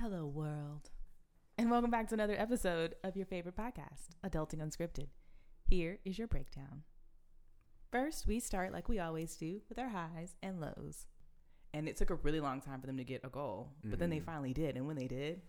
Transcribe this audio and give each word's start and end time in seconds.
Hello, 0.00 0.24
world. 0.26 0.90
And 1.58 1.70
welcome 1.70 1.90
back 1.90 2.08
to 2.08 2.14
another 2.14 2.34
episode 2.38 2.94
of 3.04 3.16
your 3.16 3.26
favorite 3.26 3.56
podcast, 3.56 4.08
Adulting 4.24 4.60
Unscripted. 4.62 5.08
Here 5.68 5.98
is 6.04 6.18
your 6.18 6.26
breakdown. 6.26 6.82
First, 7.92 8.26
we 8.26 8.40
start 8.40 8.72
like 8.72 8.88
we 8.88 8.98
always 8.98 9.36
do 9.36 9.60
with 9.68 9.78
our 9.78 9.88
highs 9.88 10.36
and 10.42 10.60
lows. 10.60 11.06
And 11.74 11.88
it 11.88 11.96
took 11.96 12.10
a 12.10 12.14
really 12.16 12.40
long 12.40 12.60
time 12.60 12.80
for 12.80 12.86
them 12.86 12.96
to 12.96 13.04
get 13.04 13.20
a 13.24 13.28
goal, 13.28 13.72
but 13.84 13.98
then 13.98 14.10
they 14.10 14.20
Mhm. 14.20 14.24
finally 14.24 14.54
did. 14.54 14.76
And 14.76 14.86
when 14.86 14.96
they 14.96 15.06
did, 15.06 15.42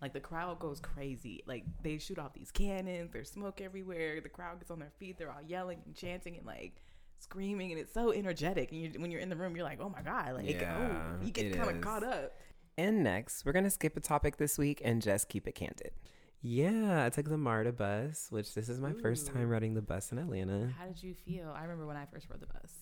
like 0.00 0.12
the 0.12 0.20
crowd 0.20 0.58
goes 0.60 0.80
crazy. 0.80 1.42
Like 1.46 1.64
they 1.82 1.98
shoot 1.98 2.18
off 2.18 2.32
these 2.34 2.50
cannons, 2.52 3.10
there's 3.12 3.30
smoke 3.30 3.60
everywhere. 3.60 4.20
The 4.20 4.28
crowd 4.28 4.58
gets 4.60 4.70
on 4.70 4.78
their 4.78 4.90
feet, 4.98 5.18
they're 5.18 5.32
all 5.32 5.42
yelling 5.42 5.82
and 5.86 5.94
chanting 5.94 6.36
and 6.36 6.46
like 6.46 6.82
screaming, 7.18 7.72
and 7.72 7.80
it's 7.80 7.92
so 7.92 8.12
energetic. 8.12 8.70
And 8.70 8.80
you, 8.82 9.00
when 9.00 9.10
you're 9.10 9.20
in 9.20 9.30
the 9.30 9.36
room, 9.36 9.56
you're 9.56 9.64
like, 9.64 9.80
oh 9.80 9.88
my 9.88 10.02
god, 10.02 10.34
like 10.34 10.48
Yeah, 10.50 11.16
oh, 11.20 11.24
you 11.24 11.32
get 11.32 11.54
kind 11.56 11.70
of 11.70 11.80
caught 11.80 12.04
up. 12.04 12.38
And 12.76 13.04
next, 13.04 13.44
we're 13.44 13.52
gonna 13.52 13.70
skip 13.70 13.96
a 13.96 14.00
topic 14.00 14.36
this 14.36 14.58
week 14.58 14.82
and 14.84 15.00
just 15.00 15.28
keep 15.28 15.46
it 15.46 15.54
candid. 15.54 15.92
Yeah, 16.42 17.06
I 17.06 17.08
took 17.08 17.28
the 17.28 17.38
MARTA 17.38 17.72
bus, 17.72 18.26
which 18.30 18.52
this 18.54 18.68
is 18.68 18.80
my 18.80 18.92
first 18.92 19.28
time 19.28 19.48
riding 19.48 19.74
the 19.74 19.80
bus 19.80 20.12
in 20.12 20.18
Atlanta. 20.18 20.70
How 20.78 20.86
did 20.86 21.02
you 21.02 21.14
feel? 21.14 21.54
I 21.56 21.62
remember 21.62 21.86
when 21.86 21.96
I 21.96 22.04
first 22.06 22.26
rode 22.28 22.40
the 22.40 22.46
bus. 22.46 22.72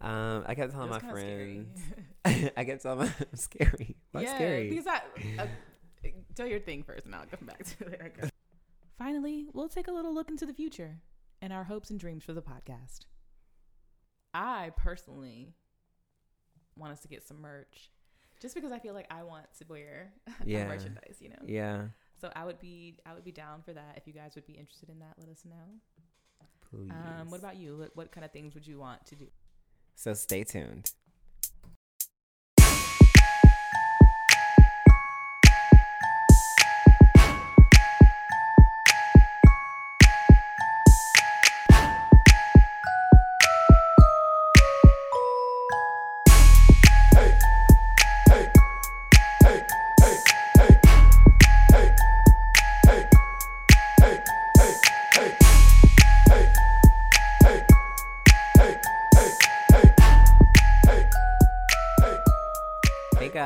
Um, 0.00 0.44
I 0.46 0.54
kept 0.54 0.70
It 0.70 0.74
telling 0.74 0.90
my 0.90 1.00
friends. 1.00 1.80
I 2.24 2.64
kept 2.64 2.82
telling 2.82 3.08
my 3.08 3.12
scary. 3.34 3.96
Why 4.12 4.22
yeah, 4.22 4.34
scary? 4.36 4.70
because 4.70 4.86
I 4.86 5.00
uh, 5.42 5.46
tell 6.36 6.46
your 6.46 6.60
thing 6.60 6.84
first, 6.84 7.06
and 7.06 7.14
I'll 7.14 7.26
come 7.26 7.46
back 7.46 7.64
to 7.64 7.86
it. 7.86 8.00
I 8.04 8.08
guess. 8.20 8.30
Finally, 8.96 9.48
we'll 9.52 9.68
take 9.68 9.88
a 9.88 9.92
little 9.92 10.14
look 10.14 10.28
into 10.30 10.46
the 10.46 10.54
future 10.54 10.98
and 11.40 11.52
our 11.52 11.64
hopes 11.64 11.90
and 11.90 11.98
dreams 11.98 12.24
for 12.24 12.32
the 12.32 12.42
podcast. 12.42 13.00
I 14.34 14.70
personally 14.76 15.54
want 16.76 16.92
us 16.92 17.00
to 17.00 17.08
get 17.08 17.26
some 17.26 17.40
merch, 17.40 17.90
just 18.40 18.54
because 18.54 18.72
I 18.72 18.78
feel 18.78 18.94
like 18.94 19.06
I 19.10 19.22
want 19.22 19.46
to 19.58 19.64
wear 19.68 20.12
Yeah. 20.44 20.66
merchandise. 20.68 21.16
You 21.20 21.30
know, 21.30 21.42
yeah, 21.46 21.82
so 22.20 22.30
I 22.34 22.44
would 22.44 22.58
be 22.60 22.96
I 23.06 23.14
would 23.14 23.24
be 23.24 23.32
down 23.32 23.62
for 23.62 23.72
that. 23.72 23.94
If 23.96 24.06
you 24.06 24.12
guys 24.12 24.34
would 24.34 24.46
be 24.46 24.54
interested 24.54 24.88
in 24.88 24.98
that, 25.00 25.14
let 25.18 25.28
us 25.28 25.42
know. 25.44 26.46
please. 26.70 26.90
Um, 26.90 27.30
what 27.30 27.40
about 27.40 27.56
you? 27.56 27.76
What, 27.78 27.96
what 27.96 28.12
kind 28.12 28.24
of 28.24 28.32
things 28.32 28.54
would 28.54 28.66
you 28.66 28.78
want 28.78 29.04
to 29.06 29.14
do? 29.16 29.26
So 29.94 30.14
stay 30.14 30.44
tuned. 30.44 30.92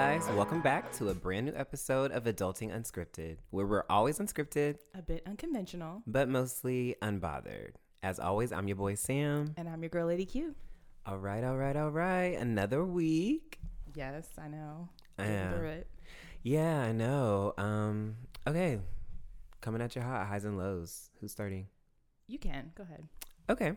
Guys, 0.03 0.27
welcome 0.31 0.61
back 0.61 0.91
to 0.91 1.11
a 1.11 1.15
brand 1.15 1.47
new 1.47 1.53
episode 1.55 2.11
of 2.11 2.25
Adulting 2.25 2.75
Unscripted, 2.77 3.37
where 3.51 3.65
we're 3.65 3.85
always 3.89 4.19
unscripted, 4.19 4.79
A 4.99 5.01
bit 5.01 5.23
unconventional, 5.27 6.03
but 6.09 6.29
mostly 6.29 6.97
unbothered. 7.01 7.75
As 8.03 8.19
always, 8.19 8.51
I'm 8.51 8.67
your 8.67 8.77
boy 8.77 8.97
Sam. 8.97 9.55
and 9.57 9.69
I'm 9.69 9.81
your 9.81 9.91
girl, 9.91 10.09
Lady 10.09 10.25
Q. 10.25 10.57
All 11.07 11.19
right, 11.19 11.45
all 11.45 11.57
right, 11.57 11.77
all 11.77 11.93
right. 11.93 12.37
Another 12.37 12.85
week. 12.85 13.61
Yes, 13.95 14.27
I 14.37 14.49
know. 14.49 14.89
Yeah. 15.21 15.53
Through 15.53 15.69
it. 15.69 15.87
Yeah, 16.43 16.81
I 16.81 16.91
know. 16.91 17.55
Um, 17.57 18.17
okay. 18.45 18.81
Coming 19.61 19.83
at 19.83 19.95
your 19.95 20.03
hot 20.03 20.27
highs 20.27 20.45
and 20.45 20.59
lows. 20.59 21.11
Who's 21.21 21.31
starting? 21.31 21.69
You 22.27 22.41
can 22.41 22.73
go 22.75 22.83
ahead. 22.83 23.07
Okay. 23.49 23.75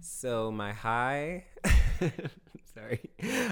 So 0.00 0.52
my 0.52 0.72
high 0.72 1.46
sorry. 2.72 3.00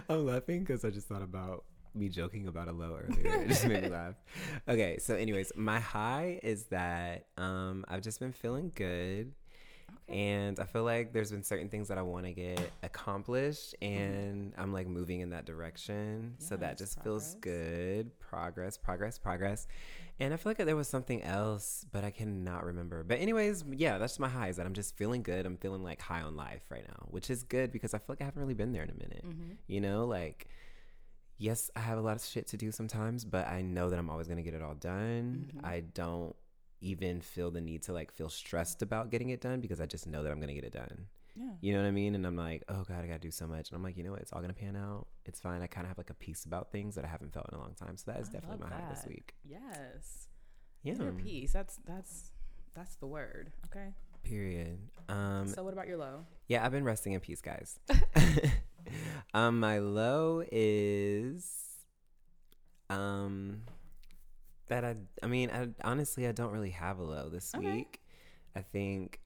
I'm 0.08 0.26
laughing 0.26 0.60
because 0.60 0.84
I 0.84 0.90
just 0.90 1.08
thought 1.08 1.22
about 1.22 1.64
me 1.94 2.08
joking 2.08 2.46
about 2.46 2.68
a 2.68 2.72
low 2.72 2.96
earlier. 2.96 3.42
It 3.42 3.48
just 3.48 3.66
made 3.66 3.82
me 3.82 3.88
laugh. 3.90 4.14
Okay, 4.68 4.98
so 4.98 5.14
anyways, 5.14 5.52
my 5.56 5.80
high 5.80 6.40
is 6.42 6.64
that 6.64 7.26
um 7.36 7.84
I've 7.88 8.02
just 8.02 8.20
been 8.20 8.32
feeling 8.32 8.72
good. 8.74 9.32
And 10.06 10.60
I 10.60 10.64
feel 10.64 10.84
like 10.84 11.14
there's 11.14 11.30
been 11.30 11.42
certain 11.42 11.70
things 11.70 11.88
that 11.88 11.96
I 11.96 12.02
want 12.02 12.26
to 12.26 12.32
get 12.32 12.70
accomplished, 12.82 13.74
and 13.80 14.52
I'm 14.58 14.70
like 14.70 14.86
moving 14.86 15.20
in 15.20 15.30
that 15.30 15.46
direction. 15.46 16.34
so 16.38 16.56
that 16.56 16.76
just 16.76 17.02
feels 17.02 17.36
good. 17.36 18.10
Progress, 18.20 18.76
progress, 18.76 19.18
progress. 19.18 19.66
And 20.20 20.32
I 20.32 20.36
feel 20.36 20.50
like 20.50 20.58
there 20.58 20.76
was 20.76 20.88
something 20.88 21.22
else, 21.22 21.86
but 21.90 22.04
I 22.04 22.10
cannot 22.10 22.64
remember. 22.64 23.02
But, 23.02 23.18
anyways, 23.18 23.64
yeah, 23.72 23.98
that's 23.98 24.18
my 24.20 24.28
highs 24.28 24.56
that 24.58 24.66
I'm 24.66 24.74
just 24.74 24.96
feeling 24.96 25.22
good. 25.22 25.44
I'm 25.44 25.56
feeling 25.56 25.82
like 25.82 26.00
high 26.00 26.20
on 26.20 26.36
life 26.36 26.62
right 26.70 26.86
now, 26.86 27.08
which 27.10 27.30
is 27.30 27.42
good 27.42 27.72
because 27.72 27.94
I 27.94 27.98
feel 27.98 28.06
like 28.10 28.20
I 28.20 28.24
haven't 28.24 28.40
really 28.40 28.54
been 28.54 28.72
there 28.72 28.82
in 28.82 28.90
a 28.90 28.94
minute. 28.94 29.24
Mm-hmm. 29.26 29.52
You 29.66 29.80
know, 29.80 30.04
like, 30.04 30.46
yes, 31.38 31.70
I 31.76 31.80
have 31.80 31.98
a 31.98 32.00
lot 32.00 32.16
of 32.16 32.24
shit 32.24 32.46
to 32.48 32.56
do 32.56 32.70
sometimes, 32.72 33.24
but 33.24 33.46
I 33.48 33.62
know 33.62 33.90
that 33.90 33.98
I'm 33.98 34.10
always 34.10 34.26
going 34.26 34.36
to 34.38 34.42
get 34.42 34.54
it 34.54 34.62
all 34.62 34.74
done. 34.74 35.50
Mhm. 35.54 35.64
I 35.64 35.80
don't 35.80 36.34
even 36.80 37.20
feel 37.20 37.50
the 37.50 37.60
need 37.60 37.82
to 37.82 37.92
like 37.92 38.12
feel 38.12 38.28
stressed 38.28 38.82
about 38.82 39.10
getting 39.10 39.30
it 39.30 39.40
done 39.40 39.60
because 39.60 39.80
I 39.80 39.86
just 39.86 40.06
know 40.06 40.22
that 40.22 40.30
I'm 40.30 40.38
going 40.38 40.48
to 40.48 40.54
get 40.54 40.64
it 40.64 40.72
done. 40.72 41.06
Yeah. 41.36 41.50
You 41.60 41.72
know 41.72 41.80
what 41.82 41.88
I 41.88 41.92
mean? 41.92 42.14
And 42.14 42.24
I'm 42.26 42.36
like, 42.36 42.62
oh 42.68 42.84
God, 42.86 43.02
I 43.02 43.06
got 43.06 43.14
to 43.14 43.18
do 43.18 43.30
so 43.30 43.46
much. 43.46 43.70
And 43.70 43.76
I'm 43.76 43.82
like, 43.82 43.96
you 43.96 44.04
know 44.04 44.12
what? 44.12 44.20
It's 44.20 44.32
all 44.32 44.40
going 44.40 44.52
to 44.54 44.58
pan 44.60 44.76
out. 44.76 45.06
It's 45.24 45.40
fine. 45.40 45.62
I 45.62 45.66
kind 45.66 45.84
of 45.84 45.88
have 45.88 45.98
like 45.98 46.10
a 46.10 46.14
peace 46.14 46.44
about 46.44 46.70
things 46.70 46.94
that 46.94 47.04
I 47.04 47.08
haven't 47.08 47.32
felt 47.32 47.46
in 47.50 47.56
a 47.58 47.60
long 47.60 47.74
time. 47.74 47.96
So 47.96 48.12
that 48.12 48.20
is 48.20 48.28
I 48.28 48.32
definitely 48.32 48.58
my 48.68 48.68
high 48.74 48.88
this 48.88 49.04
week. 49.06 49.34
Yes. 49.44 50.28
Yeah. 50.82 50.94
Peace. 51.16 51.52
That's 51.52 51.78
that's 51.86 52.30
that's 52.74 52.96
the 52.96 53.06
word. 53.06 53.50
Okay. 53.66 53.94
Period. 54.22 54.78
Um, 55.08 55.48
so 55.48 55.64
what 55.64 55.72
about 55.72 55.86
your 55.88 55.96
low? 55.98 56.24
yeah, 56.48 56.64
I've 56.64 56.72
been 56.72 56.84
resting 56.84 57.14
in 57.14 57.20
peace, 57.20 57.40
guys. 57.40 57.78
um, 59.34 59.60
my 59.60 59.78
low 59.78 60.42
is, 60.50 61.50
um, 62.90 63.62
that 64.68 64.84
I, 64.84 64.96
I 65.22 65.26
mean, 65.26 65.50
I 65.50 65.68
honestly, 65.86 66.26
I 66.26 66.32
don't 66.32 66.52
really 66.52 66.70
have 66.70 66.98
a 66.98 67.02
low 67.02 67.28
this 67.28 67.54
Okay. 67.54 67.66
week. 67.66 68.00
I 68.56 68.62
think 68.62 69.20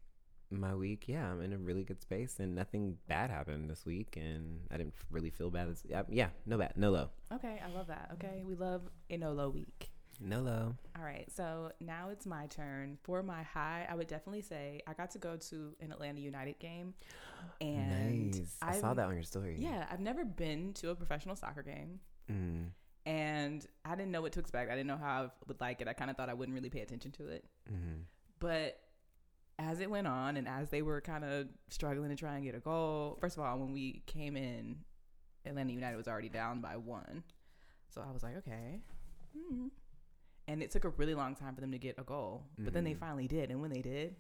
my 0.51 0.75
week, 0.75 1.05
yeah, 1.07 1.31
I'm 1.31 1.43
in 1.43 1.53
a 1.53 1.59
really 1.59 1.85
good 1.85 2.01
space 2.01 2.37
and 2.39 2.55
nothing 2.55 2.97
bad 3.07 3.31
happened 3.31 3.71
this 3.71 3.85
week. 3.85 4.17
And 4.17 4.61
I 4.71 4.79
didn't 4.79 4.95
really 5.11 5.31
feel 5.31 5.51
bad. 5.51 5.71
This, 5.71 5.83
yeah, 5.89 6.03
yeah, 6.09 6.29
no 6.47 6.59
bad, 6.59 6.73
no 6.77 6.91
low, 6.91 7.11
Okay, 7.35 7.61
I 7.65 7.69
love 7.77 7.89
that. 7.89 8.11
Okay, 8.15 8.43
we 8.45 8.55
love 8.55 8.83
a 9.11 9.17
no 9.17 9.33
low 9.33 9.51
week. 9.51 9.91
No 10.21 10.41
low. 10.41 10.75
All 10.97 11.05
right, 11.05 11.31
so 11.31 11.73
now 11.81 12.09
it's 12.11 12.27
my 12.27 12.47
turn. 12.47 12.99
For 13.03 13.23
my 13.23 13.43
high, 13.43 13.87
I 13.89 13.95
would 13.95 14.09
definitely 14.09 14.43
say 14.43 14.81
I 14.87 14.93
got 14.95 15.11
to 15.13 15.19
go 15.19 15.37
to 15.37 15.75
an 15.81 15.93
Atlanta 15.93 16.21
United 16.21 16.59
game, 16.59 16.95
and 17.61 18.33
nice. 18.33 18.57
I 18.61 18.81
saw 18.81 18.95
that 18.95 19.07
on 19.07 19.15
your 19.15 19.23
story. 19.23 19.57
Yeah, 19.59 19.87
I've 19.91 20.01
never 20.01 20.25
been 20.25 20.73
to 20.75 20.91
a 20.91 20.95
professional 20.95 21.37
soccer 21.37 21.63
game, 21.63 22.01
Mm, 22.31 22.67
and 23.07 23.67
I 23.85 23.95
didn't 23.95 24.11
know 24.11 24.21
what 24.21 24.33
to 24.33 24.41
expect. 24.41 24.71
I 24.71 24.75
didn't 24.75 24.89
know 24.89 24.99
how 24.99 25.23
I 25.25 25.29
would 25.47 25.61
like 25.61 25.81
it. 25.81 25.89
I 25.89 25.93
kind 25.93 26.11
of 26.11 26.17
thought 26.17 26.29
I 26.29 26.35
wouldn't 26.35 26.55
really 26.55 26.71
pay 26.71 26.81
attention 26.81 27.13
to 27.13 27.29
it, 27.29 27.45
mm, 27.73 28.03
but 28.41 28.81
as 29.61 29.81
it 29.81 29.91
went 29.91 30.07
on, 30.07 30.37
and 30.37 30.47
as 30.47 30.69
they 30.69 30.83
were 30.83 31.01
kind 31.01 31.25
of 31.25 31.49
struggling 31.69 32.11
to 32.11 32.17
try 32.17 32.35
and 32.37 32.45
get 32.45 32.55
a 32.55 32.61
goal, 32.61 33.19
first 33.21 33.37
of 33.37 33.43
all, 33.43 33.59
when 33.59 33.73
we 33.73 34.03
came 34.07 34.37
in, 34.37 34.77
Atlanta 35.47 35.73
United 35.73 35.97
was 35.97 36.07
already 36.09 36.29
down 36.29 36.61
by 36.61 36.77
one, 36.77 37.23
so 37.89 38.03
I 38.07 38.13
was 38.13 38.23
like, 38.23 38.37
okay. 38.39 38.81
Hmm. 39.37 39.67
And 40.49 40.63
it 40.63 40.71
took 40.73 40.85
a 40.85 40.89
really 40.89 41.15
long 41.15 41.35
time 41.37 41.55
for 41.55 41.61
them 41.61 41.71
to 41.73 41.79
get 41.79 41.97
a 41.99 42.03
goal, 42.03 42.43
but 42.59 42.73
then 42.73 42.83
they 42.83 42.95
Mhm. 42.95 42.99
finally 42.99 43.29
did. 43.29 43.51
And 43.51 43.61
when 43.61 43.71
they 43.71 43.83
did, 43.83 44.17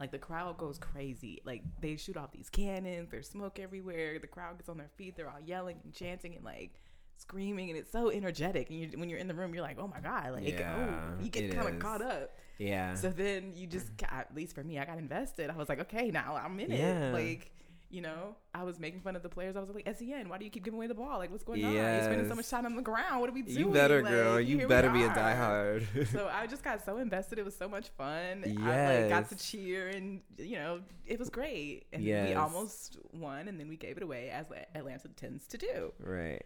like 0.00 0.10
the 0.10 0.18
crowd 0.18 0.56
goes 0.58 0.78
crazy. 0.78 1.40
Like 1.44 1.62
they 1.80 1.96
shoot 1.96 2.16
off 2.16 2.32
these 2.32 2.48
cannons, 2.50 3.10
there's 3.10 3.28
smoke 3.28 3.58
everywhere. 3.60 4.18
The 4.18 4.26
crowd 4.26 4.56
gets 4.58 4.68
on 4.68 4.78
their 4.78 4.88
feet, 4.96 5.16
they're 5.16 5.28
all 5.28 5.40
yelling 5.40 5.78
and 5.84 5.92
chanting 5.92 6.34
and 6.34 6.44
like 6.44 6.80
screaming, 7.18 7.70
and 7.70 7.78
it's 7.78 7.90
so 7.92 8.10
energetic. 8.10 8.68
And 8.70 8.78
you, 8.78 8.88
when 8.98 9.08
you're 9.08 9.18
in 9.18 9.28
the 9.28 9.34
room, 9.34 9.54
you're 9.54 9.62
like, 9.62 9.78
oh 9.78 9.86
my 9.88 10.00
god, 10.00 10.32
like 10.32 10.48
Yeah, 10.48 10.76
oh, 11.18 11.22
you 11.22 11.30
get 11.30 11.54
kind 11.54 11.68
of 11.68 11.78
caught 11.78 12.02
up. 12.02 12.36
yeah. 12.58 12.94
So 12.94 13.08
then 13.10 13.52
you 13.54 13.66
just, 13.66 13.90
at 14.10 14.34
least 14.34 14.54
for 14.54 14.64
me, 14.64 14.78
I 14.78 14.84
got 14.86 14.98
invested. 14.98 15.50
I 15.50 15.56
was 15.56 15.68
like, 15.68 15.80
okay, 15.80 16.10
now 16.10 16.36
I'm 16.36 16.58
in 16.60 16.70
Yeah. 16.72 17.08
it. 17.10 17.12
Like, 17.12 17.50
you 17.88 18.00
know, 18.00 18.34
I 18.54 18.64
was 18.64 18.78
making 18.80 19.00
fun 19.00 19.14
of 19.16 19.22
the 19.22 19.28
players. 19.28 19.56
I 19.56 19.60
was 19.60 19.70
like, 19.70 19.88
Sen, 19.96 20.28
why 20.28 20.38
do 20.38 20.44
you 20.44 20.50
keep 20.50 20.64
giving 20.64 20.78
away 20.78 20.86
the 20.86 20.94
ball? 20.94 21.18
Like, 21.18 21.30
what's 21.30 21.44
going 21.44 21.64
on? 21.64 21.72
You're 21.72 22.02
spending 22.02 22.28
so 22.28 22.34
much 22.34 22.48
time 22.48 22.66
on 22.66 22.74
the 22.74 22.82
ground. 22.82 23.20
What 23.20 23.30
are 23.30 23.32
we 23.32 23.42
doing? 23.42 23.58
you 23.58 23.66
better, 23.70 24.02
Like, 24.02 24.12
girl. 24.12 24.40
You 24.40 24.66
better 24.66 24.90
be 24.90 25.02
a 25.02 25.08
diehard. 25.10 25.84
So 26.12 26.28
I 26.32 26.46
just 26.46 26.62
got 26.64 26.84
so 26.84 26.98
invested. 26.98 27.38
It 27.38 27.44
was 27.44 27.56
so 27.56 27.68
much 27.68 27.88
fun. 27.90 28.44
I 28.62 29.00
like 29.02 29.08
got 29.08 29.28
to 29.30 29.36
cheer 29.36 29.88
and 29.88 30.20
you 30.38 30.56
know, 30.56 30.80
it 31.06 31.18
was 31.18 31.30
great. 31.30 31.86
And 31.92 32.02
we 32.04 32.34
almost 32.34 32.98
won 33.12 33.48
and 33.48 33.58
then 33.58 33.68
we 33.68 33.76
gave 33.76 33.96
it 33.96 34.02
away 34.02 34.30
as 34.30 34.46
Atlanta 34.74 35.08
tends 35.08 35.46
to 35.48 35.58
do. 35.58 35.92
right. 36.00 36.42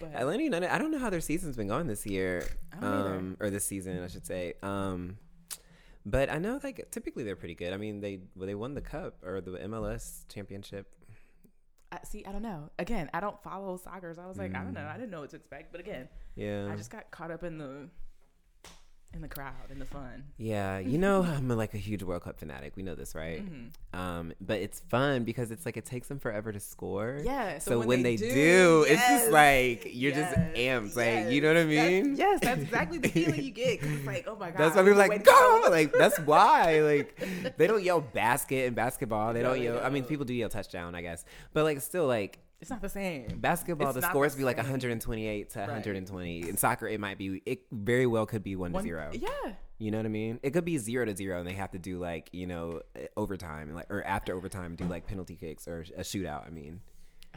But 0.00 0.14
Atlanta 0.14 0.42
United. 0.42 0.74
I 0.74 0.78
don't 0.78 0.90
know 0.90 0.98
how 0.98 1.10
their 1.10 1.20
season's 1.20 1.56
been 1.56 1.68
going 1.68 1.86
this 1.86 2.04
year, 2.04 2.46
um, 2.82 3.36
or 3.38 3.48
this 3.48 3.64
season, 3.64 4.02
I 4.02 4.08
should 4.08 4.26
say. 4.26 4.54
Um, 4.62 5.18
but 6.06 6.30
I 6.30 6.38
know 6.38 6.60
like 6.62 6.88
typically 6.90 7.24
they're 7.24 7.36
pretty 7.36 7.54
good. 7.54 7.72
I 7.72 7.76
mean, 7.76 8.00
they 8.00 8.20
well, 8.34 8.46
they 8.46 8.54
won 8.54 8.74
the 8.74 8.80
cup 8.80 9.16
or 9.24 9.40
the 9.40 9.52
MLS 9.52 10.24
championship. 10.28 10.86
I, 11.92 11.98
see, 12.04 12.24
I 12.26 12.32
don't 12.32 12.42
know. 12.42 12.70
Again, 12.78 13.08
I 13.14 13.20
don't 13.20 13.40
follow 13.42 13.76
soccer. 13.76 14.12
So 14.14 14.22
I 14.22 14.26
was 14.26 14.36
like, 14.36 14.54
I 14.54 14.64
don't 14.64 14.72
know. 14.72 14.80
Mm. 14.80 14.94
I 14.94 14.96
didn't 14.96 15.10
know 15.10 15.20
what 15.20 15.30
to 15.30 15.36
expect. 15.36 15.70
But 15.70 15.80
again, 15.80 16.08
Yeah, 16.34 16.68
I 16.70 16.76
just 16.76 16.90
got 16.90 17.10
caught 17.10 17.30
up 17.30 17.44
in 17.44 17.58
the 17.58 17.88
and 19.14 19.22
the 19.22 19.28
crowd 19.28 19.70
and 19.70 19.80
the 19.80 19.84
fun. 19.86 20.24
Yeah, 20.36 20.78
you 20.78 20.98
know 20.98 21.22
I'm 21.36 21.48
like 21.48 21.72
a 21.72 21.78
huge 21.78 22.02
World 22.02 22.22
Cup 22.22 22.38
fanatic. 22.38 22.72
We 22.76 22.82
know 22.82 22.94
this, 22.94 23.14
right? 23.14 23.42
Mhm. 23.44 23.70
Um, 23.98 24.32
but 24.40 24.60
it's 24.60 24.80
fun 24.80 25.22
because 25.24 25.50
it's 25.52 25.64
like 25.64 25.76
it 25.76 25.84
takes 25.84 26.08
them 26.08 26.18
forever 26.18 26.50
to 26.52 26.58
score. 26.60 27.20
Yeah. 27.24 27.58
So, 27.58 27.78
when, 27.80 28.02
they, 28.02 28.16
do, 28.16 28.84
it's 28.88 29.06
just 29.08 29.30
like 29.30 29.88
you're 29.92 30.12
just 30.12 30.36
yes, 30.36 30.56
amped. 30.56 30.96
Like 30.96 31.32
you 31.32 31.40
know 31.40 31.48
what 31.48 31.56
I 31.58 31.64
That's- 31.64 31.90
mean? 32.04 32.16
yes, 32.16 32.40
that's 32.42 32.62
exactly 32.62 32.98
the 32.98 33.08
feeling 33.08 33.42
you 33.42 33.50
get. 33.52 33.80
'cause 33.80 33.90
it's 33.90 34.06
like, 34.06 34.26
oh 34.26 34.36
my 34.36 34.50
god. 34.50 34.58
That's 34.58 34.76
why 34.76 34.82
people 34.82 34.94
are 34.94 34.96
like 34.96 35.10
waiting 35.10 35.24
go. 35.24 35.66
Like 35.70 35.92
that's 35.92 36.18
why. 36.20 36.80
Like 36.84 37.56
they 37.56 37.66
don't 37.66 37.82
yell 37.82 38.00
basket 38.00 38.66
in 38.66 38.74
basketball. 38.74 39.32
They 39.32 39.42
No, 39.42 39.50
don't 39.50 39.58
they 39.58 39.64
yell. 39.64 39.80
I 39.82 39.88
mean, 39.90 40.04
people 40.04 40.24
do 40.24 40.34
yell 40.34 40.48
touchdown, 40.48 40.94
I 40.94 41.02
guess. 41.02 41.24
But 41.52 41.64
like 41.64 41.80
still, 41.80 42.06
like 42.06 42.38
It's 42.60 42.70
not 42.70 42.80
the 42.80 42.88
same. 42.88 43.38
basketball, 43.40 43.88
It's 43.90 43.96
the 44.00 44.08
scores 44.08 44.32
the 44.34 44.38
be 44.38 44.44
like 44.44 44.56
128 44.56 45.50
to 45.50 45.58
Right. 45.58 45.68
120. 45.68 46.48
In 46.48 46.56
soccer, 46.56 46.88
it 46.88 46.98
might 46.98 47.18
be. 47.18 47.42
It 47.44 47.62
very 47.70 48.06
well 48.06 48.24
could 48.26 48.42
be 48.42 48.56
one 48.56 48.70
to 48.70 48.74
One- 48.76 48.84
zero. 48.84 49.10
Yeah. 49.12 49.28
You 49.78 49.90
know 49.90 49.98
what 49.98 50.06
I 50.06 50.10
mean? 50.10 50.40
It 50.42 50.50
could 50.52 50.64
be 50.64 50.78
zero 50.78 51.04
to 51.04 51.14
zero, 51.16 51.38
and 51.40 51.46
they 51.48 51.52
have 51.54 51.72
to 51.72 51.78
do 51.78 51.98
like 51.98 52.30
you 52.32 52.46
know 52.46 52.80
uh, 52.96 53.00
overtime, 53.16 53.74
like 53.74 53.90
or 53.90 54.02
after 54.04 54.34
overtime, 54.34 54.76
do 54.76 54.84
like 54.84 55.06
penalty 55.06 55.34
kicks 55.36 55.66
or 55.68 55.80
a 55.96 56.00
shootout. 56.02 56.46
I 56.46 56.50
mean, 56.50 56.80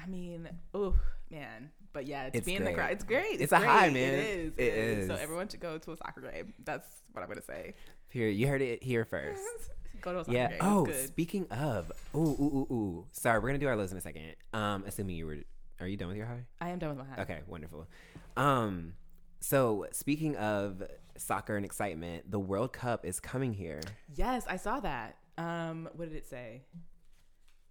I 0.02 0.06
mean, 0.08 0.48
oh 0.74 0.96
man. 1.32 1.72
But 1.94 2.06
yeah, 2.06 2.26
it's, 2.26 2.38
It's 2.38 2.46
being 2.46 2.58
in 2.60 2.64
the 2.64 2.72
great. 2.74 2.76
crowd. 2.78 2.92
It's 2.92 3.04
great. 3.04 3.42
It's 3.42 3.52
a 3.52 3.58
great. 3.58 3.68
high, 3.68 3.90
man. 3.90 4.14
It 4.14 4.20
is. 4.20 4.54
It 4.58 5.08
So 5.08 5.14
is. 5.16 5.20
everyone 5.20 5.50
should 5.50 5.62
go 5.62 5.80
to 5.80 5.92
a 5.94 5.98
soccer 5.98 6.22
game. 6.22 6.54
That's 6.64 6.88
what 7.12 7.24
I'm 7.24 7.28
gonna 7.28 7.42
say. 7.42 7.74
here 8.10 8.30
you 8.30 8.48
heard 8.48 8.62
it 8.62 8.84
here 8.84 9.04
first. 9.04 9.42
go 10.02 10.24
to 10.24 10.32
Yeah. 10.32 10.56
Oh, 10.62 10.86
good. 10.86 11.08
speaking 11.08 11.48
of, 11.52 11.92
ooh, 12.16 12.20
ooh, 12.20 12.68
ooh, 12.70 12.74
ooh. 12.74 13.06
Sorry, 13.14 13.40
we're 13.40 13.48
gonna 13.50 13.58
do 13.60 13.68
our 13.68 13.76
lows 13.76 13.92
in 13.92 13.98
a 13.98 14.02
second. 14.02 14.36
Um, 14.54 14.84
assuming 14.88 15.16
you 15.16 15.26
were, 15.28 15.38
are 15.80 15.88
you 15.88 15.98
done 15.98 16.08
with 16.10 16.18
your 16.18 16.26
high? 16.26 16.46
I 16.62 16.70
am 16.70 16.80
done 16.80 16.90
with 16.90 17.00
my 17.08 17.16
high. 17.16 17.22
Okay, 17.24 17.40
wonderful. 17.48 17.88
Um, 18.36 18.94
so 19.40 19.86
speaking 19.92 20.36
of 20.38 20.84
soccer 21.18 21.56
and 21.56 21.66
excitement, 21.66 22.30
the 22.32 22.40
World 22.40 22.74
Cup 22.74 23.06
is 23.06 23.20
coming 23.20 23.54
here. 23.54 23.82
Yes, 24.16 24.46
I 24.48 24.58
saw 24.58 24.80
that. 24.80 25.18
Um, 25.38 25.88
what 25.96 26.10
did 26.10 26.18
it 26.18 26.28
say? 26.28 26.64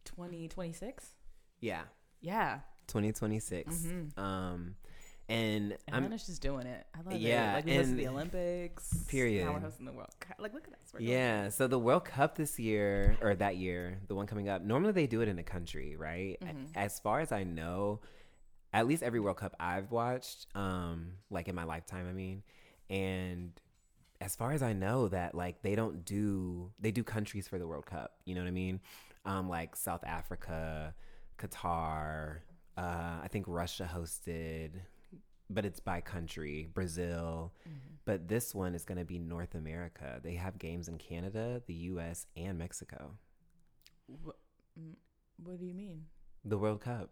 2026? 0.04 1.04
Yeah, 1.60 1.82
Yeah. 2.20 2.60
2026. 2.88 3.74
Mhm. 3.74 4.16
Um, 4.18 4.76
and 5.28 5.76
I'm 5.90 6.10
just 6.10 6.40
doing 6.40 6.66
it. 6.66 6.86
I 6.94 7.02
love 7.10 7.20
Yeah, 7.20 7.52
it. 7.52 7.54
Like 7.56 7.64
we 7.66 7.72
hosted 7.72 7.96
the 7.96 8.08
Olympics. 8.08 9.04
Period. 9.08 9.44
Now 9.46 9.52
we're 9.54 9.60
hosting 9.60 9.86
the 9.86 9.92
World 9.92 10.14
Cup. 10.20 10.36
Like 10.38 10.54
look 10.54 10.66
at 10.68 10.74
us. 10.74 11.00
Yeah, 11.00 11.48
so 11.48 11.66
the 11.66 11.78
World 11.78 12.04
Cup 12.04 12.36
this 12.36 12.58
year 12.58 13.16
or 13.20 13.34
that 13.34 13.56
year, 13.56 13.98
the 14.08 14.14
one 14.14 14.26
coming 14.26 14.48
up, 14.48 14.62
normally 14.62 14.92
they 14.92 15.06
do 15.06 15.20
it 15.20 15.28
in 15.28 15.38
a 15.38 15.42
country, 15.42 15.96
right? 15.96 16.38
Mhm. 16.40 16.68
As 16.74 17.00
far 17.00 17.20
as 17.20 17.32
I 17.32 17.44
know, 17.44 18.00
at 18.72 18.86
least 18.86 19.02
every 19.02 19.20
World 19.20 19.36
Cup 19.38 19.54
I've 19.58 19.90
watched, 19.90 20.46
um, 20.54 21.12
like 21.30 21.48
in 21.48 21.54
my 21.54 21.64
lifetime, 21.64 22.08
I 22.08 22.12
mean, 22.12 22.42
and 22.88 23.52
as 24.20 24.34
far 24.36 24.52
as 24.52 24.62
I 24.62 24.72
know, 24.72 25.08
that 25.08 25.34
like 25.34 25.62
they 25.62 25.74
don't 25.74 26.04
do 26.04 26.72
they 26.78 26.90
do 26.92 27.02
countries 27.02 27.48
for 27.48 27.58
the 27.58 27.66
World 27.66 27.86
Cup. 27.86 28.16
You 28.24 28.34
know 28.34 28.42
what 28.42 28.48
I 28.48 28.52
mean? 28.52 28.80
Um, 29.24 29.48
like 29.48 29.74
South 29.76 30.04
Africa, 30.04 30.94
Qatar. 31.38 32.38
Uh, 32.78 33.20
I 33.22 33.28
think 33.30 33.46
Russia 33.48 33.88
hosted, 33.92 34.72
but 35.48 35.64
it's 35.64 35.80
by 35.80 36.00
country. 36.00 36.68
Brazil. 36.72 37.52
Mhm. 37.68 37.72
But 38.04 38.28
this 38.28 38.54
one 38.54 38.74
is 38.74 38.84
going 38.84 38.98
to 38.98 39.04
be 39.04 39.18
North 39.18 39.54
America. 39.54 40.20
They 40.22 40.34
have 40.34 40.58
games 40.58 40.88
in 40.88 40.96
Canada, 40.98 41.62
the 41.66 41.74
U.S., 41.74 42.26
and 42.36 42.56
Mexico. 42.58 43.16
What, 44.22 44.36
what 45.42 45.58
do 45.58 45.64
you 45.66 45.74
mean? 45.74 46.06
The 46.44 46.56
World 46.58 46.80
Cup, 46.80 47.10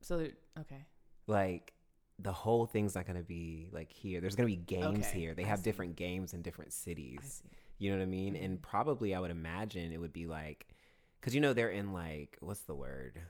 So 0.00 0.26
okay. 0.58 0.84
like 1.28 1.72
the 2.18 2.32
whole 2.32 2.66
thing's 2.66 2.94
not 2.96 3.06
going 3.06 3.18
to 3.18 3.22
be 3.22 3.68
like 3.72 3.92
here. 3.92 4.20
There's 4.20 4.34
going 4.34 4.48
to 4.50 4.56
be 4.56 4.62
games 4.64 5.06
Okay, 5.06 5.20
here. 5.20 5.34
They 5.34 5.44
I 5.44 5.48
have 5.48 5.58
see. 5.60 5.64
different 5.64 5.94
games 5.96 6.34
in 6.34 6.42
different 6.42 6.72
cities. 6.72 7.42
You 7.78 7.90
know 7.92 7.98
what 7.98 8.02
I 8.02 8.06
mean? 8.06 8.34
And 8.34 8.60
probably 8.60 9.14
I 9.14 9.20
would 9.20 9.30
imagine 9.30 9.92
it 9.92 10.00
would 10.00 10.12
be 10.12 10.26
like, 10.26 10.66
because 11.20 11.34
you 11.34 11.40
know 11.40 11.52
they're 11.52 11.68
in 11.70 11.92
like 11.92 12.36
what's 12.40 12.62
the 12.62 12.74
word, 12.74 13.20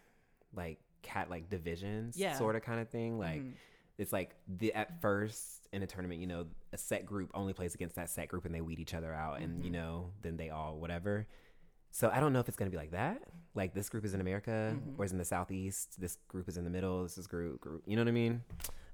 like 0.55 0.79
cat 1.03 1.29
like 1.29 1.51
divisions, 1.51 2.17
Yeah. 2.17 2.39
sort 2.39 2.57
of 2.57 2.63
kind 2.63 2.81
of 2.81 2.89
thing. 2.89 3.19
Like 3.19 3.43
Mhm. 3.43 3.53
It's 3.99 4.13
like 4.13 4.35
the 4.47 4.73
at 4.75 5.01
first 5.01 5.67
in 5.73 5.83
a 5.83 5.87
tournament, 5.87 6.21
you 6.21 6.27
know, 6.27 6.47
a 6.73 6.79
set 6.79 7.05
group 7.07 7.31
only 7.35 7.53
plays 7.53 7.75
against 7.75 7.97
that 7.97 8.09
set 8.11 8.29
group 8.29 8.45
and 8.45 8.55
they 8.55 8.61
weed 8.61 8.79
each 8.79 8.95
other 8.95 9.13
out, 9.13 9.41
and 9.41 9.65
you 9.65 9.71
Mhm. 9.71 9.75
know 9.75 10.13
then 10.23 10.37
they 10.37 10.51
all 10.51 10.79
whatever. 10.79 11.27
So 11.91 12.11
I 12.13 12.21
don't 12.21 12.33
know 12.33 12.41
if 12.41 12.49
it's 12.49 12.57
gonna 12.57 12.71
be 12.71 12.77
like 12.77 12.91
that. 12.91 13.23
Like 13.55 13.73
this 13.75 13.89
group 13.89 14.05
is 14.05 14.13
in 14.15 14.21
America, 14.21 14.77
Mhm. 14.77 14.99
or 14.99 15.05
is 15.05 15.13
in 15.13 15.19
the 15.19 15.25
southeast. 15.25 15.99
This 16.01 16.17
group 16.29 16.49
is 16.49 16.57
in 16.59 16.65
the 16.65 16.71
middle. 16.71 17.03
This 17.03 17.17
is 17.19 17.27
group 17.27 17.61
group. 17.61 17.83
You 17.87 17.97
know 17.97 18.03
what 18.03 18.09
I 18.09 18.13
mean? 18.13 18.43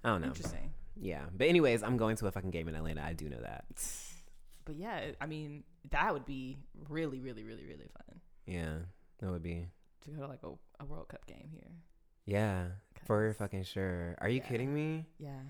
I 0.04 0.08
don't 0.10 0.20
know. 0.20 0.28
Interesting. 0.28 0.72
Yeah, 0.96 1.26
but 1.36 1.48
anyways, 1.48 1.82
I'm 1.82 1.96
going 1.96 2.16
to 2.16 2.26
a 2.26 2.32
fucking 2.32 2.50
game 2.50 2.68
in 2.68 2.74
Atlanta. 2.74 3.02
I 3.02 3.12
do 3.14 3.28
know 3.28 3.40
that. 3.40 3.64
But 4.64 4.76
yeah, 4.76 5.10
I 5.20 5.26
mean, 5.26 5.64
that 5.90 6.12
would 6.14 6.24
be 6.24 6.56
really, 6.88 7.18
really, 7.18 7.42
really, 7.42 7.66
really 7.66 7.88
fun 7.88 8.20
Yeah, 8.46 8.78
that 9.18 9.28
would 9.28 9.42
be. 9.42 9.66
to 10.02 10.10
go 10.12 10.20
to 10.20 10.28
like 10.28 10.44
a, 10.44 10.52
a 10.78 10.84
World 10.84 11.08
Cup 11.08 11.26
game 11.26 11.48
here. 11.50 11.72
Yeah, 12.26 12.68
for 13.04 13.28
'Cause- 13.28 13.36
fucking 13.38 13.64
sure. 13.64 14.14
Are 14.18 14.28
you 14.28 14.38
Yeah. 14.40 14.48
kidding 14.48 14.74
me? 14.74 15.06
Yeah, 15.18 15.40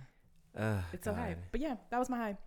Ugh, 0.57 0.85
it's 0.93 1.05
so 1.05 1.15
high. 1.15 1.37
But 1.51 1.61
yeah, 1.61 1.77
that 1.91 1.99
was 1.99 2.09
my 2.11 2.17
high. 2.19 2.39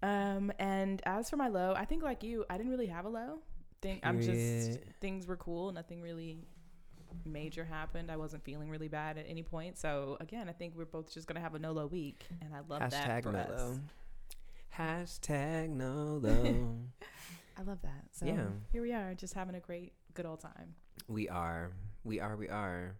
Um, 0.00 0.52
and 0.58 1.02
as 1.06 1.28
for 1.28 1.36
my 1.36 1.48
low, 1.48 1.74
I 1.74 1.84
think 1.84 2.02
like 2.02 2.22
you, 2.22 2.44
I 2.48 2.56
didn't 2.56 2.70
really 2.70 2.86
have 2.86 3.04
a 3.04 3.08
low. 3.08 3.40
Think 3.80 4.04
I'm 4.06 4.20
just 4.20 4.80
things 5.00 5.26
were 5.26 5.36
cool. 5.36 5.72
Nothing 5.72 6.00
really 6.02 6.46
major 7.24 7.64
happened. 7.64 8.10
I 8.10 8.16
wasn't 8.16 8.44
feeling 8.44 8.70
really 8.70 8.88
bad 8.88 9.18
at 9.18 9.24
any 9.28 9.42
point. 9.42 9.78
So 9.78 10.16
again, 10.20 10.48
I 10.48 10.52
think 10.52 10.74
we're 10.76 10.84
both 10.84 11.12
just 11.12 11.26
gonna 11.26 11.40
have 11.40 11.54
a 11.54 11.58
no 11.58 11.72
low 11.72 11.86
week, 11.86 12.26
and 12.42 12.54
I 12.54 12.60
love 12.60 12.80
that 12.90 12.92
Hashtag 12.92 13.22
for 13.24 13.32
no 13.32 13.38
us. 13.40 13.60
low. 13.60 13.80
Hashtag 14.76 15.70
no 15.70 16.18
low. 16.22 16.76
I 17.56 17.62
love 17.62 17.80
that. 17.82 18.04
So 18.12 18.26
Yeah. 18.26 18.48
here 18.70 18.82
we 18.82 18.92
are, 18.92 19.14
just 19.14 19.34
having 19.34 19.54
a 19.56 19.60
great, 19.60 19.92
good 20.14 20.26
old 20.26 20.40
time. 20.40 20.74
we 21.08 21.28
are. 21.28 21.70
We 22.04 22.20
are. 22.20 22.36
We 22.36 22.48
are. 22.48 22.94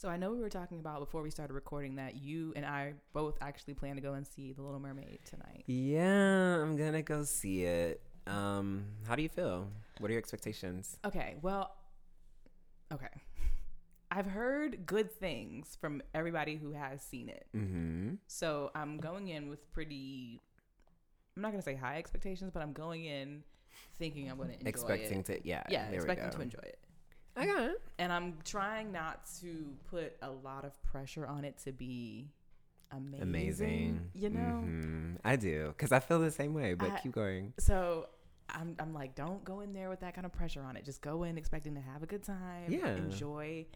So 0.00 0.08
I 0.08 0.16
know 0.16 0.30
we 0.30 0.40
were 0.40 0.48
talking 0.48 0.80
about 0.80 1.00
before 1.00 1.20
we 1.20 1.28
started 1.28 1.52
recording 1.52 1.96
that 1.96 2.14
you 2.14 2.54
and 2.56 2.64
I 2.64 2.94
both 3.12 3.36
actually 3.42 3.74
plan 3.74 3.96
to 3.96 4.00
go 4.00 4.14
and 4.14 4.26
see 4.26 4.50
The 4.54 4.62
Little 4.62 4.80
Mermaid 4.80 5.18
tonight. 5.26 5.64
Yeah, 5.66 6.62
I'm 6.62 6.74
gonna 6.74 7.02
go 7.02 7.22
see 7.22 7.64
it. 7.64 8.00
Um, 8.26 8.86
how 9.06 9.14
do 9.14 9.20
you 9.22 9.28
feel? 9.28 9.68
What 9.98 10.08
are 10.08 10.12
your 10.12 10.18
expectations? 10.18 10.96
Okay, 11.04 11.36
well, 11.42 11.76
okay. 12.90 13.08
I've 14.10 14.24
heard 14.24 14.86
good 14.86 15.12
things 15.12 15.76
from 15.78 16.00
everybody 16.14 16.56
who 16.56 16.72
has 16.72 17.02
seen 17.02 17.28
it. 17.28 17.44
Mm-hmm. 17.54 18.14
So 18.26 18.70
I'm 18.74 18.96
going 18.96 19.28
in 19.28 19.50
with 19.50 19.70
pretty, 19.70 20.40
I'm 21.36 21.42
not 21.42 21.50
going 21.50 21.60
to 21.60 21.64
say 21.64 21.74
high 21.74 21.98
expectations, 21.98 22.50
but 22.54 22.62
I'm 22.62 22.72
going 22.72 23.04
in 23.04 23.42
thinking 23.98 24.30
I'm 24.30 24.38
going 24.38 24.48
to 24.48 24.54
enjoy 24.54 24.66
Expecting 24.66 25.04
it. 25.04 25.18
Expecting 25.18 25.42
to, 25.42 25.46
yeah, 25.46 25.62
yeah, 25.68 25.90
expecting 25.90 26.30
to 26.30 26.40
enjoy 26.40 26.62
it. 26.62 26.78
I 27.40 27.46
got 27.46 27.62
it. 27.70 27.80
And 27.98 28.12
I'm 28.12 28.38
trying 28.44 28.92
not 28.92 29.26
to 29.40 29.72
put 29.90 30.16
a 30.22 30.30
lot 30.30 30.64
of 30.64 30.80
pressure 30.82 31.26
on 31.26 31.44
it 31.44 31.58
to 31.64 31.72
be 31.72 32.30
amazing. 32.92 33.22
Amazing. 33.22 34.10
You 34.14 34.30
know? 34.30 34.64
Mhm. 34.66 35.16
I 35.24 35.36
do 35.36 35.68
because 35.68 35.92
I 35.92 36.00
feel 36.00 36.18
the 36.20 36.30
same 36.30 36.54
way. 36.54 36.74
But 36.74 36.90
I- 36.92 37.00
keep 37.00 37.12
going. 37.12 37.52
So 37.58 38.08
I'm, 38.48 38.74
I'm 38.80 38.92
like, 38.92 39.14
don't 39.14 39.44
go 39.44 39.60
in 39.60 39.72
there 39.72 39.88
with 39.88 40.00
that 40.00 40.14
kind 40.14 40.24
of 40.26 40.32
pressure 40.32 40.62
on 40.62 40.76
it. 40.76 40.84
Just 40.84 41.02
go 41.02 41.22
in 41.22 41.38
expecting 41.38 41.74
to 41.76 41.80
have 41.80 42.02
a 42.02 42.06
good 42.06 42.22
time. 42.24 42.64
Yeah. 42.70 42.96
Enjoy 42.96 43.66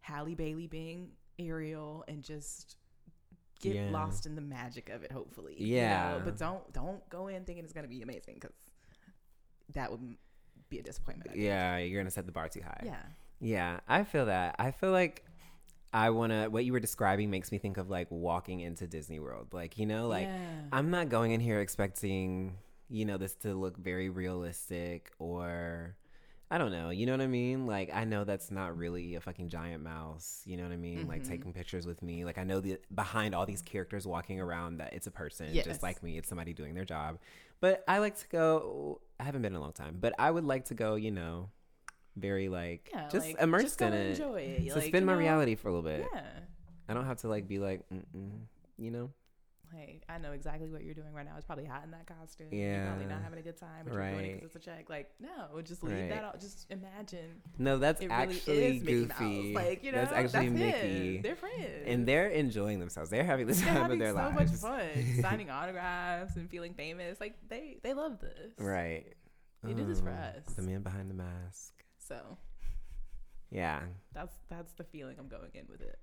Halle 0.00 0.34
Bailey 0.34 0.66
being 0.66 1.12
Ariel 1.38 2.04
and 2.06 2.22
just 2.22 2.76
get 3.60 3.74
Yeah. 3.76 3.90
lost 3.90 4.26
in 4.26 4.34
the 4.34 4.40
magic 4.42 4.88
of 4.90 5.02
it, 5.04 5.10
hopefully. 5.12 5.54
you 5.58 5.76
Yeah. 5.76 6.18
know? 6.18 6.22
But 6.24 6.36
don't 6.36 6.70
don't 6.72 7.06
go 7.08 7.28
in 7.28 7.44
thinking 7.44 7.64
it's 7.64 7.72
going 7.72 7.84
to 7.84 7.88
be 7.90 8.02
amazing 8.02 8.34
because 8.34 8.52
that 9.74 9.90
would 9.90 10.16
be 10.70 10.78
a 10.78 10.82
disappointment. 10.82 11.36
Yeah, 11.36 11.76
you're 11.78 12.00
gonna 12.00 12.10
set 12.10 12.24
the 12.26 12.32
bar 12.32 12.48
too 12.48 12.62
high. 12.62 12.82
Yeah. 12.84 13.02
Yeah, 13.40 13.80
I 13.88 14.04
feel 14.04 14.26
that. 14.26 14.56
I 14.58 14.70
feel 14.70 14.92
like 14.92 15.24
I 15.92 16.10
wanna. 16.10 16.48
What 16.48 16.64
you 16.64 16.72
were 16.72 16.80
describing 16.80 17.30
makes 17.30 17.50
me 17.52 17.58
think 17.58 17.76
of 17.76 17.90
like 17.90 18.06
walking 18.10 18.60
into 18.60 18.86
Disney 18.86 19.18
World. 19.18 19.48
Like 19.52 19.76
you 19.78 19.86
know, 19.86 20.08
like 20.08 20.28
yeah. 20.28 20.36
I'm 20.72 20.90
not 20.90 21.08
going 21.08 21.32
in 21.32 21.40
here 21.40 21.60
expecting 21.60 22.56
you 22.88 23.04
know 23.04 23.18
this 23.18 23.34
to 23.36 23.54
look 23.54 23.76
very 23.78 24.08
realistic 24.08 25.12
or 25.18 25.96
I 26.50 26.58
don't 26.58 26.72
know. 26.72 26.90
You 26.90 27.06
know 27.06 27.12
what 27.12 27.20
I 27.20 27.26
mean? 27.28 27.66
Like 27.66 27.90
I 27.94 28.04
know 28.04 28.24
that's 28.24 28.50
not 28.50 28.76
really 28.76 29.14
a 29.14 29.20
fucking 29.20 29.48
giant 29.48 29.82
mouse. 29.82 30.42
You 30.44 30.56
know 30.56 30.64
what 30.64 30.72
I 30.72 30.76
mean? 30.76 31.06
Like 31.08 31.22
Mhm. 31.22 31.28
taking 31.28 31.52
pictures 31.52 31.86
with 31.86 32.02
me. 32.02 32.24
Like 32.24 32.38
I 32.38 32.44
know 32.44 32.60
the 32.60 32.78
behind 32.94 33.34
all 33.34 33.46
these 33.46 33.62
characters 33.62 34.06
walking 34.06 34.40
around 34.40 34.78
that 34.78 34.92
it's 34.92 35.06
a 35.06 35.10
person 35.12 35.48
Yes. 35.52 35.64
just 35.64 35.82
like 35.82 36.02
me. 36.02 36.18
It's 36.18 36.28
somebody 36.28 36.52
doing 36.52 36.74
their 36.74 36.84
job. 36.84 37.18
But 37.60 37.84
I 37.88 37.98
like 37.98 38.16
to 38.18 38.28
go. 38.28 39.00
I 39.20 39.24
haven't 39.24 39.42
been 39.42 39.52
in 39.52 39.58
a 39.58 39.60
long 39.60 39.72
time, 39.72 39.98
but 40.00 40.14
I 40.18 40.30
would 40.30 40.44
like 40.44 40.64
to 40.66 40.74
go. 40.74 40.94
You 40.94 41.10
know, 41.10 41.50
very 42.16 42.48
like 42.48 42.90
yeah, 42.92 43.08
just 43.08 43.26
like, 43.26 43.40
immersed 43.40 43.78
just 43.78 43.82
in 43.82 43.92
it. 43.92 44.10
Enjoy 44.18 44.40
it. 44.40 44.62
Like, 44.62 44.72
Suspend 44.72 45.02
you 45.02 45.06
my 45.06 45.12
know, 45.12 45.18
reality 45.18 45.54
for 45.54 45.68
a 45.68 45.72
little 45.72 45.88
bit. 45.88 46.06
Yeah. 46.12 46.22
I 46.88 46.94
don't 46.94 47.06
have 47.06 47.18
to 47.18 47.28
like 47.28 47.46
be 47.46 47.58
like, 47.58 47.82
you 48.78 48.90
know. 48.90 49.10
Hey, 49.72 50.00
I 50.08 50.18
know 50.18 50.32
exactly 50.32 50.68
what 50.70 50.82
you're 50.84 50.94
doing 50.94 51.12
right 51.12 51.24
now. 51.24 51.32
It's 51.36 51.44
probably 51.46 51.64
hot 51.64 51.84
in 51.84 51.90
that 51.92 52.06
costume. 52.06 52.48
You're 52.50 52.60
Yeah. 52.72 52.86
probably 52.88 53.06
not 53.06 53.22
having 53.22 53.38
a 53.38 53.42
good 53.42 53.56
time, 53.56 53.84
but 53.84 53.92
you're 53.94 54.10
doing 54.10 54.24
it 54.24 54.34
because 54.40 54.56
it's 54.56 54.66
a 54.66 54.70
check. 54.70 54.88
Like, 54.90 55.10
no, 55.20 55.60
just 55.62 55.82
leave 55.82 55.94
Right. 55.96 56.08
that 56.10 56.24
out. 56.24 56.40
Just 56.40 56.70
imagine 56.70 57.40
No, 57.58 57.78
that's 57.78 58.00
really 58.00 58.12
actually 58.12 58.80
Mickey 58.80 59.04
goofy. 59.06 59.54
Like, 59.54 59.84
you 59.84 59.92
know, 59.92 59.98
that's 59.98 60.12
actually 60.12 60.46
it. 60.46 60.50
Mickey. 60.52 61.20
They're 61.22 61.36
friends. 61.36 61.84
And 61.86 62.06
they're 62.06 62.28
enjoying 62.28 62.80
themselves. 62.80 63.10
They're 63.10 63.24
having 63.24 63.46
the 63.46 63.54
They're 63.54 63.64
time 63.66 63.76
of 63.76 63.82
having 63.82 63.98
their 63.98 64.10
so 64.10 64.16
lives. 64.16 64.62
much 64.62 64.70
fun 64.80 65.04
signing 65.22 65.50
autographs 65.50 66.36
and 66.36 66.50
feeling 66.50 66.74
famous. 66.74 67.20
Like 67.20 67.36
they 67.48 67.78
they 67.82 67.94
love 67.94 68.20
this. 68.20 68.52
Right. 68.58 69.14
They 69.62 69.74
do 69.74 69.84
this 69.84 70.00
for 70.00 70.10
Oh, 70.10 70.12
us. 70.14 70.54
The 70.54 70.62
man 70.62 70.82
behind 70.82 71.10
the 71.10 71.14
mask. 71.14 71.84
So 71.98 72.38
Yeah. 73.50 73.82
that's 74.12 74.34
that's 74.48 74.72
the 74.72 74.84
feeling 74.84 75.16
I'm 75.18 75.28
going 75.28 75.50
in 75.54 75.66
with 75.68 75.80
it. 75.80 75.98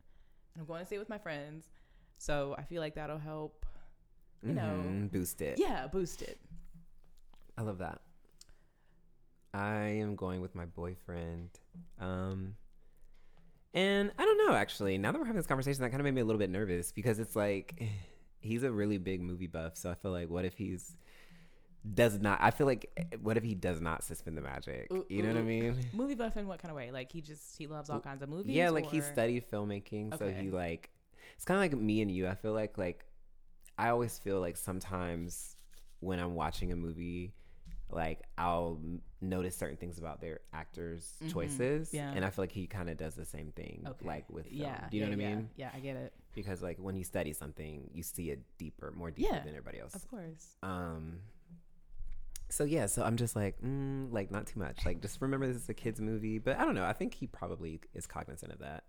And 0.53 0.61
I'm 0.61 0.67
going 0.67 0.79
to 0.81 0.85
stay 0.85 0.97
with 0.97 1.09
my 1.09 1.17
friends. 1.17 1.69
So 2.17 2.55
I 2.57 2.63
feel 2.63 2.81
like 2.81 2.95
that'll 2.95 3.19
help. 3.19 3.65
You 4.43 4.53
know, 4.53 4.83
Mhm, 4.85 5.11
boost 5.11 5.41
it. 5.41 5.57
Yeah, 5.59 5.87
boost 5.87 6.21
it. 6.21 6.39
I 7.57 7.63
love 7.63 7.79
that. 7.79 8.01
I 9.53 9.79
am 9.87 10.15
going 10.15 10.41
with 10.41 10.53
my 10.55 10.65
boyfriend. 10.65 11.49
Um 11.99 12.55
and 13.73 14.11
I 14.17 14.25
don't 14.25 14.47
know 14.47 14.53
actually. 14.55 14.97
Now 14.97 15.11
that 15.11 15.19
we're 15.19 15.25
having 15.25 15.37
this 15.39 15.47
conversation 15.47 15.81
that 15.81 15.89
kind 15.89 15.99
of 16.01 16.05
made 16.05 16.13
me 16.13 16.21
a 16.21 16.25
little 16.25 16.39
bit 16.39 16.49
nervous 16.49 16.91
because 16.91 17.19
it's 17.19 17.35
like 17.35 17.81
he's 18.39 18.63
a 18.63 18.71
really 18.71 18.97
big 18.97 19.21
movie 19.21 19.47
buff, 19.47 19.75
so 19.77 19.89
I 19.89 19.95
feel 19.95 20.11
like 20.11 20.29
what 20.29 20.45
if 20.45 20.53
he's 20.57 20.95
does 21.93 22.19
not 22.19 22.39
I 22.41 22.51
feel 22.51 22.67
like 22.67 22.91
eh, 22.97 23.17
what 23.21 23.37
if 23.37 23.43
he 23.43 23.55
does 23.55 23.79
not 23.81 24.03
suspend 24.03 24.37
the 24.37 24.41
magic? 24.41 24.91
Ooh, 24.91 25.05
You 25.09 25.21
know 25.23 25.29
what 25.29 25.37
I 25.37 25.41
mean? 25.43 25.75
Movie 25.93 26.15
buff 26.15 26.37
in 26.37 26.47
what 26.47 26.59
kind 26.59 26.69
of 26.71 26.75
way? 26.75 26.91
Like 26.91 27.11
he 27.11 27.21
just 27.21 27.57
he 27.57 27.65
loves 27.67 27.89
all 27.89 27.99
kinds 28.01 28.21
of 28.21 28.29
movies. 28.29 28.55
Yeah, 28.55 28.69
like 28.69 28.85
he 28.85 29.01
studied 29.01 29.49
filmmaking, 29.49 30.17
so 30.17 30.29
he 30.29 30.51
like 30.51 30.89
it's 31.35 31.45
kind 31.45 31.57
of 31.57 31.61
like 31.61 31.81
me 31.81 32.01
and 32.01 32.11
you. 32.11 32.27
I 32.27 32.35
feel 32.35 32.53
like 32.53 32.77
like 32.77 33.05
I 33.77 33.89
always 33.89 34.17
feel 34.17 34.39
like 34.39 34.57
sometimes 34.57 35.55
when 35.99 36.19
I'm 36.19 36.35
watching 36.35 36.71
a 36.71 36.75
movie, 36.75 37.33
like 37.89 38.21
I'll 38.37 38.79
notice 39.21 39.55
certain 39.55 39.77
things 39.77 39.97
about 39.97 40.21
their 40.21 40.39
actors' 40.53 41.13
Mhm, 41.23 41.31
choices, 41.31 41.93
yeah. 41.93 42.11
and 42.15 42.23
I 42.25 42.29
feel 42.29 42.43
like 42.43 42.51
he 42.51 42.67
kind 42.67 42.89
of 42.89 42.97
does 42.97 43.15
the 43.15 43.25
same 43.25 43.51
thing, 43.51 43.83
Okay. 43.87 44.05
like 44.05 44.29
with 44.29 44.45
film. 44.47 44.59
Yeah. 44.61 44.87
Do 44.89 44.97
you 44.97 45.03
know 45.03 45.09
yeah, 45.09 45.15
what 45.15 45.25
I 45.25 45.29
yeah. 45.29 45.35
mean? 45.35 45.49
Yeah, 45.55 45.71
I 45.73 45.79
get 45.79 45.95
it. 45.95 46.13
Because 46.35 46.61
like 46.61 46.77
when 46.77 46.95
you 46.95 47.03
study 47.03 47.33
something, 47.33 47.89
you 47.93 48.03
see 48.03 48.29
it 48.31 48.41
deeper, 48.57 48.91
more 48.95 49.09
deeper 49.11 49.29
Yeah, 49.33 49.39
than 49.39 49.49
everybody 49.49 49.79
else. 49.79 49.95
Of 49.95 50.07
course. 50.09 50.55
Um. 50.63 51.19
So 52.49 52.63
yeah, 52.63 52.85
so 52.85 53.03
I'm 53.03 53.17
just 53.17 53.35
like, 53.35 53.59
mm, 53.61 54.11
like 54.11 54.31
not 54.31 54.47
too 54.47 54.59
much. 54.59 54.85
Like 54.85 55.01
just 55.01 55.21
remember 55.21 55.47
this 55.47 55.57
is 55.57 55.67
a 55.69 55.73
kids 55.73 55.99
movie, 55.99 56.37
but 56.39 56.57
I 56.57 56.63
don't 56.63 56.75
know. 56.75 56.85
I 56.85 56.93
think 56.93 57.13
he 57.13 57.27
probably 57.27 57.81
is 57.93 58.07
cognizant 58.07 58.53
of 58.53 58.59
that, 58.59 58.85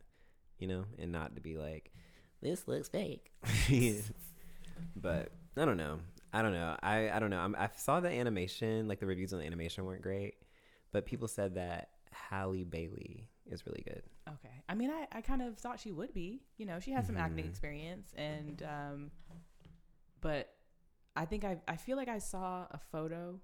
you 0.59 0.69
know, 0.69 0.85
and 0.99 1.11
not 1.11 1.35
to 1.35 1.41
be 1.41 1.57
like, 1.57 1.93
this 2.41 2.67
looks 2.69 2.89
fake. 2.89 3.31
but 4.97 5.31
I 5.57 5.65
don't 5.65 5.77
know. 5.77 6.01
I 6.33 6.43
don't 6.43 6.53
know. 6.53 6.77
I 6.83 7.11
I 7.11 7.19
don't 7.19 7.31
know. 7.31 7.39
I'm, 7.41 7.57
I 7.57 7.71
saw 7.77 8.01
the 8.01 8.11
animation, 8.11 8.87
like 8.89 9.01
the 9.01 9.07
reviews 9.07 9.33
on 9.33 9.39
the 9.41 9.47
animation 9.47 9.85
weren't 9.85 10.03
great, 10.03 10.35
but 10.93 11.07
people 11.07 11.27
said 11.29 11.55
that 11.55 11.91
Halle 12.11 12.65
Bailey 12.65 13.29
is 13.47 13.65
really 13.67 13.83
good. 13.87 14.03
Okay. 14.29 14.63
I 14.69 14.75
mean, 14.75 14.91
I, 14.91 15.07
I 15.11 15.21
kind 15.23 15.41
of 15.41 15.57
thought 15.59 15.81
she 15.81 15.91
would 15.91 16.13
be. 16.13 16.43
You 16.59 16.67
know, 16.67 16.81
she 16.81 16.91
has 16.93 17.07
some 17.07 17.17
acting 17.17 17.47
Mhm. 17.47 17.49
experience, 17.49 18.13
and 18.17 18.63
um, 18.63 19.11
but 20.21 20.51
I 21.17 21.25
think 21.25 21.45
I 21.45 21.59
I 21.67 21.77
feel 21.77 21.97
like 21.97 22.09
I 22.09 22.19
saw 22.19 22.67
a 22.71 22.79
photo 22.93 23.41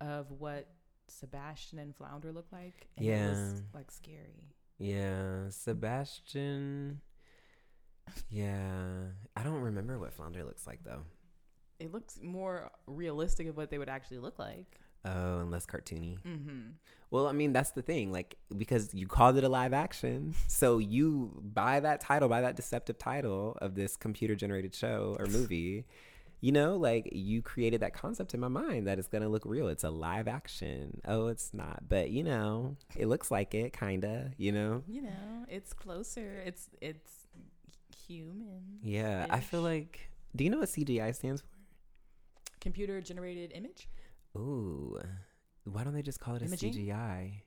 of 0.00 0.30
what 0.32 0.68
Sebastian 1.08 1.78
and 1.78 1.94
Flounder 1.94 2.32
look 2.32 2.46
like, 2.50 2.88
and 2.96 3.06
it 3.06 3.10
was 3.28 3.54
Yeah. 3.54 3.60
like 3.74 3.90
scary. 3.90 4.54
Yeah, 4.78 5.48
Sebastian. 5.50 7.00
Yeah, 8.30 9.04
I 9.36 9.42
don't 9.42 9.60
remember 9.60 9.98
what 9.98 10.12
Flounder 10.12 10.44
looks 10.44 10.66
like 10.66 10.80
though. 10.84 11.02
It 11.78 11.92
looks 11.92 12.18
more 12.22 12.70
realistic 12.86 13.48
of 13.48 13.56
what 13.56 13.70
they 13.70 13.78
would 13.78 13.88
actually 13.88 14.18
look 14.18 14.38
like. 14.38 14.80
Oh, 15.04 15.40
and 15.40 15.50
less 15.50 15.66
cartoony. 15.66 16.18
Mm-hmm. 16.22 16.70
Well, 17.10 17.28
I 17.28 17.32
mean, 17.32 17.52
that's 17.52 17.70
the 17.70 17.82
thing. 17.82 18.10
Like, 18.10 18.36
because 18.56 18.92
you 18.92 19.06
called 19.06 19.36
it 19.36 19.44
a 19.44 19.48
live 19.48 19.72
action. 19.72 20.34
So 20.48 20.78
you 20.78 21.40
buy 21.42 21.78
that 21.80 22.00
title, 22.00 22.28
buy 22.28 22.40
that 22.40 22.56
deceptive 22.56 22.98
title 22.98 23.56
of 23.60 23.76
this 23.76 23.96
computer 23.96 24.34
generated 24.34 24.74
show 24.74 25.16
or 25.20 25.26
movie. 25.26 25.84
You 26.40 26.52
know, 26.52 26.76
like 26.76 27.08
you 27.12 27.40
created 27.40 27.80
that 27.82 27.94
concept 27.94 28.34
in 28.34 28.40
my 28.40 28.48
mind 28.48 28.86
that 28.88 28.98
it's 28.98 29.08
going 29.08 29.22
to 29.22 29.28
look 29.28 29.44
real. 29.44 29.68
It's 29.68 29.84
a 29.84 29.90
live 29.90 30.28
action. 30.28 31.00
Oh, 31.06 31.28
it's 31.28 31.54
not. 31.54 31.88
But, 31.88 32.10
you 32.10 32.24
know, 32.24 32.76
it 32.96 33.06
looks 33.06 33.30
like 33.30 33.54
it, 33.54 33.72
kind 33.72 34.04
of, 34.04 34.32
you 34.38 34.50
know? 34.50 34.82
You 34.88 35.02
know, 35.02 35.46
it's 35.48 35.72
closer. 35.72 36.42
It's 36.44 36.68
it's 36.80 37.25
human. 38.06 38.78
Yeah. 38.82 39.26
I 39.30 39.40
feel 39.40 39.62
like, 39.62 40.10
do 40.34 40.44
you 40.44 40.50
know 40.50 40.58
what 40.58 40.68
CGI 40.68 41.14
stands 41.14 41.40
for? 41.40 41.48
Computer 42.60 43.00
generated 43.00 43.52
image. 43.54 43.88
Ooh, 44.36 44.98
why 45.64 45.84
don't 45.84 45.94
they 45.94 46.02
just 46.02 46.20
call 46.20 46.34
it 46.34 46.42
a 46.42 46.46
Imaging? 46.46 46.74
CGI? 46.74 47.42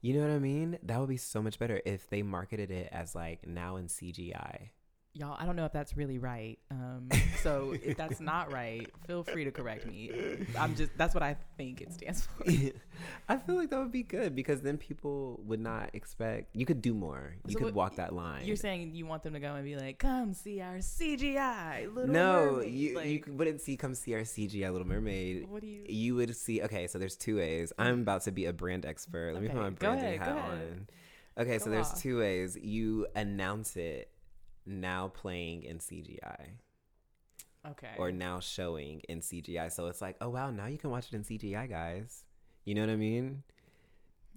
You 0.00 0.14
know 0.14 0.20
what 0.20 0.34
I 0.34 0.38
mean? 0.38 0.78
That 0.82 1.00
would 1.00 1.08
be 1.08 1.16
so 1.16 1.42
much 1.42 1.58
better 1.58 1.80
if 1.86 2.08
they 2.10 2.22
marketed 2.22 2.70
it 2.70 2.88
as 2.92 3.14
like 3.14 3.46
now 3.46 3.76
in 3.76 3.86
CGI. 3.86 4.70
Y'all, 5.16 5.36
I 5.38 5.46
don't 5.46 5.54
know 5.54 5.64
if 5.64 5.72
that's 5.72 5.96
really 5.96 6.18
right. 6.18 6.58
Um, 6.72 7.08
so 7.40 7.72
if 7.84 7.96
that's 7.96 8.18
not 8.20 8.52
right, 8.52 8.90
feel 9.06 9.22
free 9.22 9.44
to 9.44 9.52
correct 9.52 9.86
me. 9.86 10.10
I'm 10.58 10.74
just 10.74 10.90
that's 10.98 11.14
what 11.14 11.22
I 11.22 11.36
think 11.56 11.80
it 11.80 11.92
stands 11.92 12.26
for. 12.26 12.44
I 13.28 13.36
feel 13.36 13.54
like 13.54 13.70
that 13.70 13.78
would 13.78 13.92
be 13.92 14.02
good 14.02 14.34
because 14.34 14.60
then 14.62 14.76
people 14.76 15.38
would 15.44 15.60
not 15.60 15.90
expect. 15.92 16.56
You 16.56 16.66
could 16.66 16.82
do 16.82 16.94
more. 16.94 17.36
You 17.46 17.52
So 17.52 17.58
could 17.58 17.64
what- 17.66 17.74
walk 17.74 17.96
that 17.96 18.12
line. 18.12 18.44
You're 18.44 18.56
saying 18.56 18.90
you 18.96 19.06
want 19.06 19.22
them 19.22 19.34
to 19.34 19.40
go 19.40 19.54
and 19.54 19.64
be 19.64 19.76
like, 19.76 20.00
"Come 20.00 20.34
see 20.34 20.60
our 20.60 20.78
CGI 20.78 21.86
Little 21.94 22.12
no, 22.12 22.52
Mermaid." 22.56 22.72
you 22.74 22.96
like, 22.96 23.06
you 23.06 23.22
wouldn't 23.34 23.60
see 23.60 23.76
come 23.76 23.94
see 23.94 24.14
our 24.14 24.22
CGI 24.22 24.72
Little 24.72 24.86
Mermaid. 24.88 25.48
What 25.48 25.60
do 25.60 25.68
you? 25.68 25.84
You 25.88 26.16
would 26.16 26.34
see. 26.34 26.60
Okay, 26.62 26.88
so 26.88 26.98
there's 26.98 27.16
two 27.16 27.36
ways. 27.36 27.72
I'm 27.78 28.00
about 28.00 28.22
to 28.22 28.32
be 28.32 28.46
a 28.46 28.52
brand 28.52 28.84
expert. 28.84 29.34
Let 29.34 29.42
me 29.44 29.48
put 29.48 29.58
Okay, 29.58 29.62
my 29.64 29.70
branding 29.70 30.06
ahead, 30.06 30.18
hat 30.18 30.36
on. 30.38 30.88
Okay, 31.38 31.58
so 31.60 31.70
there's 31.70 31.90
off. 31.90 32.00
two 32.02 32.18
ways. 32.18 32.56
You 32.60 33.06
announce 33.14 33.76
it 33.76 34.08
now 34.66 35.08
playing 35.08 35.62
in 35.64 35.78
CGI. 35.78 36.46
Okay. 37.66 37.92
or 37.96 38.12
now 38.12 38.40
showing 38.40 39.00
in 39.08 39.20
CGI. 39.20 39.72
So 39.72 39.86
it's 39.86 40.02
like, 40.02 40.16
oh 40.20 40.28
wow, 40.28 40.50
now 40.50 40.66
you 40.66 40.76
can 40.76 40.90
watch 40.90 41.06
it 41.10 41.14
in 41.16 41.22
CGI, 41.24 41.68
guys. 41.68 42.22
You 42.66 42.74
know 42.74 42.82
what 42.82 42.90
I 42.90 42.96
mean? 42.96 43.42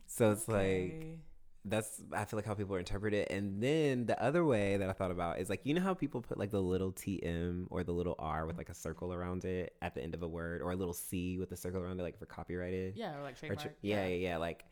So 0.05 0.31
it's 0.31 0.47
like 0.47 1.17
that's 1.65 2.01
I 2.13 2.23
feel 2.23 2.37
like 2.37 2.45
how 2.45 2.53
people 2.53 2.77
interpret 2.77 3.13
it. 3.13 3.29
And 3.29 3.61
then 3.61 4.05
the 4.05 4.21
other 4.23 4.45
way 4.45 4.77
that 4.77 4.89
I 4.89 4.93
thought 4.93 5.11
about 5.11 5.39
is 5.39 5.49
like 5.49 5.59
you 5.65 5.73
know 5.73 5.81
how 5.81 5.93
people 5.93 6.21
put 6.21 6.37
like 6.37 6.51
the 6.51 6.61
little 6.61 6.93
TM 6.93 7.65
or 7.69 7.83
the 7.83 7.91
little 7.91 8.15
R 8.17 8.45
with 8.45 8.57
like 8.57 8.69
a 8.69 8.73
circle 8.73 9.13
around 9.13 9.43
it 9.43 9.75
at 9.81 9.93
the 9.93 10.01
end 10.01 10.13
of 10.13 10.23
a 10.23 10.27
word 10.29 10.61
or 10.61 10.71
a 10.71 10.75
little 10.77 10.93
C 10.93 11.37
with 11.37 11.51
a 11.51 11.57
circle 11.57 11.81
around 11.81 11.99
it 11.99 12.03
like 12.03 12.17
for 12.17 12.25
copyrighted. 12.27 12.95
yeah, 12.95 13.17
or 13.17 13.23
like 13.23 13.35
Or 13.35 13.39
trademark. 13.39 13.61
tr- 13.61 13.67
yeah, 13.81 14.07
yeah, 14.07 14.15
yeah. 14.29 14.37
Like 14.37 14.63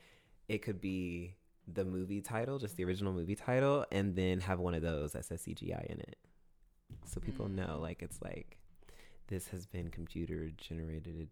it 0.47 0.59
could 0.59 0.79
be 0.79 1.35
the 1.72 1.84
movie 1.86 2.22
title, 2.22 2.60
just 2.60 2.75
the 2.77 2.84
original 2.86 3.12
movie 3.13 3.36
title, 3.36 3.86
and 3.91 4.15
then 4.15 4.39
have 4.41 4.60
one 4.60 4.74
of 4.75 4.81
those 4.81 5.13
that 5.13 5.25
says 5.25 5.41
CGI 5.41 5.86
in 5.88 6.00
it. 6.00 6.17
So 7.05 7.19
people 7.19 7.48
know 7.50 7.77
Mm. 7.77 7.81
like 7.81 8.01
it's 8.01 8.22
like 8.22 8.57
this 9.27 9.48
has 9.50 9.65
been 9.65 9.89
computer 9.89 10.51
generated 10.57 11.29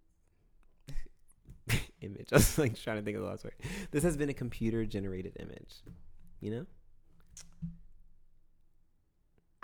image. 2.02 2.30
I 2.32 2.36
was 2.36 2.58
like 2.58 2.76
trying 2.76 2.98
to 2.98 3.04
think 3.04 3.16
of 3.18 3.24
the 3.24 3.30
last 3.30 3.44
word. 3.44 3.54
This 3.92 4.04
has 4.04 4.18
been 4.18 4.30
a 4.30 4.34
computer 4.34 4.86
generated 4.86 5.38
image. 5.40 5.76
You 6.42 6.52
know? 6.52 6.66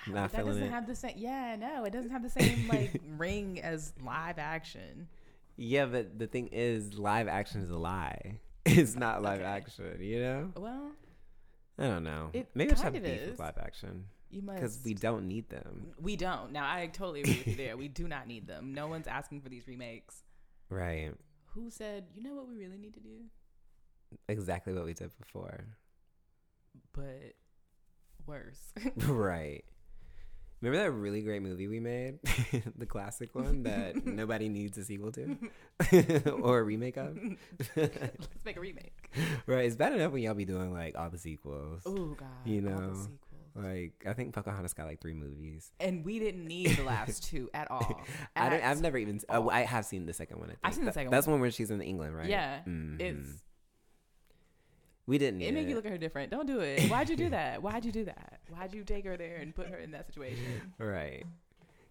Ah, 0.01 0.11
Not 0.11 0.31
that 0.31 0.37
feeling 0.37 0.47
doesn't 0.53 0.63
it. 0.67 0.71
have 0.71 0.87
the 0.87 0.95
same. 0.95 1.13
Yeah, 1.17 1.55
no, 1.57 1.83
it 1.85 1.91
doesn't 1.91 2.11
have 2.11 2.23
the 2.23 2.29
same 2.29 2.67
like 2.67 3.01
ring 3.17 3.59
as 3.61 3.93
live 4.03 4.37
action. 4.39 5.07
Yeah, 5.57 5.85
but 5.87 6.17
the 6.17 6.27
thing 6.27 6.47
is 6.51 6.93
live 6.97 7.27
action 7.27 7.61
is 7.61 7.69
a 7.69 7.77
lie. 7.77 8.39
It's 8.65 8.95
not 8.95 9.21
live 9.21 9.39
Okay. 9.39 9.49
action, 9.49 9.97
you 10.01 10.19
know? 10.21 10.51
Well, 10.55 10.91
I 11.77 11.83
don't 11.83 12.03
know. 12.03 12.29
It 12.33 12.49
Maybe 12.53 12.71
I 12.71 12.75
should 12.75 12.83
have 12.83 12.93
beef 12.93 13.21
of 13.23 13.29
with 13.31 13.39
live 13.39 13.57
action. 13.57 14.05
you 14.29 14.41
must 14.41 14.57
Because 14.57 14.79
we 14.83 14.93
don't 14.93 15.27
need 15.27 15.49
them. 15.49 15.93
We 15.99 16.15
don't. 16.15 16.51
Now 16.51 16.69
I 16.69 16.87
totally 16.87 17.21
agree 17.21 17.37
with 17.37 17.47
you 17.47 17.55
there. 17.55 17.77
We 17.83 17.87
do 17.87 18.07
not 18.07 18.27
need 18.27 18.47
them. 18.47 18.73
No 18.73 18.87
one's 18.87 19.07
asking 19.07 19.41
for 19.41 19.49
these 19.49 19.67
remakes. 19.67 20.23
Right. 20.69 21.13
Who 21.53 21.69
said, 21.69 22.05
you 22.13 22.21
know 22.23 22.35
what 22.35 22.47
we 22.47 22.55
really 22.57 22.77
need 22.77 22.93
to 22.95 22.99
do? 22.99 23.25
Exactly 24.27 24.73
what 24.73 24.85
we 24.85 24.93
did 24.93 25.11
before. 25.17 25.65
But 26.93 27.33
worse. 28.25 28.73
right. 28.97 29.63
Remember 30.61 30.83
that 30.83 30.91
really 30.91 31.21
great 31.21 31.41
movie 31.41 31.67
we 31.67 31.79
made? 31.79 32.19
the 32.77 32.85
classic 32.85 33.33
one 33.33 33.63
that 33.63 34.05
nobody 34.05 34.49
needs 34.49 34.77
a 34.77 34.83
sequel 34.83 35.11
to? 35.13 35.37
or 36.41 36.59
a 36.59 36.63
remake 36.63 36.97
of? 36.97 37.17
Let's 37.75 38.45
make 38.45 38.57
a 38.57 38.59
remake. 38.59 38.93
right. 39.45 39.65
It's 39.65 39.75
bad 39.75 39.93
enough 39.93 40.11
when 40.11 40.21
y'all 40.23 40.33
be 40.33 40.45
doing 40.45 40.73
like 40.73 40.97
all 40.97 41.09
the 41.09 41.17
sequels. 41.17 41.83
Oh 41.85 42.15
God. 42.17 42.27
You 42.45 42.57
all 42.69 42.75
the 42.75 42.81
know, 42.87 42.93
sequels. 42.93 43.09
Like, 43.55 44.05
I 44.07 44.13
think 44.13 44.33
Pocahontas 44.33 44.73
got 44.73 44.85
like 44.85 45.01
three 45.01 45.13
movies. 45.15 45.71
And 45.79 46.05
we 46.05 46.19
didn't 46.19 46.45
need 46.45 46.77
the 46.77 46.83
last 46.83 47.23
two 47.23 47.49
at 47.53 47.69
all. 47.71 48.03
I 48.35 48.49
don't, 48.49 48.59
At 48.61 48.71
I've 48.71 48.81
never 48.81 48.97
even. 48.97 49.19
Oh, 49.27 49.49
I 49.49 49.61
have 49.61 49.85
seen 49.85 50.05
the 50.05 50.13
second 50.13 50.39
one. 50.39 50.51
I. 50.51 50.67
I've 50.67 50.73
seen 50.75 50.83
the 50.83 50.91
That- 50.91 50.93
second 50.93 51.11
That's 51.11 51.25
one 51.27 51.39
where 51.41 51.51
she's 51.51 51.71
in 51.71 51.81
England, 51.81 52.15
right? 52.15 52.29
Yeah, 52.29 52.59
Mhm. 52.67 52.99
It's 53.01 53.29
We 55.09 55.17
didn't. 55.17 55.41
it 55.41 55.55
it. 55.55 55.67
you 55.67 55.75
look 55.75 55.85
at 55.85 55.91
her 55.91 55.97
different. 55.97 56.29
Don't 56.29 56.45
do 56.45 56.59
it. 56.59 56.87
Why'd 56.89 57.09
you 57.09 57.15
do 57.15 57.29
that? 57.29 57.63
Why'd 57.63 57.83
you 57.83 57.91
do 57.91 58.05
that? 58.05 58.41
Why'd 58.47 58.75
you 58.75 58.83
take 58.83 59.05
her 59.05 59.17
there 59.17 59.37
and 59.37 59.55
put 59.55 59.67
her 59.67 59.77
in 59.77 59.89
that 59.91 60.05
situation? 60.05 60.71
Right. 60.77 61.25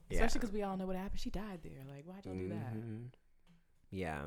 Yeah. 0.08 0.14
Especially 0.14 0.38
because 0.38 0.52
we 0.54 0.62
all 0.62 0.76
know 0.76 0.86
what 0.86 0.94
happened. 0.94 1.18
She 1.18 1.28
died 1.30 1.58
there. 1.64 1.82
Like, 1.92 2.04
why'd 2.06 2.24
y'all 2.24 2.34
do 2.36 2.48
that? 2.50 2.74
Mhm. 2.76 3.06
Yeah. 3.90 4.22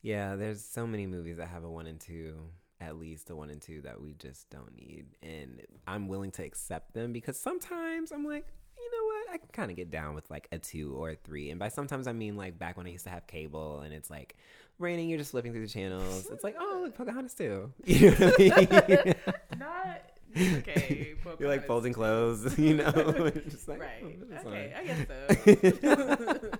Yeah, 0.00 0.36
there's 0.36 0.64
so 0.64 0.86
many 0.86 1.06
movies 1.06 1.36
that 1.36 1.48
have 1.48 1.64
a 1.64 1.70
one 1.70 1.86
and 1.86 2.00
two, 2.00 2.34
at 2.80 2.96
least 2.98 3.28
a 3.28 3.36
one 3.36 3.50
and 3.50 3.60
two 3.60 3.82
that 3.82 4.00
we 4.00 4.14
just 4.14 4.48
don't 4.48 4.74
need. 4.74 5.06
And 5.22 5.60
I'm 5.86 6.08
willing 6.08 6.30
to 6.32 6.42
accept 6.44 6.94
them 6.94 7.12
because 7.12 7.38
sometimes 7.38 8.10
I'm 8.10 8.24
like, 8.24 8.46
you 8.78 8.90
know 8.90 9.04
what? 9.04 9.11
I 9.32 9.38
can 9.38 9.48
kind 9.52 9.70
of 9.70 9.76
get 9.76 9.90
down 9.90 10.14
with 10.14 10.30
like 10.30 10.48
a 10.52 10.58
two 10.58 10.94
or 10.94 11.10
a 11.10 11.16
three. 11.16 11.50
And 11.50 11.58
by 11.58 11.68
sometimes 11.68 12.06
I 12.06 12.12
mean 12.12 12.36
like 12.36 12.58
back 12.58 12.76
when 12.76 12.86
I 12.86 12.90
used 12.90 13.04
to 13.04 13.10
have 13.10 13.26
cable 13.26 13.80
and 13.80 13.92
it's 13.92 14.10
like 14.10 14.36
raining, 14.78 15.08
you're 15.08 15.18
just 15.18 15.30
flipping 15.30 15.52
through 15.52 15.66
the 15.66 15.72
channels. 15.72 16.28
It's 16.30 16.44
like, 16.44 16.56
oh, 16.58 16.82
look, 16.84 16.96
Pocahontas 16.96 17.34
too. 17.34 17.72
You 17.84 18.10
know 18.10 18.16
what 18.28 18.40
I 18.40 19.04
mean? 19.04 19.14
Not 19.58 20.02
okay. 20.36 21.14
You're 21.38 21.48
like 21.48 21.66
folding 21.66 21.92
too. 21.92 21.98
clothes, 22.00 22.58
you 22.58 22.76
know? 22.76 23.30
Just 23.48 23.68
like, 23.68 23.80
right. 23.80 24.04
oh, 24.44 24.48
okay. 24.48 24.74
I 24.76 24.84
guess 24.84 25.80
so. 25.80 26.50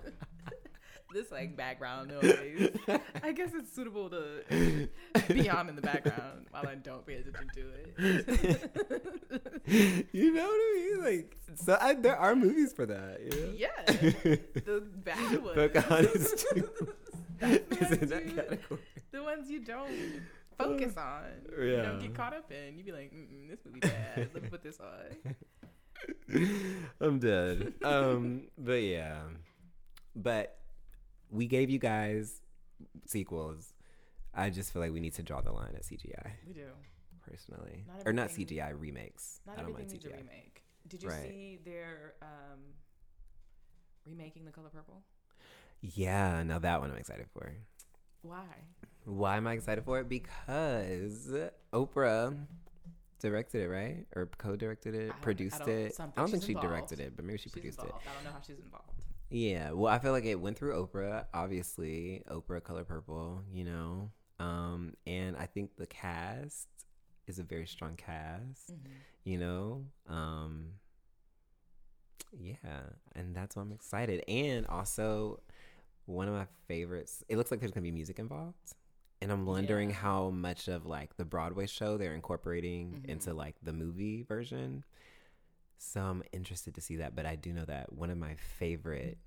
This 1.13 1.31
like 1.31 1.55
background 1.55 2.09
noise. 2.09 2.69
I 3.23 3.31
guess 3.31 3.51
it's 3.53 3.73
suitable 3.73 4.09
to 4.09 4.89
be 5.29 5.49
on 5.49 5.69
in 5.69 5.75
the 5.75 5.81
background 5.81 6.47
while 6.51 6.67
I 6.67 6.75
don't 6.75 7.05
pay 7.05 7.15
attention 7.15 7.47
to 7.55 7.71
it. 7.97 9.63
you 10.11 10.33
know 10.33 10.43
what 10.43 10.53
I 10.53 10.73
mean? 10.75 11.03
Like, 11.03 11.37
so 11.55 11.77
I, 11.79 11.93
there 11.93 12.17
are 12.17 12.35
movies 12.35 12.73
for 12.73 12.85
that. 12.85 13.21
You 13.21 13.29
know? 13.29 13.53
yeah, 13.55 13.67
the 13.85 14.83
bad 15.03 15.41
ones. 15.43 15.55
Pocahontas 15.55 16.45
too. 16.51 16.69
Is 17.41 17.91
in 17.91 17.99
ones 17.99 18.09
that 18.09 18.25
you- 18.25 18.33
category. 18.33 18.79
the 19.11 19.23
ones 19.23 19.49
you 19.49 19.59
don't 19.63 20.21
focus 20.57 20.97
on. 20.97 21.23
You 21.57 21.77
don't 21.77 21.99
get 21.99 22.13
caught 22.15 22.33
up 22.33 22.51
in. 22.51 22.75
You'd 22.77 22.85
be 22.85 22.91
like, 22.91 23.11
this 23.49 23.59
movie 23.65 23.79
bad. 23.79 24.29
Let 24.33 24.43
me 24.43 24.49
put 24.49 24.63
this 24.63 24.79
on. 24.79 25.35
I'm 26.99 27.19
dead. 27.19 27.73
Um, 27.83 28.43
but 28.57 28.81
yeah, 28.81 29.21
but 30.15 30.57
we 31.33 31.47
gave 31.47 31.69
you 31.69 31.79
guys 31.79 32.41
sequels. 33.07 33.73
I 34.33 34.49
just 34.49 34.71
feel 34.71 34.81
like 34.81 34.91
we 34.93 34.99
need 34.99 35.13
to 35.15 35.23
draw 35.23 35.41
the 35.41 35.51
line 35.51 35.73
at 35.75 35.83
CGI 35.83 36.31
We 36.47 36.53
do. 36.53 36.67
personally, 37.29 37.83
Not 37.87 38.03
or 38.05 38.13
not 38.13 38.29
CGI 38.29 38.71
remakes. 38.79 39.41
Not 39.45 39.59
I 39.59 39.61
don't 39.63 39.73
mind 39.73 39.89
CGI. 39.89 40.17
remake. 40.17 40.63
Did 40.87 41.03
you 41.03 41.09
Right. 41.09 41.27
see 41.29 41.59
their 41.63 42.13
um, 42.21 42.59
remaking 44.05 44.45
The 44.45 44.51
Color 44.51 44.69
Purple? 44.69 45.01
Yeah, 45.81 46.43
now 46.43 46.59
that 46.59 46.79
one 46.81 46.91
I'm 46.91 46.97
excited 46.97 47.27
for. 47.33 47.51
Why? 48.21 48.45
Why 49.05 49.37
am 49.37 49.47
I 49.47 49.53
excited 49.53 49.83
for 49.83 49.99
it? 49.99 50.07
Because 50.09 51.29
Oprah 51.73 52.37
directed 53.19 53.63
it, 53.63 53.67
right? 53.69 54.05
Or 54.15 54.27
co-directed 54.37 54.95
it, 54.95 55.11
I 55.11 55.15
produced 55.21 55.67
it. 55.67 55.93
I 55.99 56.07
don't 56.15 56.29
think 56.31 56.43
she 56.43 56.49
involved. 56.53 56.69
directed 56.69 56.99
it, 57.01 57.15
but 57.15 57.25
maybe 57.25 57.37
she 57.37 57.43
she's 57.43 57.51
produced 57.53 57.79
it. 57.79 57.91
I 57.93 58.13
don't 58.15 58.23
know 58.23 58.31
how 58.31 58.39
she's 58.45 58.59
involved. 58.59 58.92
Yeah, 59.33 59.71
well, 59.71 59.91
I 59.91 59.97
feel 59.97 60.11
like 60.11 60.25
it 60.25 60.39
went 60.39 60.59
through 60.59 60.75
Oprah, 60.75 61.25
obviously. 61.33 62.21
Oprah, 62.29 62.63
Color 62.63 62.83
Purple, 62.83 63.41
you 63.51 63.63
know. 63.63 64.11
Um, 64.39 64.93
and 65.07 65.35
I 65.35 65.47
think 65.47 65.75
the 65.75 65.87
cast 65.87 66.67
is 67.25 67.39
a 67.39 67.43
very 67.43 67.65
strong 67.65 67.95
cast, 67.95 68.71
Mm-hmm. 68.71 68.91
you 69.23 69.39
know. 69.39 69.85
Um, 70.07 70.73
yeah, 72.31 72.81
and 73.15 73.35
that's 73.35 73.55
why 73.55 73.63
I'm 73.63 73.71
excited. 73.71 74.23
And 74.27 74.67
also, 74.67 75.39
one 76.05 76.27
of 76.27 76.35
my 76.35 76.45
favorites. 76.67 77.23
It 77.27 77.37
looks 77.37 77.49
like 77.49 77.59
there's 77.59 77.71
gonna 77.71 77.83
be 77.83 77.91
music 77.91 78.19
involved, 78.19 78.75
and 79.21 79.31
I'm 79.31 79.45
wondering 79.47 79.89
Yeah. 79.89 79.95
how 79.95 80.29
much 80.29 80.67
of 80.67 80.85
like 80.85 81.17
the 81.17 81.25
Broadway 81.25 81.65
show 81.65 81.97
they're 81.97 82.13
incorporating 82.13 83.01
Mhm. 83.01 83.09
into 83.09 83.33
like 83.33 83.55
the 83.63 83.73
movie 83.73 84.21
version. 84.23 84.83
So 85.85 86.01
I'm 86.01 86.23
interested 86.31 86.75
to 86.75 86.81
see 86.81 86.97
that. 86.97 87.15
But 87.15 87.25
I 87.25 87.35
do 87.35 87.51
know 87.53 87.65
that 87.65 87.91
one 87.93 88.09
of 88.09 88.17
my 88.17 88.35
favorite 88.57 89.17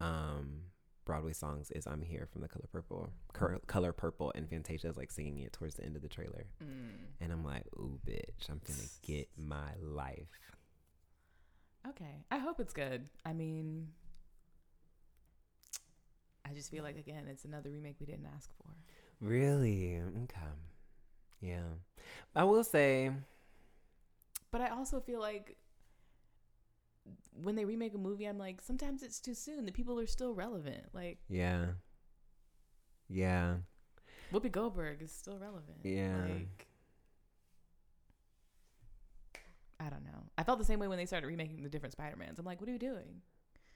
um 0.00 0.62
Broadway 1.04 1.32
songs 1.32 1.70
is 1.72 1.86
"I'm 1.86 2.02
Here" 2.02 2.28
from 2.30 2.42
the 2.42 2.48
Color 2.48 2.66
Purple. 2.70 3.10
Cur- 3.32 3.60
Color 3.66 3.92
Purple 3.92 4.32
and 4.36 4.48
Fantasia 4.48 4.88
is 4.88 4.96
like 4.96 5.10
singing 5.10 5.38
it 5.38 5.52
towards 5.52 5.74
the 5.74 5.84
end 5.84 5.96
of 5.96 6.02
the 6.02 6.08
trailer, 6.08 6.46
Mm. 6.62 6.90
and 7.20 7.32
I'm 7.32 7.44
like, 7.44 7.66
"Ooh, 7.76 7.98
bitch, 8.06 8.48
I'm 8.48 8.60
gonna 8.64 8.88
get 9.02 9.28
my 9.36 9.74
life." 9.80 10.28
Okay, 11.88 12.24
I 12.30 12.38
hope 12.38 12.60
it's 12.60 12.72
good. 12.72 13.08
I 13.24 13.32
mean, 13.32 13.88
I 16.48 16.52
just 16.54 16.70
feel 16.70 16.84
like 16.84 16.96
again, 16.98 17.26
it's 17.28 17.44
another 17.44 17.70
remake 17.70 17.96
we 17.98 18.06
didn't 18.06 18.28
ask 18.32 18.50
for. 18.62 18.70
Really? 19.20 19.96
Okay. 20.24 20.40
Yeah. 21.40 21.64
I 22.36 22.44
will 22.44 22.64
say, 22.64 23.10
But 24.52 24.60
I 24.60 24.68
also 24.68 25.00
feel 25.00 25.18
like 25.18 25.56
when 27.42 27.56
they 27.56 27.64
remake 27.64 27.94
a 27.94 27.98
movie, 27.98 28.26
I'm 28.26 28.38
like, 28.38 28.60
sometimes 28.60 29.02
it's 29.02 29.20
too 29.20 29.34
soon. 29.34 29.66
The 29.66 29.72
people 29.72 29.98
are 29.98 30.06
still 30.06 30.34
relevant. 30.34 30.86
Like 30.92 31.18
yeah. 31.28 31.66
Yeah. 33.08 33.56
Whoopi 34.32 34.50
Goldberg 34.50 35.02
is 35.02 35.12
still 35.12 35.38
relevant. 35.38 35.78
Yeah. 35.84 36.16
Like, 36.24 36.66
I 39.78 39.90
don't 39.90 40.04
know. 40.04 40.24
I 40.38 40.44
felt 40.44 40.58
the 40.58 40.64
same 40.64 40.78
way 40.78 40.88
when 40.88 40.96
they 40.96 41.06
started 41.06 41.26
remaking 41.26 41.62
the 41.62 41.68
different 41.68 41.92
Spider 41.92 42.16
Mans. 42.16 42.38
I'm 42.38 42.44
like, 42.44 42.60
what 42.60 42.68
are 42.68 42.72
you 42.72 42.78
doing? 42.78 43.20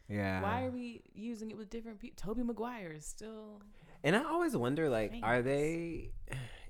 Yeah. 0.09 0.41
Why 0.41 0.65
are 0.65 0.71
we 0.71 1.03
using 1.15 1.51
it 1.51 1.57
with 1.57 1.69
different 1.69 1.99
people? 1.99 2.17
Tobey 2.17 2.43
Maguire 2.45 2.93
is 2.93 3.05
still. 3.05 3.61
And 4.05 4.15
I 4.15 4.23
always 4.23 4.57
wonder, 4.57 4.89
like, 4.89 5.13
are 5.23 5.43
they 5.43 6.13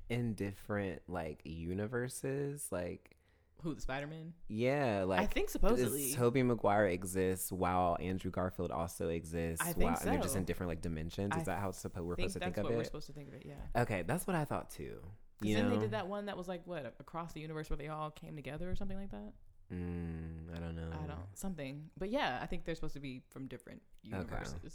in 0.08 0.34
different 0.34 1.02
like 1.06 1.40
universes? 1.44 2.66
Like, 2.70 3.15
Who 3.62 3.74
the 3.74 3.80
Spider 3.80 4.06
Man? 4.06 4.32
yeah, 4.48 5.04
like 5.04 5.20
I 5.20 5.26
think 5.26 5.50
supposedly. 5.50 6.12
Tobey 6.12 6.42
Maguire 6.42 6.86
exists 6.86 7.50
while 7.50 7.96
Andrew 8.00 8.30
Garfield 8.30 8.70
also 8.70 9.08
exists. 9.08 9.66
I 9.66 9.72
think 9.72 9.90
while, 9.90 9.98
And 10.00 10.12
they're 10.12 10.20
just 10.22 10.36
in 10.36 10.44
different 10.44 10.68
like 10.68 10.82
dimensions. 10.82 11.34
Is 11.34 11.42
I 11.42 11.44
that 11.52 11.60
how 11.60 11.70
it's 11.70 11.78
supposed 11.78 12.06
we're 12.06 12.14
supposed 12.16 12.34
to 12.34 12.40
think 12.40 12.56
of 12.58 12.64
what 12.64 12.74
we're 12.74 12.80
it? 12.82 12.86
supposed 12.86 13.06
to 13.06 13.12
think 13.12 13.28
of 13.28 13.34
it. 13.34 13.42
Yeah. 13.46 13.82
Okay, 13.82 14.02
that's 14.06 14.26
what 14.26 14.36
I 14.36 14.44
thought 14.44 14.70
too. 14.70 15.00
You 15.42 15.56
then 15.56 15.68
know, 15.68 15.74
they 15.74 15.80
did 15.80 15.90
that 15.90 16.06
one 16.06 16.26
that 16.26 16.36
was 16.36 16.48
like 16.48 16.62
what 16.66 16.94
across 17.00 17.32
the 17.32 17.40
universe 17.40 17.68
where 17.68 17.76
they 17.76 17.88
all 17.88 18.10
came 18.10 18.36
together 18.36 18.70
or 18.70 18.76
something 18.76 18.96
like 18.98 19.10
that. 19.10 19.32
Mm, 19.72 20.54
I 20.54 20.60
don't 20.60 20.76
know. 20.76 20.88
I 20.92 21.06
don't 21.06 21.18
something, 21.34 21.90
but 21.98 22.10
yeah, 22.10 22.38
I 22.40 22.46
think 22.46 22.64
they're 22.64 22.74
supposed 22.76 22.94
to 22.94 23.00
be 23.00 23.22
from 23.30 23.46
different 23.48 23.82
universes. 24.02 24.54
Okay, 24.64 24.68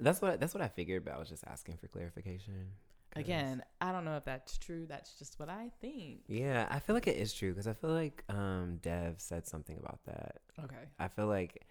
that's 0.00 0.20
what 0.22 0.40
that's 0.40 0.54
what 0.54 0.62
I 0.62 0.68
figured, 0.68 1.04
but 1.04 1.14
I 1.14 1.18
was 1.18 1.28
just 1.28 1.44
asking 1.46 1.76
for 1.76 1.88
clarification. 1.88 2.72
Again, 3.16 3.62
I 3.80 3.92
don't 3.92 4.04
know 4.04 4.16
if 4.16 4.24
that's 4.24 4.58
true. 4.58 4.86
That's 4.88 5.16
just 5.18 5.38
what 5.38 5.48
I 5.48 5.70
think. 5.80 6.22
yeah, 6.26 6.66
I 6.68 6.80
feel 6.80 6.94
like 6.94 7.06
it 7.06 7.16
is 7.16 7.32
true 7.32 7.50
because 7.50 7.68
I 7.68 7.72
feel 7.72 7.90
like 7.90 8.24
um 8.28 8.78
Dev 8.82 9.16
said 9.18 9.46
something 9.46 9.78
about 9.78 10.00
that. 10.06 10.40
Okay. 10.64 10.88
I 10.98 11.08
feel 11.08 11.26
like 11.26 11.64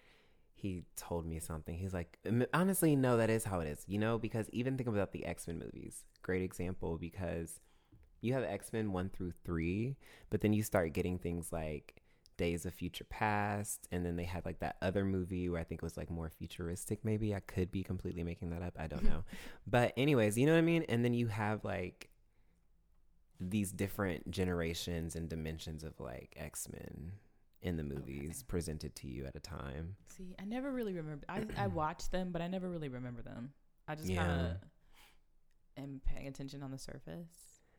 he 0.56 0.86
told 0.95 1.26
me 1.26 1.39
something. 1.39 1.78
He's 1.78 1.93
like, 1.93 2.17
honestly, 2.54 2.95
no, 2.95 3.17
that 3.17 3.30
is 3.30 3.43
how 3.43 3.60
it 3.60 3.67
is. 3.67 3.84
You 3.88 3.99
know, 3.99 4.17
because 4.17 4.49
even 4.54 4.78
think 4.78 4.88
about 4.88 5.12
the 5.12 5.26
X 5.26 5.47
Men 5.47 5.60
movies. 5.60 6.06
Great 6.21 6.43
example 6.43 6.97
because 6.97 7.60
you 8.21 8.34
have 8.34 8.43
X 8.43 8.71
Men 8.71 8.93
one 8.93 9.10
through 9.10 9.34
three, 9.43 9.97
but 10.30 10.39
then 10.39 10.54
you 10.54 10.63
start 10.63 10.93
getting 10.93 11.19
things 11.19 11.52
like 11.52 12.02
Days 12.37 12.65
of 12.65 12.73
Future 12.73 13.03
Past, 13.05 13.87
and 13.91 14.05
then 14.05 14.15
they 14.15 14.23
had 14.25 14.45
like 14.45 14.59
that 14.59 14.77
other 14.81 15.03
movie 15.05 15.49
where 15.49 15.59
I 15.61 15.63
think 15.63 15.79
it 15.79 15.83
was 15.83 15.97
like 15.97 16.09
more 16.09 16.29
futuristic. 16.29 17.03
Maybe 17.05 17.33
I 17.35 17.39
could 17.41 17.71
be 17.71 17.83
completely 17.83 18.23
making 18.23 18.49
that 18.51 18.61
up. 18.61 18.75
I 18.79 18.87
don't 18.87 19.03
know. 19.03 19.23
but 19.67 19.93
anyways, 19.97 20.37
you 20.37 20.45
know 20.45 20.53
what 20.53 20.59
I 20.59 20.61
mean. 20.61 20.83
And 20.89 21.03
then 21.05 21.13
you 21.13 21.27
have 21.27 21.63
like 21.63 22.09
these 23.39 23.71
different 23.71 24.29
generations 24.31 25.15
and 25.15 25.27
dimensions 25.29 25.83
of 25.83 25.99
like 25.99 26.33
X 26.37 26.67
Men 26.71 27.11
in 27.61 27.77
the 27.77 27.83
movies 27.83 28.43
presented 28.43 28.95
to 28.97 29.07
you 29.07 29.25
at 29.25 29.35
a 29.35 29.39
time. 29.39 29.95
See, 30.09 30.35
I 30.39 30.45
never 30.45 30.71
really 30.71 30.93
remember. 30.93 31.25
I 31.29 31.43
I 31.57 31.67
watched 31.81 32.11
them, 32.11 32.31
but 32.31 32.41
I 32.41 32.47
never 32.47 32.69
really 32.69 32.89
remember 32.89 33.21
them. 33.21 33.53
I 33.87 33.95
just 33.95 34.09
Yeah. 34.09 34.25
kind 34.25 34.41
of 34.41 34.57
am 35.77 36.01
paying 36.05 36.27
attention 36.27 36.63
on 36.63 36.71
the 36.71 36.77
surface, 36.77 37.29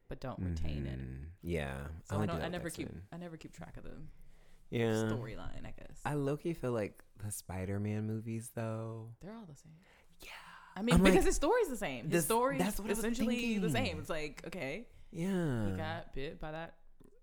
but 0.09 0.21
don't 0.21 0.39
retain 0.39 0.87
it. 0.87 0.99
Mhm. 1.01 1.27
Yeah, 1.43 1.87
So 2.05 2.19
I 2.21 2.27
don't. 2.27 2.43
I 2.43 2.49
never 2.49 2.69
keep. 2.71 2.89
I 3.13 3.17
never 3.17 3.37
keep 3.37 3.53
track 3.53 3.77
of 3.77 3.85
the 3.85 3.93
Yeah, 4.71 4.93
storyline. 4.93 5.65
I 5.65 5.73
guess 5.79 5.99
I 6.05 6.15
low 6.15 6.37
key 6.37 6.53
feel 6.55 6.73
like 6.73 7.03
the 7.25 7.31
Spider 7.31 7.79
Man 7.79 8.07
movies 8.07 8.51
though. 8.55 9.09
they're 9.23 9.35
all 9.35 9.47
the 9.49 9.57
same. 9.57 9.73
Yeah, 10.21 10.29
I 10.77 10.83
mean, 10.83 10.97
I'm 10.97 11.03
like, 11.03 11.13
because 11.13 11.27
his 11.27 11.37
story's 11.37 11.69
the 11.69 11.77
same. 11.77 12.05
His 12.05 12.13
this- 12.13 12.25
story's 12.25 12.59
that's 12.61 12.81
what 12.81 12.91
essentially 12.91 13.59
the 13.59 13.71
same. 13.71 13.99
It's 14.01 14.11
like 14.11 14.43
okay, 14.47 14.87
yeah. 15.13 15.67
he 15.67 15.73
got 15.77 16.15
bit 16.15 16.41
by 16.41 16.51
that 16.53 16.75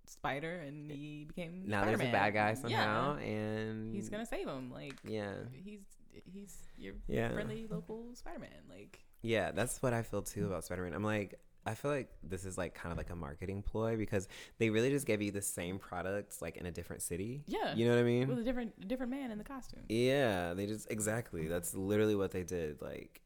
spider 0.08 0.56
and 0.66 0.92
he 0.92 1.24
became 1.26 1.64
now 1.68 1.86
there's 1.86 2.00
a 2.02 2.12
bad 2.12 2.34
guy 2.34 2.50
Yeah. 2.50 2.54
somehow, 2.56 3.18
and 3.18 3.94
He's 3.96 4.10
gonna 4.10 4.26
save 4.26 4.48
him. 4.48 4.72
Like 4.72 4.96
Yeah, 5.04 5.32
he's 5.54 5.82
he's 6.26 6.58
your 6.78 6.94
yeah, 7.08 7.32
friendly 7.32 7.68
local 7.70 8.14
Spider-Man. 8.16 8.50
Like 8.70 9.00
yeah. 9.22 9.52
That's 9.52 9.82
what 9.82 9.94
I 9.94 10.02
feel 10.02 10.22
too 10.22 10.48
about 10.48 10.64
Spider 10.66 10.84
Man. 10.84 10.94
I'm 10.94 11.04
like. 11.04 11.40
I 11.66 11.76
feel 11.76 11.92
like 11.92 12.10
this 12.24 12.44
is 12.46 12.58
like 12.58 12.74
kind 12.74 12.92
of 12.92 12.98
like 12.98 13.12
a 13.12 13.16
marketing 13.16 13.62
ploy 13.62 13.96
because 13.96 14.28
they 14.58 14.70
really 14.72 14.90
just 14.90 15.06
gave 15.06 15.22
you 15.22 15.32
the 15.32 15.42
same 15.44 15.78
products 15.78 16.42
like 16.42 16.58
in 16.58 16.66
a 16.66 16.72
different 16.72 17.02
city. 17.04 17.44
yeah, 17.46 17.76
You 17.76 17.86
know 17.86 17.94
what 17.96 18.00
I 18.00 18.04
mean? 18.04 18.28
with 18.28 18.40
a 18.40 18.44
different 18.44 18.88
different 18.88 19.12
man 19.12 19.30
in 19.32 19.38
the 19.38 19.44
costume. 19.44 19.82
Yeah, 19.88 20.54
they 20.56 20.66
just 20.66 20.90
exactly. 20.90 21.48
That's 21.48 21.74
literally 21.76 22.16
what 22.16 22.32
they 22.32 22.44
did. 22.44 22.82
Like 22.82 23.22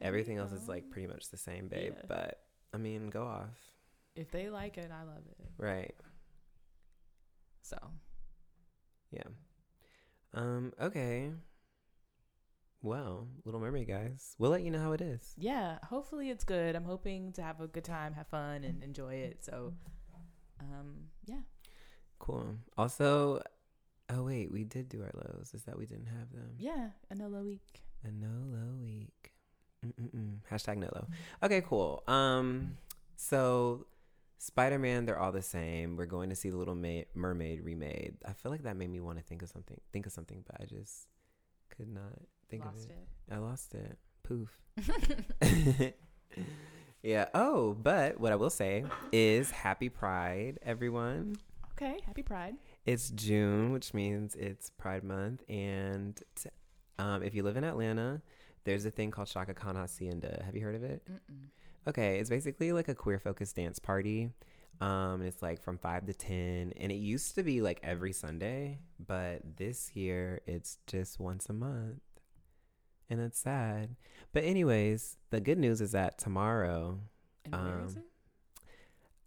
everything 0.00 0.38
else 0.38 0.52
is 0.52 0.62
um, 0.62 0.68
like 0.68 0.90
pretty 0.90 1.06
much 1.08 1.28
the 1.30 1.36
same, 1.36 1.68
babe. 1.68 1.92
Yeah. 1.96 2.02
But 2.08 2.40
I 2.72 2.78
mean, 2.78 3.10
go 3.10 3.24
off. 3.24 3.50
if 4.14 4.30
they 4.30 4.48
like 4.48 4.78
it, 4.78 4.90
I 4.90 5.02
love 5.04 5.22
it. 5.38 5.46
Right. 5.58 5.94
So 7.62 7.76
Yeah. 9.10 9.22
Um, 10.34 10.72
okay. 10.80 11.30
Well, 12.86 13.26
Little 13.44 13.58
Mermaid 13.58 13.88
guys, 13.88 14.36
we'll 14.38 14.52
let 14.52 14.62
you 14.62 14.70
know 14.70 14.78
how 14.78 14.92
it 14.92 15.00
is. 15.00 15.34
Yeah, 15.36 15.78
hopefully 15.82 16.30
it's 16.30 16.44
good. 16.44 16.76
I'm 16.76 16.84
hoping 16.84 17.32
to 17.32 17.42
have 17.42 17.60
a 17.60 17.66
good 17.66 17.82
time, 17.82 18.14
have 18.14 18.28
fun, 18.28 18.62
and 18.62 18.80
enjoy 18.80 19.14
it. 19.14 19.44
So, 19.44 19.72
um, 20.60 21.08
yeah. 21.24 21.40
Cool. 22.20 22.54
Also, 22.78 23.42
oh 24.08 24.22
wait, 24.22 24.52
we 24.52 24.62
did 24.62 24.88
do 24.88 25.02
our 25.02 25.10
lows. 25.14 25.50
Is 25.52 25.64
that 25.64 25.76
we 25.76 25.84
didn't 25.84 26.06
have 26.06 26.30
them? 26.30 26.52
Yeah, 26.60 26.90
a 27.10 27.16
no 27.16 27.26
low 27.26 27.42
week. 27.42 27.82
A 28.04 28.12
no 28.12 28.28
low 28.28 28.76
week. 28.80 29.32
Mm-mm-mm. 29.84 30.36
Hashtag 30.48 30.76
Nolo. 30.76 31.08
Okay, 31.42 31.62
cool. 31.62 32.04
Um, 32.06 32.76
so 33.16 33.88
Spider 34.38 34.78
Man, 34.78 35.06
they're 35.06 35.18
all 35.18 35.32
the 35.32 35.42
same. 35.42 35.96
We're 35.96 36.06
going 36.06 36.30
to 36.30 36.36
see 36.36 36.50
the 36.50 36.56
Little 36.56 36.76
Ma- 36.76 37.02
Mermaid 37.14 37.64
remade. 37.64 38.18
I 38.24 38.32
feel 38.32 38.52
like 38.52 38.62
that 38.62 38.76
made 38.76 38.90
me 38.90 39.00
want 39.00 39.18
to 39.18 39.24
think 39.24 39.42
of 39.42 39.48
something. 39.48 39.80
Think 39.92 40.06
of 40.06 40.12
something, 40.12 40.44
but 40.46 40.60
I 40.60 40.66
just 40.66 41.08
could 41.68 41.88
not 41.88 42.12
think 42.48 42.64
Lost 42.64 42.84
of 42.86 42.90
it. 42.90 42.96
it. 43.30 43.34
I 43.34 43.38
lost 43.38 43.74
it. 43.74 43.98
Poof. 44.22 44.60
yeah. 47.02 47.26
Oh, 47.34 47.74
but 47.74 48.18
what 48.20 48.32
I 48.32 48.36
will 48.36 48.50
say 48.50 48.84
is 49.12 49.50
Happy 49.50 49.88
Pride, 49.88 50.58
everyone. 50.62 51.36
Okay, 51.72 51.98
happy 52.06 52.22
Pride. 52.22 52.54
It's 52.86 53.10
June, 53.10 53.72
which 53.72 53.92
means 53.92 54.34
it's 54.34 54.70
Pride 54.70 55.04
Month, 55.04 55.42
and 55.48 56.20
t- 56.34 56.48
um, 56.98 57.22
if 57.22 57.34
you 57.34 57.42
live 57.42 57.56
in 57.56 57.64
Atlanta, 57.64 58.22
there's 58.64 58.86
a 58.86 58.90
thing 58.90 59.10
called 59.10 59.28
Shaka 59.28 59.52
Khan 59.54 59.76
Hacienda. 59.76 60.42
Have 60.44 60.56
you 60.56 60.62
heard 60.62 60.74
of 60.74 60.82
it? 60.84 61.02
Mm-mm. 61.10 61.48
Okay, 61.88 62.18
it's 62.18 62.30
basically 62.30 62.72
like 62.72 62.88
a 62.88 62.94
queer 62.94 63.18
focused 63.18 63.56
dance 63.56 63.78
party. 63.78 64.30
Um, 64.80 65.20
and 65.20 65.24
it's 65.24 65.40
like 65.42 65.62
from 65.62 65.78
five 65.78 66.04
to 66.06 66.12
ten, 66.14 66.72
and 66.78 66.90
it 66.92 66.96
used 66.96 67.34
to 67.36 67.42
be 67.42 67.62
like 67.62 67.80
every 67.82 68.12
Sunday, 68.12 68.80
but 69.06 69.40
this 69.56 69.94
year 69.96 70.40
it's 70.46 70.78
just 70.86 71.18
once 71.18 71.46
a 71.48 71.54
month, 71.54 72.00
and 73.08 73.20
it's 73.20 73.38
sad. 73.38 73.96
But 74.32 74.44
anyways, 74.44 75.16
the 75.30 75.40
good 75.40 75.58
news 75.58 75.80
is 75.80 75.92
that 75.92 76.18
tomorrow, 76.18 77.00
And 77.44 77.54
where 77.54 77.84
is 77.84 77.96
Um, 77.96 78.02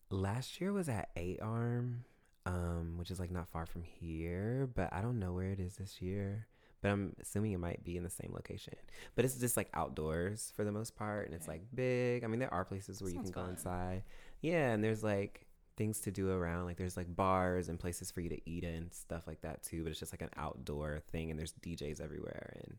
last 0.10 0.60
year 0.60 0.72
was 0.74 0.90
at 0.90 1.10
Eight 1.16 1.42
Arm, 1.42 2.04
um, 2.46 2.96
which 2.98 3.12
is 3.12 3.20
like 3.20 3.32
not 3.32 3.48
far 3.50 3.66
from 3.66 3.84
here, 3.84 4.68
but 4.74 4.92
I 4.94 5.02
don't 5.02 5.20
know 5.20 5.34
where 5.34 5.52
it 5.52 5.60
is 5.60 5.76
this 5.78 6.02
year. 6.02 6.48
But 6.82 6.92
I'm 6.92 7.14
assuming 7.20 7.52
it 7.52 7.58
might 7.60 7.84
be 7.84 7.98
in 7.98 8.04
the 8.04 8.10
same 8.10 8.32
location. 8.34 8.74
But 9.16 9.26
it's 9.26 9.36
just 9.38 9.58
like 9.58 9.70
outdoors 9.74 10.54
for 10.56 10.64
the 10.64 10.72
most 10.72 10.96
part, 10.96 11.26
and 11.26 11.36
it's 11.36 11.48
like 11.48 11.62
big. 11.76 12.24
I 12.24 12.28
mean, 12.28 12.40
there 12.40 12.54
are 12.54 12.64
places 12.64 13.02
where 13.02 13.10
you 13.10 13.16
Sounds 13.18 13.32
can 13.32 13.34
go 13.34 13.42
fun. 13.42 13.50
inside. 13.52 14.04
Yeah, 14.42 14.72
and 14.72 14.82
there's 14.82 15.04
like 15.04 15.46
things 15.76 16.00
to 16.02 16.12
do 16.12 16.30
around. 16.32 16.66
Like 16.66 16.78
there's 16.78 16.96
like 16.96 17.14
bars 17.14 17.68
and 17.68 17.78
places 17.78 18.12
for 18.12 18.22
you 18.22 18.30
to 18.30 18.50
eat 18.50 18.64
and 18.64 18.94
stuff 18.94 19.28
like 19.28 19.42
that 19.42 19.62
too. 19.64 19.84
But 19.84 19.90
it's 19.92 20.00
just 20.00 20.14
like 20.14 20.22
an 20.22 20.30
outdoor 20.38 21.02
thing, 21.12 21.30
and 21.30 21.38
there's 21.38 21.52
DJs 21.62 22.00
everywhere, 22.00 22.54
and 22.64 22.78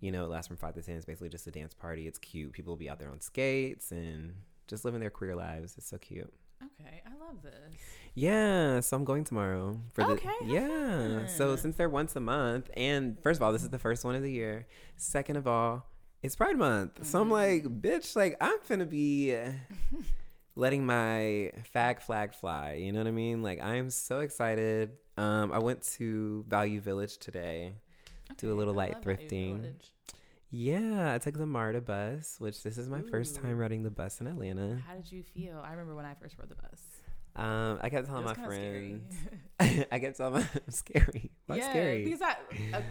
you 0.00 0.12
know, 0.12 0.24
it 0.24 0.28
lasts 0.28 0.48
from 0.48 0.56
five 0.56 0.74
to 0.74 0.82
ten. 0.82 0.96
It's 0.96 1.04
basically 1.06 1.28
just 1.30 1.46
a 1.46 1.50
dance 1.50 1.74
party. 1.74 2.06
It's 2.06 2.18
cute. 2.18 2.52
People 2.52 2.72
will 2.72 2.78
be 2.78 2.90
out 2.90 2.98
there 2.98 3.10
on 3.10 3.20
skates 3.20 3.90
and 3.92 4.34
just 4.66 4.84
living 4.84 5.00
their 5.00 5.10
queer 5.10 5.34
lives. 5.34 5.74
It's 5.76 5.88
so 5.88 5.98
cute. 5.98 6.32
Okay, 6.62 7.02
I 7.06 7.10
love 7.24 7.42
this. 7.42 7.74
Yeah, 8.14 8.80
so 8.80 8.96
I'm 8.96 9.04
going 9.04 9.24
tomorrow 9.24 9.78
for 9.92 10.02
Okay, 10.12 10.28
the 10.42 10.46
yeah. 10.52 11.26
So 11.26 11.56
since 11.56 11.76
they're 11.76 11.88
once 11.90 12.16
a 12.16 12.20
month, 12.20 12.70
and 12.76 13.18
first 13.22 13.38
of 13.38 13.42
all, 13.42 13.52
this 13.52 13.62
is 13.62 13.70
the 13.70 13.78
first 13.78 14.04
one 14.04 14.14
of 14.14 14.22
the 14.22 14.30
year. 14.32 14.66
Second 14.96 15.36
of 15.36 15.46
all, 15.46 15.86
it's 16.22 16.36
Pride 16.36 16.56
Month, 16.56 17.04
so 17.06 17.20
I'm 17.20 17.28
Mhm. 17.28 17.32
like, 17.32 17.64
bitch, 17.82 18.16
like 18.16 18.36
I'm 18.40 18.58
gonna 18.68 18.86
be 18.86 19.36
letting 20.56 20.86
my 20.86 21.50
fag 21.74 22.00
flag 22.00 22.32
fly. 22.34 22.74
You 22.74 22.92
know 22.92 23.00
what 23.00 23.08
I 23.08 23.12
mean? 23.12 23.42
Like 23.42 23.60
I 23.60 23.74
am 23.76 23.90
so 23.90 24.20
excited. 24.20 24.92
Um, 25.16 25.52
I 25.52 25.58
went 25.58 25.82
to 25.98 26.44
Value 26.48 26.80
Village 26.80 27.18
today. 27.18 27.74
Do 28.38 28.52
a 28.52 28.54
little 28.54 28.78
I 28.78 28.86
light 28.86 29.02
thrifting. 29.02 29.72
Yeah, 30.50 31.14
I 31.14 31.18
took 31.18 31.36
the 31.36 31.46
MARTA 31.46 31.80
bus, 31.80 32.36
which 32.38 32.62
this 32.62 32.78
is 32.78 32.88
my 32.88 33.02
first 33.02 33.34
time 33.34 33.58
riding 33.58 33.82
the 33.82 33.90
bus 33.90 34.20
in 34.20 34.28
Atlanta. 34.28 34.80
How 34.86 34.94
did 34.94 35.10
you 35.10 35.22
feel? 35.22 35.60
I 35.64 35.72
remember 35.72 35.96
when 35.96 36.04
I 36.04 36.14
first 36.14 36.36
rode 36.38 36.48
the 36.48 36.54
bus. 36.54 36.80
Um, 37.36 37.78
I 37.82 37.88
kept 37.88 38.06
telling 38.06 38.24
my 38.24 38.34
friends. 38.34 39.14
I 39.60 39.98
kept 39.98 40.16
telling 40.16 40.34
my 40.34 40.46
scary. 40.68 41.32
Why 41.46 41.56
yeah, 41.56 41.70
scary? 41.70 42.04
because 42.04 42.22
I 42.22 42.36
uh, 42.76 42.82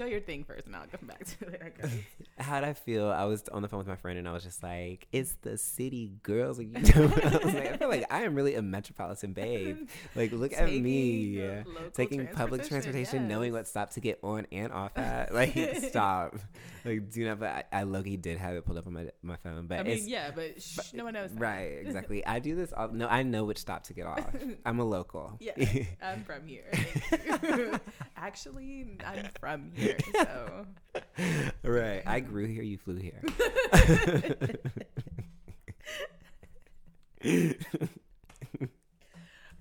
tell 0.00 0.08
your 0.08 0.20
thing 0.20 0.44
first, 0.44 0.66
and 0.66 0.74
I'll 0.74 0.86
come 0.86 1.06
back 1.06 1.24
to 1.24 1.46
it. 1.48 1.62
I 1.64 1.68
guess. 1.68 1.94
How'd 2.38 2.64
I 2.64 2.72
feel? 2.72 3.08
I 3.10 3.24
was 3.24 3.46
on 3.48 3.62
the 3.62 3.68
phone 3.68 3.78
with 3.78 3.86
my 3.86 3.96
friend 3.96 4.18
and 4.18 4.26
I 4.26 4.32
was 4.32 4.42
just 4.42 4.62
like, 4.62 5.06
"It's 5.12 5.34
the 5.42 5.58
city 5.58 6.12
girls." 6.22 6.58
Like, 6.58 6.68
you 6.94 6.94
know? 6.94 7.12
I 7.22 7.36
was 7.44 7.54
like, 7.54 7.72
I 7.72 7.76
feel 7.76 7.88
like 7.88 8.06
I 8.10 8.22
am 8.22 8.34
really 8.34 8.54
a 8.54 8.62
metropolitan 8.62 9.32
babe. 9.32 9.88
Like, 10.16 10.32
look 10.32 10.52
at 10.52 10.70
me 10.70 11.62
taking 11.92 12.26
public 12.28 12.66
transportation, 12.66 13.28
knowing 13.28 13.52
what 13.52 13.68
stop 13.68 13.90
to 13.90 14.00
get 14.00 14.18
on 14.22 14.46
and 14.50 14.72
off 14.72 14.96
at. 14.96 15.30
Like, 15.40 15.54
stop. 15.88 16.36
Like, 16.84 17.10
do 17.10 17.20
you 17.20 17.26
know? 17.26 17.36
But 17.36 17.66
I, 17.72 17.80
I 17.80 17.82
Loki 17.84 18.16
did 18.16 18.38
have 18.38 18.54
it 18.54 18.64
pulled 18.64 18.78
up 18.78 18.86
on 18.86 18.92
my 18.92 19.06
my 19.22 19.36
phone, 19.36 19.66
but 19.66 19.80
I 19.80 19.82
mean, 19.82 19.92
it's 19.92 20.06
yeah, 20.06 20.30
but 20.34 20.60
shh, 20.60 20.92
no 20.92 21.04
one 21.04 21.14
knows. 21.14 21.30
that. 21.30 21.40
right. 21.40 21.78
Exactly. 21.80 22.26
I 22.26 22.38
do 22.38 22.54
this. 22.54 22.72
All, 22.72 22.88
no, 22.88 23.06
I 23.06 23.22
know 23.22 23.44
which 23.44 23.58
stop 23.58 23.84
to 23.84 23.94
get 23.94 24.06
off. 24.06 24.24
I'm 24.66 24.78
a 24.80 24.84
local. 24.84 25.36
Yeah, 25.40 25.52
I'm 26.02 26.24
from 26.24 26.46
here. 26.46 26.70
Actually, 28.16 28.86
I'm 29.04 29.28
from 29.40 29.70
here, 29.74 29.89
so 30.12 30.66
right. 31.62 32.02
I 32.06 32.20
grew 32.20 32.46
here. 32.46 32.62
You 32.62 32.78
flew 32.78 32.96
here. 32.96 33.22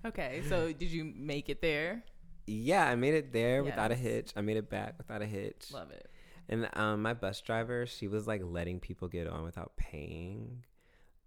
okay. 0.06 0.42
So, 0.48 0.72
did 0.74 0.90
you 0.92 1.12
make 1.16 1.50
it 1.50 1.62
there? 1.62 2.04
Yeah, 2.48 2.88
I 2.88 2.96
made 2.96 3.14
it 3.14 3.32
there 3.32 3.64
without 3.64 3.92
a 3.92 3.96
hitch. 3.96 4.32
I 4.36 4.42
made 4.42 4.58
it 4.58 4.70
back 4.70 4.96
without 4.98 5.22
a 5.22 5.26
hitch. 5.26 5.72
Love 5.72 5.92
it. 5.92 6.10
And 6.48 6.68
um, 6.74 7.04
my 7.04 7.14
bus 7.14 7.42
driver, 7.42 7.86
she 7.86 8.08
was 8.08 8.26
like 8.26 8.42
letting 8.44 8.80
people 8.80 9.08
get 9.08 9.28
on 9.28 9.44
without 9.44 9.78
paying. 9.78 10.64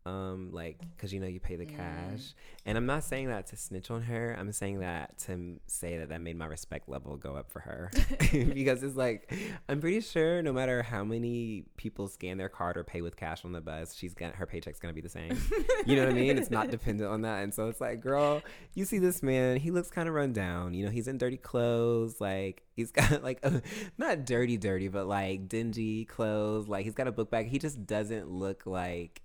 Um, 0.04 0.50
like, 0.52 0.78
cause 0.98 1.12
you 1.12 1.20
know 1.20 1.28
you 1.28 1.38
pay 1.38 1.54
the 1.54 1.64
Mm. 1.64 1.76
cash, 1.76 2.34
and 2.66 2.76
I'm 2.76 2.86
not 2.86 3.04
saying 3.04 3.28
that 3.28 3.46
to 3.48 3.56
snitch 3.56 3.88
on 3.88 4.02
her. 4.02 4.34
I'm 4.36 4.50
saying 4.50 4.80
that 4.80 5.16
to 5.20 5.32
m- 5.32 5.60
say 5.68 5.98
that 5.98 6.08
that 6.08 6.20
made 6.20 6.36
my 6.36 6.46
respect 6.46 6.88
level 6.88 7.16
go 7.16 7.36
up 7.36 7.52
for 7.52 7.60
her, 7.60 7.88
because 8.32 8.82
it's 8.82 8.96
like 8.96 9.32
I'm 9.68 9.80
pretty 9.80 10.00
sure 10.00 10.42
no 10.42 10.52
matter 10.52 10.82
how 10.82 11.04
many 11.04 11.66
people 11.76 12.08
scan 12.08 12.36
their 12.36 12.48
card 12.48 12.76
or 12.76 12.82
pay 12.82 13.00
with 13.00 13.14
cash 13.16 13.44
on 13.44 13.52
the 13.52 13.60
bus, 13.60 13.94
she's 13.94 14.12
gonna 14.12 14.32
her 14.34 14.44
paycheck's 14.44 14.80
gonna 14.80 14.92
be 14.92 15.00
the 15.00 15.08
same. 15.08 15.38
You 15.86 15.94
know 15.94 16.02
what 16.06 16.10
I 16.14 16.16
mean? 16.16 16.36
It's 16.36 16.50
not 16.50 16.70
dependent 16.72 17.08
on 17.08 17.22
that, 17.22 17.44
and 17.44 17.54
so 17.54 17.68
it's 17.68 17.80
like, 17.80 18.00
girl, 18.00 18.42
you 18.74 18.84
see 18.84 18.98
this 18.98 19.22
man, 19.22 19.58
he 19.58 19.70
looks 19.70 19.88
kind 19.90 20.08
of 20.08 20.14
run 20.16 20.32
down. 20.32 20.74
You 20.74 20.84
know, 20.84 20.90
he's 20.90 21.06
in 21.06 21.16
dirty 21.16 21.36
clothes, 21.36 22.20
like 22.20 22.64
he's 22.74 22.90
got 22.98 23.22
like 23.22 23.38
a, 23.44 23.62
not 23.98 24.24
dirty, 24.26 24.56
dirty, 24.56 24.88
but 24.88 25.06
like 25.06 25.48
dingy 25.48 26.06
clothes. 26.06 26.66
Like 26.66 26.84
he's 26.84 26.94
got 26.94 27.06
a 27.06 27.12
book 27.12 27.30
bag. 27.30 27.46
He 27.46 27.60
just 27.60 27.86
doesn't 27.86 28.28
look 28.28 28.66
like 28.66 29.22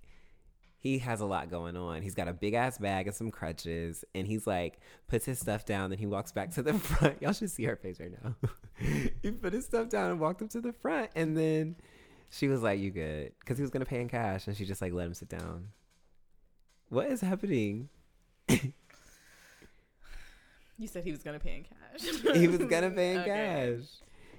he 0.80 0.98
has 0.98 1.20
a 1.20 1.26
lot 1.26 1.50
going 1.50 1.76
on. 1.76 2.02
He's 2.02 2.14
got 2.14 2.28
a 2.28 2.32
big 2.32 2.54
ass 2.54 2.78
bag 2.78 3.06
and 3.08 3.14
some 3.16 3.30
crutches, 3.30 4.04
and 4.14 4.26
he's 4.26 4.46
like 4.46 4.78
puts 5.08 5.24
his 5.26 5.38
stuff 5.40 5.64
down. 5.64 5.90
Then 5.90 5.98
he 5.98 6.06
walks 6.06 6.30
back 6.32 6.52
to 6.54 6.62
the 6.62 6.74
front. 6.78 7.20
Y'all 7.20 7.32
should 7.32 7.50
see 7.50 7.64
her 7.64 7.76
face 7.76 7.98
right 8.00 8.12
now. 8.22 8.34
he 9.22 9.30
put 9.32 9.52
his 9.52 9.64
stuff 9.64 9.88
down 9.88 10.10
and 10.12 10.20
walked 10.20 10.40
up 10.42 10.50
to 10.50 10.60
the 10.60 10.72
front, 10.72 11.10
and 11.16 11.36
then 11.36 11.76
she 12.30 12.46
was 12.48 12.62
like, 12.62 12.78
"You 12.78 12.90
good?" 12.90 13.32
Because 13.40 13.58
he 13.58 13.62
was 13.62 13.70
gonna 13.70 13.84
pay 13.86 14.00
in 14.00 14.08
cash, 14.08 14.46
and 14.46 14.56
she 14.56 14.64
just 14.64 14.80
like 14.80 14.92
let 14.92 15.06
him 15.06 15.14
sit 15.14 15.28
down. 15.28 15.68
What 16.90 17.06
is 17.06 17.20
happening? 17.20 17.88
You 20.80 20.86
said 20.86 21.02
he 21.04 21.10
was 21.10 21.22
gonna 21.22 21.40
pay 21.40 21.56
in 21.56 21.64
cash. 21.64 22.36
he 22.36 22.46
was 22.46 22.58
gonna 22.58 22.90
pay 22.90 23.14
in 23.14 23.18
Okay. 23.22 23.76
cash. 23.78 23.86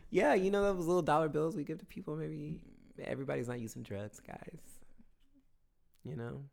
Yeah, 0.09 0.33
you 0.35 0.51
know 0.51 0.63
those 0.73 0.85
little 0.85 1.01
dollar 1.01 1.27
bills 1.27 1.55
we 1.55 1.63
give 1.63 1.79
to 1.79 1.85
people. 1.85 2.15
Maybe 2.15 2.61
everybody's 3.03 3.47
not 3.47 3.59
using 3.59 3.83
drugs, 3.83 4.19
guys. 4.25 4.59
You 6.03 6.15
know. 6.15 6.43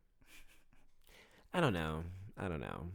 I 1.54 1.60
don't 1.60 1.72
know. 1.72 2.02
I 2.36 2.48
don't 2.48 2.60
know. 2.60 2.88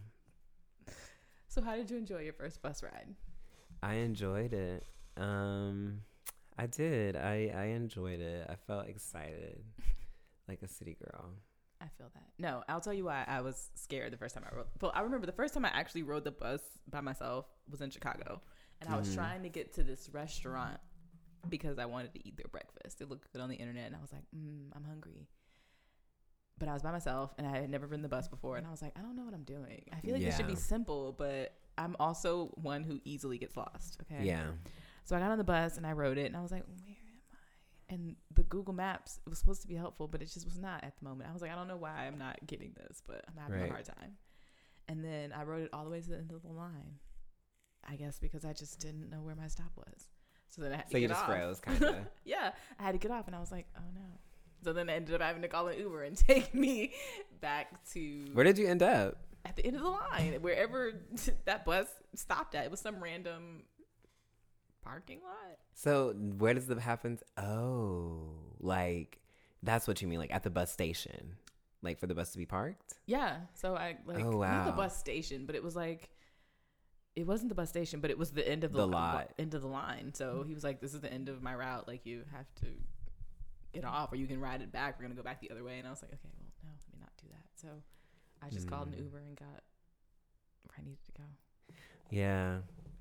So, 1.48 1.62
how 1.62 1.76
did 1.76 1.90
you 1.92 1.98
enjoy 1.98 2.20
your 2.22 2.34
first 2.34 2.62
bus 2.62 2.84
ride? 2.84 3.08
I 3.84 3.96
enjoyed 3.96 4.54
it. 4.54 4.86
Um, 5.18 6.02
I 6.58 6.68
did. 6.68 7.16
I 7.16 7.52
I 7.56 7.64
enjoyed 7.76 8.20
it. 8.22 8.48
I 8.50 8.56
felt 8.56 8.88
excited, 8.88 9.64
like 10.48 10.62
a 10.62 10.68
city 10.68 10.98
girl. 11.04 11.32
I 11.82 11.86
feel 11.98 12.10
that. 12.14 12.24
No, 12.38 12.64
I'll 12.70 12.80
tell 12.80 12.94
you 12.94 13.06
why 13.06 13.26
I 13.28 13.42
was 13.42 13.70
scared 13.74 14.14
the 14.14 14.18
first 14.18 14.36
time 14.36 14.46
I 14.50 14.56
rode. 14.56 14.68
Well, 14.80 14.92
I 14.94 15.02
remember 15.02 15.26
the 15.26 15.32
first 15.32 15.54
time 15.56 15.66
I 15.66 15.70
actually 15.70 16.04
rode 16.04 16.24
the 16.24 16.32
bus 16.32 16.62
by 16.88 17.02
myself 17.02 17.46
was 17.70 17.82
in 17.82 17.90
Chicago, 17.90 18.42
and 18.80 18.90
I 18.90 18.96
was 18.98 19.10
Mhm. 19.10 19.16
trying 19.16 19.44
to 19.44 19.50
get 19.50 19.74
to 19.74 19.84
this 19.84 20.08
restaurant 20.10 20.80
because 21.50 21.80
I 21.80 21.86
wanted 21.86 22.14
to 22.14 22.26
eat 22.28 22.38
their 22.38 22.48
breakfast. 22.52 23.02
It 23.02 23.10
looked 23.10 23.32
good 23.34 23.42
on 23.42 23.50
the 23.50 23.56
internet, 23.56 23.88
and 23.88 23.96
I 23.96 24.00
was 24.02 24.12
like, 24.14 24.26
mm, 24.36 24.70
I'm 24.76 24.84
hungry. 24.84 25.28
But 26.62 26.70
I 26.70 26.74
was 26.74 26.84
by 26.84 26.92
myself, 26.92 27.34
and 27.40 27.48
I 27.48 27.58
had 27.58 27.72
never 27.72 27.88
ridden 27.88 28.04
the 28.04 28.08
bus 28.08 28.28
before, 28.28 28.56
and 28.58 28.68
I 28.68 28.70
was 28.70 28.84
like, 28.84 28.94
I 28.96 29.02
don't 29.02 29.16
know 29.16 29.24
what 29.26 29.34
I'm 29.34 29.42
doing. 29.46 29.84
I 29.92 29.96
feel 30.00 30.14
like 30.14 30.22
this 30.24 30.38
should 30.38 30.46
be 30.46 30.54
simple, 30.56 31.12
but 31.18 31.56
I'm 31.76 31.96
also 32.00 32.52
one 32.62 32.84
who 32.84 33.00
easily 33.04 33.40
gets 33.40 33.58
lost. 33.58 33.98
Okay. 34.04 34.26
Yeah. 34.26 34.44
So 35.04 35.16
I 35.16 35.20
got 35.20 35.32
on 35.32 35.40
the 35.40 35.44
bus 35.44 35.78
and 35.78 35.88
I 35.88 35.94
rode 35.94 36.20
it, 36.20 36.28
and 36.28 36.38
I 36.38 36.42
was 36.42 36.52
like, 36.52 36.62
"Where 36.68 36.76
am 36.78 36.96
I?" 37.90 37.94
And 37.96 38.16
the 38.36 38.44
Google 38.44 38.76
Maps 38.76 39.20
was 39.28 39.40
supposed 39.40 39.64
to 39.64 39.68
be 39.68 39.74
helpful, 39.74 40.08
but 40.08 40.22
it 40.22 40.26
just 40.32 40.46
was 40.46 40.60
not 40.60 40.84
at 40.84 40.94
the 41.00 41.04
moment. 41.04 41.32
I 41.32 41.34
was 41.34 41.42
like, 41.42 41.52
"I 41.52 41.56
don't 41.56 41.68
know 41.68 41.78
why 41.78 42.06
I'm 42.06 42.20
not 42.20 42.38
getting 42.46 42.74
this, 42.78 43.02
but 43.08 43.26
I'm 43.28 43.38
having 43.42 43.60
Right. 43.60 43.70
a 43.70 43.74
hard 43.74 43.86
time." 43.86 44.18
And 44.88 45.04
then 45.04 45.34
I 45.34 45.42
rode 45.44 45.64
it 45.64 45.70
all 45.74 45.84
the 45.84 45.90
way 45.90 46.00
to 46.02 46.10
the 46.10 46.18
end 46.18 46.32
of 46.32 46.44
the 46.44 46.52
line, 46.52 47.00
I 47.90 47.96
guess 47.96 48.20
because 48.20 48.46
I 48.46 48.54
just 48.54 48.80
didn't 48.80 49.10
know 49.10 49.24
where 49.24 49.36
my 49.36 49.48
stop 49.48 49.72
was. 49.76 50.10
So 50.50 50.62
then 50.62 50.74
I 50.74 50.76
had 50.76 50.90
to 50.92 51.00
get 51.00 51.10
off. 51.10 51.26
So 51.26 51.34
you 51.34 51.40
just 51.40 51.64
froze, 51.64 51.80
kind 51.80 51.96
of. 51.96 52.06
yeah, 52.24 52.52
I 52.78 52.84
had 52.84 52.92
to 52.92 53.00
get 53.00 53.10
off, 53.10 53.26
and 53.26 53.36
I 53.36 53.40
was 53.40 53.52
like, 53.52 53.66
oh 53.76 53.90
no. 53.96 54.02
So 54.64 54.74
then 54.74 54.90
I 54.90 54.94
ended 54.94 55.16
up 55.16 55.22
having 55.22 55.42
to 55.42 55.48
call 55.48 55.68
an 55.68 55.78
Uber 55.80 56.04
and 56.04 56.16
take 56.28 56.54
me 56.54 56.94
back 57.40 57.84
to 57.94 58.26
Where 58.34 58.44
did 58.46 58.58
you 58.58 58.68
end 58.68 58.84
up? 58.84 59.18
at 59.44 59.56
the 59.56 59.66
end 59.66 59.76
of 59.76 59.82
the 59.82 59.90
line, 59.90 60.34
wherever 60.42 60.94
that 61.46 61.66
bus 61.66 61.88
stopped 62.14 62.54
at. 62.54 62.64
It 62.66 62.70
was 62.72 62.80
some 62.80 63.02
random 63.04 63.64
parking 64.84 65.20
lot. 65.24 65.58
So 65.74 66.14
where 66.38 66.54
does 66.54 66.68
the 66.68 66.80
happens? 66.80 67.24
Oh, 67.38 68.30
like 68.60 69.20
that's 69.64 69.88
what 69.88 70.02
you 70.02 70.08
mean, 70.08 70.20
like 70.20 70.34
at 70.34 70.44
the 70.44 70.50
bus 70.50 70.72
station, 70.72 71.38
like 71.82 72.00
for 72.00 72.08
the 72.08 72.14
bus 72.16 72.32
to 72.34 72.38
be 72.38 72.46
parked. 72.46 72.94
Yeah. 73.08 73.38
So 73.56 73.76
I 73.76 73.98
like 74.06 74.24
Oh, 74.24 74.42
not 74.42 74.66
the 74.66 74.72
bus 74.74 74.98
station, 74.98 75.46
but 75.46 75.56
it 75.56 75.64
was 75.64 75.76
like 75.76 76.10
it 77.16 77.26
wasn't 77.28 77.50
the 77.50 77.56
bus 77.56 77.68
station, 77.70 78.00
but 78.00 78.10
it 78.10 78.18
was 78.18 78.32
the 78.32 78.48
end 78.48 78.64
of 78.64 78.72
the, 78.72 78.78
The 78.80 78.88
lot. 78.88 79.32
End 79.38 79.54
of 79.54 79.62
the 79.62 79.68
line. 79.68 80.14
So 80.14 80.46
he 80.48 80.54
was 80.54 80.64
like, 80.64 80.80
"This 80.80 80.94
is 80.94 81.02
the 81.02 81.12
end 81.12 81.28
of 81.30 81.42
my 81.42 81.54
route. 81.54 81.88
Like 81.88 82.06
you 82.06 82.24
have 82.32 82.46
to 82.62 82.68
get 83.74 83.86
off, 83.86 84.12
or 84.12 84.16
you 84.16 84.28
can 84.28 84.40
ride 84.40 84.62
it 84.62 84.72
back. 84.72 84.98
We're 84.98 85.04
gonna 85.06 85.16
go 85.16 85.24
back 85.24 85.40
the 85.42 85.52
other 85.52 85.64
way." 85.64 85.80
And 85.80 85.88
I 85.88 85.92
was 85.92 86.02
like, 86.02 86.14
"Okay, 86.14 86.30
well, 86.38 86.52
no, 86.64 86.70
let 86.70 86.94
me 86.94 87.00
not 87.00 87.12
do 87.22 87.28
that." 87.30 87.46
So 87.56 87.68
I 88.42 88.50
just 88.50 88.68
called 88.68 88.88
an 88.88 88.94
Mm. 88.96 89.04
Uber 89.04 89.20
and 89.20 89.36
got 89.36 89.48
where 90.66 90.76
I 90.78 90.82
needed 90.82 91.04
to 91.06 91.12
go. 91.14 91.24
Yeah. 92.10 92.60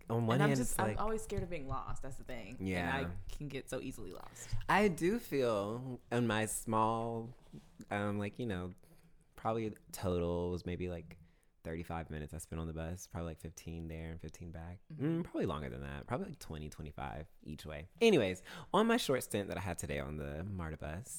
On 0.08 0.26
one 0.26 0.40
and 0.40 0.50
I'm 0.50 0.56
just 0.56 0.76
like 0.78 0.98
I'm 0.98 1.04
always 1.04 1.22
scared 1.22 1.42
of 1.44 1.50
being 1.50 1.68
lost. 1.68 2.02
That's 2.02 2.16
the 2.16 2.24
thing. 2.24 2.56
Yeah. 2.60 2.96
And 2.98 3.06
I 3.06 3.10
can 3.36 3.46
get 3.48 3.70
so 3.70 3.80
easily 3.80 4.12
lost. 4.12 4.48
I 4.68 4.88
do 4.88 5.18
feel 5.20 6.00
in 6.10 6.26
my 6.26 6.46
small, 6.46 7.28
um, 7.92 8.18
like 8.18 8.38
you 8.38 8.46
know, 8.46 8.72
probably 9.36 9.72
total 9.92 10.50
was 10.50 10.66
maybe 10.66 10.88
like 10.88 11.16
35 11.64 12.10
minutes 12.10 12.32
I 12.34 12.38
spent 12.38 12.60
on 12.60 12.66
the 12.66 12.72
bus, 12.72 13.06
probably 13.10 13.30
like 13.30 13.40
15 13.40 13.88
there 13.88 14.10
and 14.10 14.20
15 14.20 14.50
back. 14.50 14.78
Mhm. 14.94 15.20
Mm, 15.20 15.24
probably 15.24 15.46
longer 15.46 15.68
than 15.68 15.82
that, 15.82 16.06
probably 16.06 16.28
like 16.28 16.38
20, 16.38 16.68
25 16.68 17.26
each 17.44 17.64
way. 17.66 17.88
Anyways, 18.00 18.42
on 18.72 18.86
my 18.86 18.96
short 18.96 19.22
stint 19.22 19.48
that 19.48 19.56
I 19.56 19.60
had 19.60 19.78
today 19.78 19.98
on 19.98 20.16
the 20.16 20.44
MARTA 20.44 20.76
bus, 20.78 21.18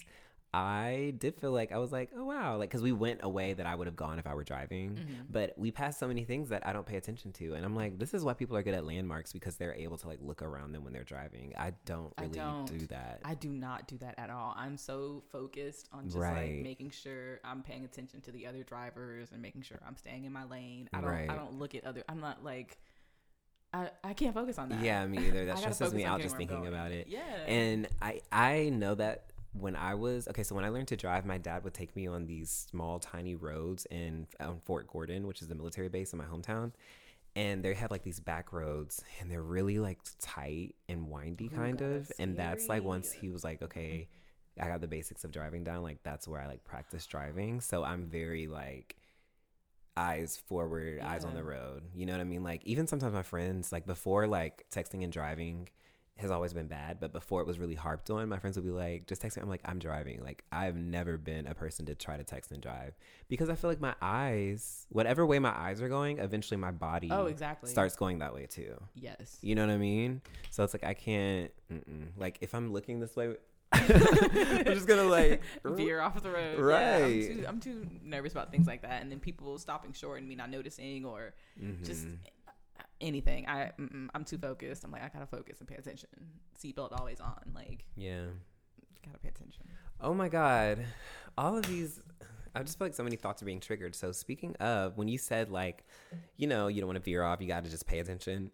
I 0.54 1.14
did 1.18 1.36
feel 1.38 1.52
like 1.54 1.72
I 1.72 1.78
was 1.78 1.94
like, 1.94 2.10
oh 2.14 2.26
wow, 2.26 2.58
like 2.58 2.70
because 2.70 2.82
we 2.82 2.92
went 2.92 3.22
a 3.24 3.30
way 3.30 3.54
that 3.54 3.66
I 3.66 3.74
would 3.74 3.88
have 3.88 3.96
gone 3.96 4.20
if 4.20 4.28
I 4.28 4.34
were 4.34 4.44
driving. 4.44 4.96
Mhm. 4.96 5.26
But 5.30 5.54
we 5.58 5.72
passed 5.72 5.98
so 5.98 6.10
many 6.10 6.26
things 6.26 6.50
that 6.50 6.68
I 6.68 6.74
don't 6.74 6.86
pay 6.86 6.98
attention 6.98 7.32
to, 7.34 7.54
and 7.54 7.64
I'm 7.64 7.74
like, 7.74 7.98
this 7.98 8.14
is 8.14 8.26
why 8.26 8.34
people 8.34 8.58
are 8.58 8.64
good 8.64 8.74
at 8.74 8.86
landmarks 8.86 9.32
because 9.32 9.56
they're 9.56 9.74
able 9.76 9.98
to 10.00 10.08
like 10.10 10.20
look 10.22 10.42
around 10.42 10.74
them 10.74 10.84
when 10.84 10.92
they're 10.92 11.06
driving. 11.06 11.54
I 11.58 11.72
don't 11.86 12.14
I 12.18 12.24
really 12.24 12.36
don't. 12.36 12.66
do 12.80 12.86
that. 12.88 13.22
I 13.24 13.34
do 13.36 13.50
not 13.50 13.88
do 13.88 13.98
that 14.00 14.16
at 14.18 14.30
all. 14.30 14.54
I'm 14.58 14.76
so 14.76 15.24
focused 15.32 15.88
on 15.94 16.06
just 16.08 16.18
Right. 16.18 16.56
like 16.56 16.64
making 16.64 16.90
sure 16.90 17.40
I'm 17.46 17.64
paying 17.64 17.86
attention 17.86 18.20
to 18.22 18.32
the 18.34 18.46
other 18.46 18.64
drivers 18.64 19.32
and 19.32 19.42
making 19.42 19.62
sure 19.62 19.80
I'm 19.88 19.96
staying 19.96 20.26
in 20.26 20.34
my 20.34 20.44
lane. 20.44 20.90
I 20.92 21.00
don't 21.00 21.10
Right. 21.10 21.30
I 21.30 21.36
don't 21.36 21.60
look 21.60 21.76
at 21.76 21.86
other 21.86 22.04
I'm 22.10 22.20
not 22.20 22.44
like 22.44 22.78
I, 23.74 23.90
I 24.04 24.14
can't 24.14 24.34
focus 24.34 24.58
on 24.58 24.68
that. 24.68 24.84
Yeah, 24.84 25.08
me 25.08 25.20
either. 25.28 25.46
That 25.46 25.60
stresses 25.60 25.94
me 25.94 26.04
out 26.04 26.20
just 26.20 26.36
thinking 26.36 26.68
about 26.68 26.92
it. 26.92 27.08
Yeah. 27.08 27.22
And 27.48 27.88
I 28.02 28.20
I 28.30 28.68
know 28.70 28.96
that 28.96 29.31
when 29.54 29.76
I 29.76 29.96
was 29.96 30.28
okay, 30.28 30.44
so 30.44 30.56
when 30.56 30.64
I 30.64 30.70
learned 30.70 30.88
to 30.90 30.96
drive, 30.96 31.26
my 31.26 31.38
dad 31.38 31.64
would 31.64 31.74
take 31.74 31.96
me 31.96 32.08
on 32.08 32.26
these 32.26 32.68
small, 32.70 33.00
tiny 33.00 33.36
roads 33.36 33.86
in 33.92 34.28
um, 34.40 34.60
Fort 34.64 34.88
Gordon, 34.88 35.28
which 35.28 35.42
is 35.42 35.48
the 35.48 35.56
military 35.56 35.90
base 35.90 36.14
in 36.14 36.20
my 36.20 36.26
hometown. 36.26 36.72
And 37.36 37.64
they 37.64 37.74
have 37.74 37.92
like 37.92 38.04
these 38.04 38.20
back 38.20 38.52
roads, 38.52 39.04
and 39.20 39.32
they're 39.32 39.42
really 39.42 39.80
like 39.80 40.00
tight 40.20 40.76
and 40.90 41.10
windy, 41.10 41.46
Ooh, 41.46 41.56
kind 41.56 41.78
God, 41.78 41.86
of. 41.86 42.08
that's 42.08 42.20
And 42.20 42.38
that's 42.38 42.70
like 42.70 42.84
once 42.84 43.12
he 43.12 43.30
was 43.30 43.44
like, 43.44 43.62
okay, 43.62 44.08
I 44.60 44.68
got 44.68 44.82
the 44.82 44.88
basics 44.88 45.24
of 45.24 45.32
driving 45.32 45.64
down. 45.64 45.84
Like 45.84 46.04
that's 46.04 46.28
where 46.28 46.42
I 46.42 46.48
like 46.48 46.64
practice 46.64 47.06
driving. 47.06 47.62
So 47.62 47.84
I'm 47.84 48.06
very 48.06 48.48
like 48.48 48.96
eyes 49.98 50.38
forward, 50.38 51.00
eyes 51.02 51.24
on 51.26 51.34
the 51.34 51.44
road. 51.44 51.84
You 51.96 52.06
know 52.06 52.14
what 52.14 52.22
I 52.22 52.26
mean? 52.26 52.44
Like 52.44 52.62
even 52.66 52.88
sometimes 52.88 53.14
my 53.14 53.24
friends, 53.24 53.72
like 53.72 53.86
before 53.86 54.28
like 54.28 54.66
texting 54.72 55.04
and 55.04 55.12
driving 55.12 55.70
has 56.18 56.30
always 56.30 56.54
been 56.54 56.68
bad, 56.68 57.00
but 57.00 57.12
before 57.14 57.42
it 57.42 57.48
was 57.48 57.58
really 57.58 57.74
harped 57.74 58.10
on, 58.12 58.30
my 58.30 58.38
friends 58.38 58.56
would 58.56 58.66
be 58.66 58.72
like, 58.72 59.08
just 59.08 59.22
text 59.22 59.38
me. 59.38 59.42
I'm 59.44 59.50
like, 59.50 59.62
I'm 59.66 59.80
driving. 59.80 60.22
Like 60.24 60.44
I've 60.52 60.76
never 60.76 61.18
been 61.18 61.48
a 61.48 61.56
person 61.56 61.86
to 61.88 61.96
try 61.96 62.16
to 62.18 62.24
text 62.24 62.52
and 62.52 62.62
drive 62.62 62.94
because 63.28 63.50
I 63.50 63.56
feel 63.56 63.70
like 63.72 63.82
my 63.82 63.96
eyes, 64.02 64.86
whatever 64.90 65.26
way 65.26 65.40
my 65.40 65.50
eyes 65.58 65.82
are 65.82 65.90
going, 65.90 66.20
eventually 66.20 66.58
my 66.58 66.72
body 66.72 67.10
oh, 67.12 67.26
exactly. 67.26 67.70
starts 67.72 67.96
going 67.96 68.20
that 68.20 68.34
way 68.36 68.46
too. 68.46 68.76
Yes. 68.94 69.40
You 69.42 69.56
know 69.56 69.66
what 69.66 69.74
I 69.74 69.78
mean? 69.78 70.22
So 70.52 70.64
it's 70.64 70.74
like 70.74 70.84
I 70.84 70.94
can't. 70.94 71.52
Like 72.18 72.38
if 72.42 72.54
I'm 72.54 72.72
looking 72.72 73.00
this 73.00 73.16
way, 73.16 73.36
I'm 73.74 74.66
just 74.66 74.86
gonna 74.88 75.04
like 75.04 75.42
veer 75.66 76.02
off 76.02 76.22
the 76.22 76.30
road. 76.30 76.56
Yeah, 76.58 76.62
Right. 76.64 77.02
I'm, 77.04 77.22
too, 77.22 77.46
I'm 77.48 77.60
too 77.62 77.88
nervous 78.04 78.34
about 78.34 78.52
things 78.52 78.68
like 78.68 78.82
that, 78.82 79.02
and 79.02 79.10
then 79.12 79.20
people 79.22 79.58
stopping 79.58 79.94
short 79.94 80.20
and 80.20 80.28
me 80.28 80.36
not 80.36 80.50
noticing, 80.52 81.06
or 81.06 81.34
just 81.84 82.06
Mhm. 82.06 82.18
Anything. 83.02 83.48
I 83.48 83.72
I'm 84.14 84.24
too 84.24 84.38
focused. 84.38 84.84
I'm 84.84 84.92
like 84.92 85.04
I 85.04 85.10
gotta 85.10 85.26
focus 85.28 85.60
and 85.60 85.68
pay 85.68 85.76
attention. 85.76 86.10
Seatbelt 86.62 86.98
always 86.98 87.20
on. 87.20 87.52
Like 87.54 87.86
yeah. 87.96 88.26
gotta 89.06 89.20
pay 89.20 89.30
attention. 89.30 89.64
Oh 90.00 90.14
my 90.14 90.30
god. 90.30 90.86
All 91.38 91.58
of 91.58 91.66
these 91.66 92.00
I 92.54 92.64
just 92.64 92.78
feel 92.78 92.88
like 92.88 92.94
so 92.94 93.04
many 93.04 93.16
thoughts 93.16 93.42
are 93.42 93.46
being 93.46 93.60
triggered. 93.60 93.96
So 93.96 94.12
speaking 94.12 94.56
of, 94.60 94.98
when 94.98 95.08
you 95.08 95.18
said 95.18 95.50
like, 95.50 95.86
you 96.38 96.48
know, 96.48 96.68
you 96.68 96.82
don't 96.82 96.88
want 96.88 96.98
to 96.98 97.04
veer 97.04 97.24
off, 97.24 97.42
you 97.42 97.48
got 97.48 97.64
to 97.64 97.70
just 97.70 97.88
pay 97.88 98.00
attention. 98.00 98.52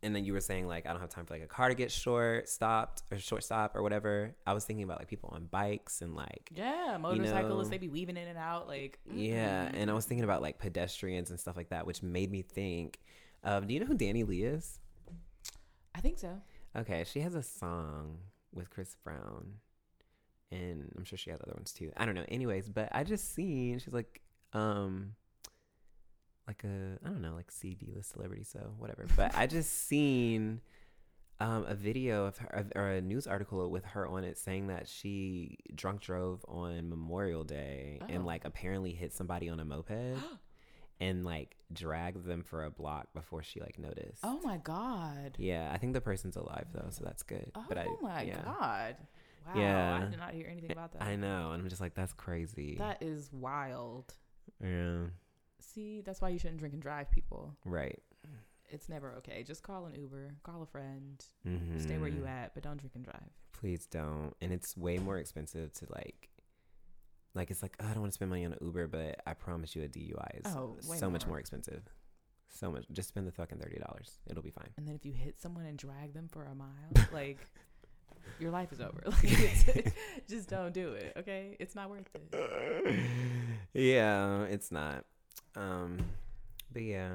And 0.00 0.14
then 0.14 0.24
you 0.24 0.32
were 0.32 0.40
saying 0.40 0.68
like, 0.68 0.86
I 0.86 0.92
don't 0.92 1.00
have 1.00 1.10
time 1.10 1.26
for 1.26 1.34
like 1.34 1.42
a 1.42 1.48
car 1.48 1.68
to 1.68 1.74
get 1.74 1.90
short 1.90 2.48
stopped 2.48 3.02
or 3.10 3.18
short 3.18 3.42
stop 3.42 3.74
or 3.74 3.82
whatever. 3.82 4.36
I 4.46 4.52
was 4.52 4.64
thinking 4.64 4.84
about 4.84 5.00
like 5.00 5.08
people 5.08 5.30
on 5.32 5.46
bikes 5.46 6.02
and 6.02 6.14
like, 6.14 6.50
Yeah, 6.54 6.96
motorcyclists 7.00 7.64
know- 7.64 7.70
they 7.70 7.78
be 7.78 7.88
weaving 7.88 8.16
in 8.16 8.28
and 8.28 8.38
out. 8.38 8.68
Like 8.68 9.00
yeah. 9.12 9.66
mm-mm. 9.66 9.74
And 9.74 9.90
I 9.90 9.94
was 9.94 10.04
thinking 10.04 10.22
about 10.22 10.40
like 10.40 10.58
pedestrians 10.60 11.30
and 11.30 11.40
stuff 11.40 11.56
like 11.56 11.70
that, 11.70 11.84
which 11.84 12.04
made 12.04 12.30
me 12.30 12.42
think 12.42 13.00
of, 13.44 13.66
do 13.66 13.74
you 13.74 13.80
know 13.80 13.86
who 13.86 13.96
DaniLeigh 13.96 14.54
is? 14.56 14.78
I 15.94 16.00
think 16.00 16.18
so. 16.18 16.40
Okay, 16.76 17.04
she 17.04 17.20
has 17.20 17.34
a 17.34 17.42
song 17.42 18.18
with 18.54 18.70
Chris 18.70 18.96
Brown, 19.02 19.54
and 20.50 20.92
I'm 20.96 21.04
sure 21.04 21.18
she 21.18 21.30
has 21.30 21.40
other 21.40 21.54
ones 21.54 21.72
too. 21.72 21.90
I 21.96 22.06
don't 22.06 22.14
know. 22.14 22.24
Anyways, 22.28 22.68
but 22.68 22.88
I 22.92 23.04
just 23.04 23.34
seen 23.34 23.78
she's 23.78 23.92
like, 23.92 24.20
um, 24.52 25.14
like 26.46 26.62
a 26.64 26.98
I 27.04 27.08
don't 27.08 27.22
know, 27.22 27.34
like 27.34 27.50
CD 27.50 27.90
list 27.94 28.10
celebrity, 28.12 28.44
so 28.44 28.74
whatever. 28.78 29.06
But 29.16 29.34
I 29.36 29.46
just 29.46 29.86
seen 29.88 30.60
um 31.40 31.64
a 31.68 31.74
video 31.74 32.26
of 32.26 32.38
her 32.38 32.66
or 32.74 32.88
a 32.90 33.00
news 33.00 33.26
article 33.26 33.70
with 33.70 33.84
her 33.84 34.06
on 34.08 34.24
it 34.24 34.36
saying 34.38 34.68
that 34.68 34.88
she 34.88 35.56
drunk 35.74 36.00
drove 36.00 36.44
on 36.48 36.88
Memorial 36.88 37.44
Day 37.44 38.00
and 38.08 38.22
Oh. 38.22 38.26
like 38.26 38.44
apparently 38.44 38.92
hit 38.92 39.12
somebody 39.12 39.48
on 39.48 39.60
a 39.60 39.64
moped 39.64 39.90
and 41.00 41.24
like 41.24 41.56
dragged 41.72 42.24
them 42.24 42.42
for 42.42 42.64
a 42.64 42.70
block 42.70 43.08
before 43.14 43.42
she 43.42 43.60
like 43.60 43.78
noticed. 43.78 44.20
Oh 44.24 44.40
my 44.42 44.56
god. 44.58 45.36
Yeah, 45.38 45.70
I 45.72 45.78
think 45.78 45.92
the 45.94 46.00
person's 46.00 46.36
alive 46.36 46.66
though, 46.72 46.88
so 46.90 47.04
that's 47.04 47.22
good. 47.22 47.50
Oh 47.54 47.64
but 47.68 47.78
I, 47.78 47.86
my 48.00 48.22
yeah, 48.22 48.42
god. 48.42 48.96
Wow. 49.46 49.52
Yeah. 49.60 50.00
I 50.06 50.10
did 50.10 50.18
not 50.18 50.32
hear 50.32 50.48
anything 50.50 50.72
about 50.72 50.92
that. 50.92 51.02
I 51.02 51.16
know, 51.16 51.52
and 51.52 51.62
I'm 51.62 51.68
just 51.68 51.80
like, 51.80 51.94
that's 51.94 52.12
crazy. 52.12 52.76
That 52.78 53.02
is 53.02 53.30
wild. 53.32 54.12
yeah, 54.62 55.04
See, 55.60 56.00
that's 56.02 56.20
why 56.20 56.28
you 56.30 56.38
shouldn't 56.38 56.58
drink 56.58 56.72
and 56.74 56.82
drive, 56.82 57.10
people. 57.10 57.54
right. 57.64 57.98
It's 58.70 58.90
never 58.90 59.14
okay. 59.18 59.42
Just 59.44 59.62
call 59.62 59.86
an 59.86 59.94
Uber, 59.94 60.34
call 60.42 60.62
a 60.62 60.66
friend, 60.66 61.24
Mm-hmm. 61.46 61.78
stay 61.78 61.96
where 61.96 62.10
you 62.10 62.26
at, 62.26 62.52
but 62.52 62.62
don't 62.62 62.76
drink 62.76 62.94
and 62.96 63.02
drive. 63.04 63.30
Please 63.52 63.86
don't. 63.86 64.34
And 64.42 64.52
it's 64.52 64.76
way 64.76 64.98
more 64.98 65.16
expensive 65.16 65.72
to 65.74 65.86
like, 65.94 66.28
like 67.38 67.50
it's 67.50 67.62
like 67.62 67.76
oh, 67.80 67.86
I 67.86 67.90
don't 67.92 68.00
want 68.00 68.12
to 68.12 68.14
spend 68.14 68.30
money 68.30 68.44
on 68.44 68.52
an 68.52 68.58
Uber, 68.60 68.88
but 68.88 69.20
I 69.26 69.32
promise 69.34 69.74
you 69.74 69.82
a 69.82 69.88
DUI 69.88 70.40
is 70.44 70.52
Oh, 70.54 70.76
so 70.80 71.08
much 71.10 71.22
more. 71.24 71.30
more 71.34 71.40
expensive. 71.40 71.82
So 72.50 72.70
much. 72.70 72.84
Just 72.92 73.08
spend 73.08 73.26
the 73.26 73.32
fucking 73.32 73.58
thirty 73.58 73.78
dollars. 73.78 74.18
It'll 74.28 74.42
be 74.42 74.50
fine. 74.50 74.68
And 74.76 74.86
then 74.86 74.94
if 74.94 75.04
you 75.06 75.12
hit 75.12 75.40
someone 75.40 75.64
and 75.64 75.78
drag 75.78 76.14
them 76.14 76.28
for 76.30 76.44
a 76.44 76.54
mile, 76.54 76.68
like 77.12 77.38
your 78.40 78.50
life 78.50 78.72
is 78.72 78.80
over. 78.80 79.02
Like 79.06 79.94
just 80.28 80.48
don't 80.50 80.72
do 80.74 80.92
it, 80.92 81.12
okay? 81.18 81.56
It's 81.60 81.74
not 81.74 81.88
worth 81.90 82.08
it. 82.14 82.98
yeah, 83.74 84.42
it's 84.44 84.70
not. 84.72 85.04
Um, 85.56 85.98
but 86.72 86.82
yeah, 86.82 87.10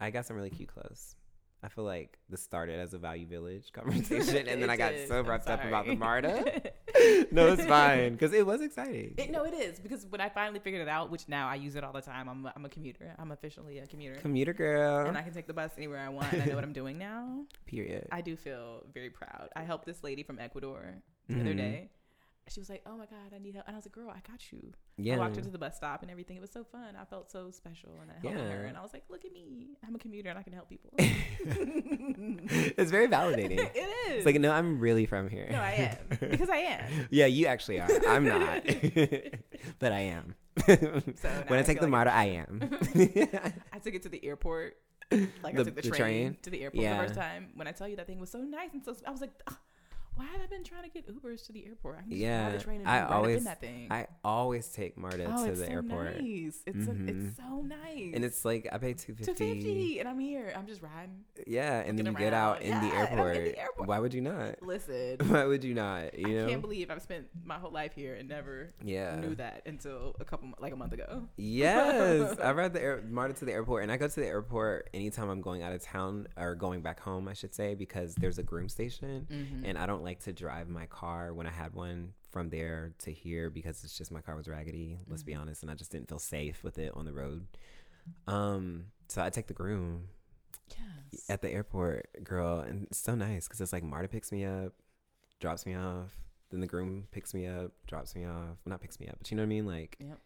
I 0.00 0.10
got 0.10 0.26
some 0.26 0.36
really 0.36 0.50
cute 0.50 0.68
clothes. 0.68 1.14
I 1.62 1.68
feel 1.68 1.84
like 1.84 2.18
this 2.30 2.42
started 2.42 2.78
as 2.80 2.94
a 2.94 2.98
Value 2.98 3.26
Village 3.26 3.70
conversation, 3.72 4.48
and 4.48 4.62
then 4.62 4.70
I 4.70 4.76
got 4.76 4.92
did. 4.92 5.08
so 5.08 5.20
wrapped 5.22 5.48
up 5.48 5.62
about 5.64 5.86
the. 5.86 5.94
MARTA. 5.94 6.72
no, 7.30 7.48
it's 7.52 7.64
fine 7.64 8.12
because 8.12 8.32
it 8.32 8.44
was 8.46 8.60
exciting. 8.60 9.14
It, 9.16 9.30
no, 9.30 9.44
it 9.44 9.54
is 9.54 9.78
because 9.78 10.06
when 10.08 10.20
I 10.20 10.28
finally 10.28 10.60
figured 10.60 10.82
it 10.82 10.88
out, 10.88 11.10
which 11.10 11.28
now 11.28 11.48
I 11.48 11.54
use 11.56 11.74
it 11.76 11.84
all 11.84 11.92
the 11.92 12.00
time. 12.00 12.28
I'm 12.28 12.44
a, 12.46 12.52
I'm 12.56 12.64
a 12.64 12.68
commuter. 12.68 13.14
I'm 13.18 13.32
officially 13.32 13.78
a 13.78 13.86
commuter, 13.86 14.20
Commuter 14.20 14.52
girl. 14.52 15.06
and 15.06 15.16
I 15.16 15.22
can 15.22 15.32
take 15.32 15.46
the 15.46 15.52
bus 15.54 15.70
anywhere 15.76 15.98
I 16.00 16.08
want. 16.08 16.32
And 16.32 16.42
I 16.42 16.46
know 16.46 16.54
what 16.54 16.64
I'm 16.64 16.72
doing 16.72 16.98
now. 16.98 17.44
Period. 17.66 18.08
I 18.12 18.20
do 18.20 18.36
feel 18.36 18.84
very 18.92 19.10
proud. 19.10 19.48
I 19.56 19.62
helped 19.62 19.86
this 19.86 20.02
lady 20.02 20.22
from 20.22 20.38
Ecuador 20.38 20.94
the 21.28 21.40
other 21.40 21.54
Mhm. 21.54 21.56
day. 21.56 21.90
She 22.48 22.58
was 22.58 22.68
like, 22.68 22.82
"Oh 22.84 22.96
my 22.96 23.06
god, 23.06 23.32
I 23.34 23.38
need 23.38 23.54
help," 23.54 23.66
and 23.68 23.76
I 23.76 23.78
was 23.78 23.86
like, 23.86 23.92
"Girl, 23.92 24.10
I 24.10 24.18
got 24.28 24.50
you." 24.50 24.72
Yeah. 24.96 25.14
I 25.14 25.18
walked 25.18 25.36
her 25.36 25.42
to 25.42 25.50
the 25.50 25.58
bus 25.58 25.76
stop 25.76 26.02
and 26.02 26.10
everything. 26.10 26.36
It 26.36 26.40
was 26.40 26.50
so 26.50 26.64
fun. 26.64 26.96
I 27.00 27.04
felt 27.04 27.30
so 27.30 27.50
special, 27.52 27.90
and 28.02 28.10
I 28.10 28.14
helped 28.28 28.50
her. 28.50 28.64
And 28.64 28.76
I 28.76 28.80
was 28.82 28.92
like, 28.92 29.04
"Look 29.08 29.24
at 29.24 29.32
me! 29.32 29.68
I'm 29.86 29.94
a 29.94 29.98
commuter, 29.98 30.30
and 30.30 30.38
I 30.38 30.42
can 30.42 30.52
help 30.52 30.68
people." 30.68 30.90
it's 30.98 32.90
very 32.90 33.06
validating. 33.08 33.58
it 33.74 33.76
is. 33.76 34.16
It's 34.16 34.26
like, 34.26 34.40
no, 34.40 34.50
I'm 34.52 34.80
really 34.80 35.06
from 35.06 35.28
here. 35.28 35.48
no, 35.50 35.58
I 35.60 35.70
am 35.72 36.18
because 36.30 36.50
I 36.50 36.56
am. 36.56 37.06
yeah, 37.10 37.26
you 37.26 37.46
actually 37.46 37.80
are. 37.80 37.88
I'm 38.08 38.24
not. 38.26 38.64
but 39.78 39.92
I 39.92 40.00
am. 40.00 40.34
So 40.66 41.30
when 41.46 41.58
I 41.58 41.62
take 41.62 41.78
the 41.78 41.86
like- 41.86 41.90
MARTA, 41.90 42.12
I 42.12 42.24
am. 42.24 42.60
I 43.72 43.78
took 43.78 43.94
it 43.94 44.02
to 44.02 44.08
the 44.08 44.24
airport 44.24 44.76
like 45.42 45.54
The- 45.54 45.60
I 45.60 45.64
took 45.64 45.74
the, 45.76 45.82
the 45.82 45.90
train, 45.90 45.92
train? 45.98 46.36
to 46.42 46.50
the 46.50 46.62
airport 46.62 46.82
Yeah. 46.82 47.00
the 47.00 47.06
first 47.08 47.18
time. 47.18 47.50
When 47.54 47.66
I 47.68 47.72
tell 47.72 47.88
you 47.88 47.96
that 47.96 48.06
thing 48.06 48.18
was 48.20 48.30
so 48.30 48.38
nice 48.40 48.70
and 48.72 48.84
so, 48.84 48.94
I 49.06 49.10
was 49.10 49.20
like, 49.20 49.30
"Ugh, 49.46 49.54
why 50.20 50.26
have 50.26 50.40
I 50.42 50.46
been 50.46 50.64
trying 50.64 50.82
to 50.82 50.90
get 50.90 51.08
Ubers 51.08 51.46
to 51.46 51.52
the 51.52 51.64
airport? 51.66 51.96
I 51.98 52.02
can 52.02 52.10
just 52.10 52.20
Yeah, 52.20 52.50
the 52.50 52.58
train 52.58 52.80
and 52.80 52.88
I 52.88 52.98
be 52.98 53.02
right 53.04 53.10
up 53.10 53.16
always- 53.16 53.44
that 53.44 53.60
thing. 53.60 53.86
I 53.90 54.06
always 54.22 54.68
take 54.68 54.98
Marta 54.98 55.24
oh, 55.34 55.46
to 55.46 55.52
the 55.52 55.64
so 55.64 55.70
airport. 55.72 56.20
nice. 56.20 56.62
It's 56.66 56.86
a, 56.86 56.90
Mhm. 56.92 57.08
it's 57.28 57.36
so 57.38 57.62
nice. 57.62 58.12
And 58.14 58.22
it's 58.24 58.44
like 58.44 58.68
I 58.70 58.76
pay 58.78 58.92
two 58.92 59.14
two 59.14 59.24
fifty. 59.24 59.54
fifty, 59.54 59.98
and 59.98 60.08
I'm 60.08 60.18
here. 60.18 60.52
I'm 60.54 60.66
just 60.66 60.82
riding. 60.82 61.24
Yeah, 61.46 61.78
and 61.80 61.98
then 61.98 62.04
you 62.04 62.12
Looking 62.12 62.26
get 62.26 62.34
out 62.34 62.60
in 62.60 62.78
the 62.80 62.86
Yeah, 62.88 62.92
I'm 62.92 63.18
airport. 63.18 63.36
in 63.36 63.44
the 63.44 63.58
airport. 63.58 63.88
Why 63.88 63.98
would 63.98 64.12
you 64.12 64.20
not? 64.20 64.62
Listen, 64.62 65.16
Why 65.28 65.44
would 65.46 65.64
you 65.64 65.72
not? 65.74 66.18
You 66.18 66.26
I 66.26 66.30
know? 66.42 66.48
can't 66.48 66.60
believe 66.60 66.90
I've 66.90 67.00
spent 67.02 67.28
my 67.44 67.58
whole 67.58 67.70
life 67.72 67.94
here 67.94 68.14
and 68.14 68.28
never 68.28 68.74
yeah. 68.84 69.16
knew 69.16 69.34
that 69.36 69.62
until 69.64 70.14
a 70.20 70.24
couple 70.26 70.50
like 70.58 70.72
a 70.74 70.76
month 70.76 70.92
ago. 70.92 71.28
Yes, 71.36 72.38
I 72.42 72.52
ride 72.52 72.74
the 72.74 72.82
air, 72.82 73.02
Marta 73.08 73.32
to 73.34 73.44
the 73.44 73.52
airport, 73.52 73.84
and 73.84 73.92
I 73.92 73.96
go 73.96 74.08
to 74.08 74.20
the 74.20 74.26
airport 74.26 74.90
anytime 74.92 75.30
I'm 75.30 75.40
going 75.40 75.62
out 75.62 75.72
of 75.72 75.80
town 75.82 76.26
or 76.36 76.54
going 76.54 76.82
back 76.82 77.00
home, 77.00 77.28
I 77.28 77.32
should 77.32 77.54
say, 77.54 77.74
because 77.74 78.14
there's 78.16 78.38
a 78.38 78.42
groom 78.42 78.68
station, 78.68 79.26
Mm-hmm. 79.30 79.64
and 79.64 79.78
I 79.78 79.86
don't 79.86 80.02
like 80.02 80.09
to 80.20 80.32
drive 80.32 80.68
my 80.68 80.86
car 80.86 81.32
when 81.32 81.46
I 81.46 81.50
had 81.50 81.72
one 81.74 82.12
from 82.30 82.50
there 82.50 82.92
to 82.98 83.12
here 83.12 83.48
because 83.50 83.82
it's 83.84 83.96
just 83.96 84.10
my 84.10 84.20
car 84.20 84.36
was 84.36 84.48
raggedy. 84.48 84.98
Let's 85.06 85.22
be 85.22 85.32
Mhm. 85.32 85.40
honest, 85.40 85.62
and 85.62 85.70
I 85.70 85.74
just 85.74 85.90
didn't 85.92 86.08
feel 86.08 86.18
safe 86.18 86.62
with 86.64 86.78
it 86.78 86.92
on 86.94 87.04
the 87.04 87.12
road. 87.12 87.46
Um, 88.26 88.86
so 89.08 89.22
I 89.22 89.30
take 89.30 89.46
the 89.46 89.54
Groome 89.54 90.08
yes. 90.68 91.28
at 91.28 91.42
the 91.42 91.50
airport, 91.50 92.24
girl, 92.24 92.60
and 92.60 92.86
it's 92.86 92.98
so 92.98 93.14
nice 93.14 93.46
because 93.46 93.60
it's 93.60 93.72
like 93.72 93.82
Marta 93.82 94.08
picks 94.08 94.32
me 94.32 94.44
up, 94.44 94.72
drops 95.40 95.66
me 95.66 95.74
off, 95.74 96.16
then 96.50 96.60
the 96.60 96.66
Groome 96.66 97.06
picks 97.10 97.34
me 97.34 97.46
up, 97.46 97.72
drops 97.86 98.14
me 98.14 98.24
off. 98.24 98.58
Well, 98.64 98.70
not 98.70 98.80
picks 98.80 98.98
me 99.00 99.08
up, 99.08 99.16
but 99.18 99.30
you 99.30 99.36
know 99.36 99.42
what 99.42 99.46
I 99.46 99.48
mean, 99.48 99.66
like. 99.66 99.96
Yep. 100.00 100.18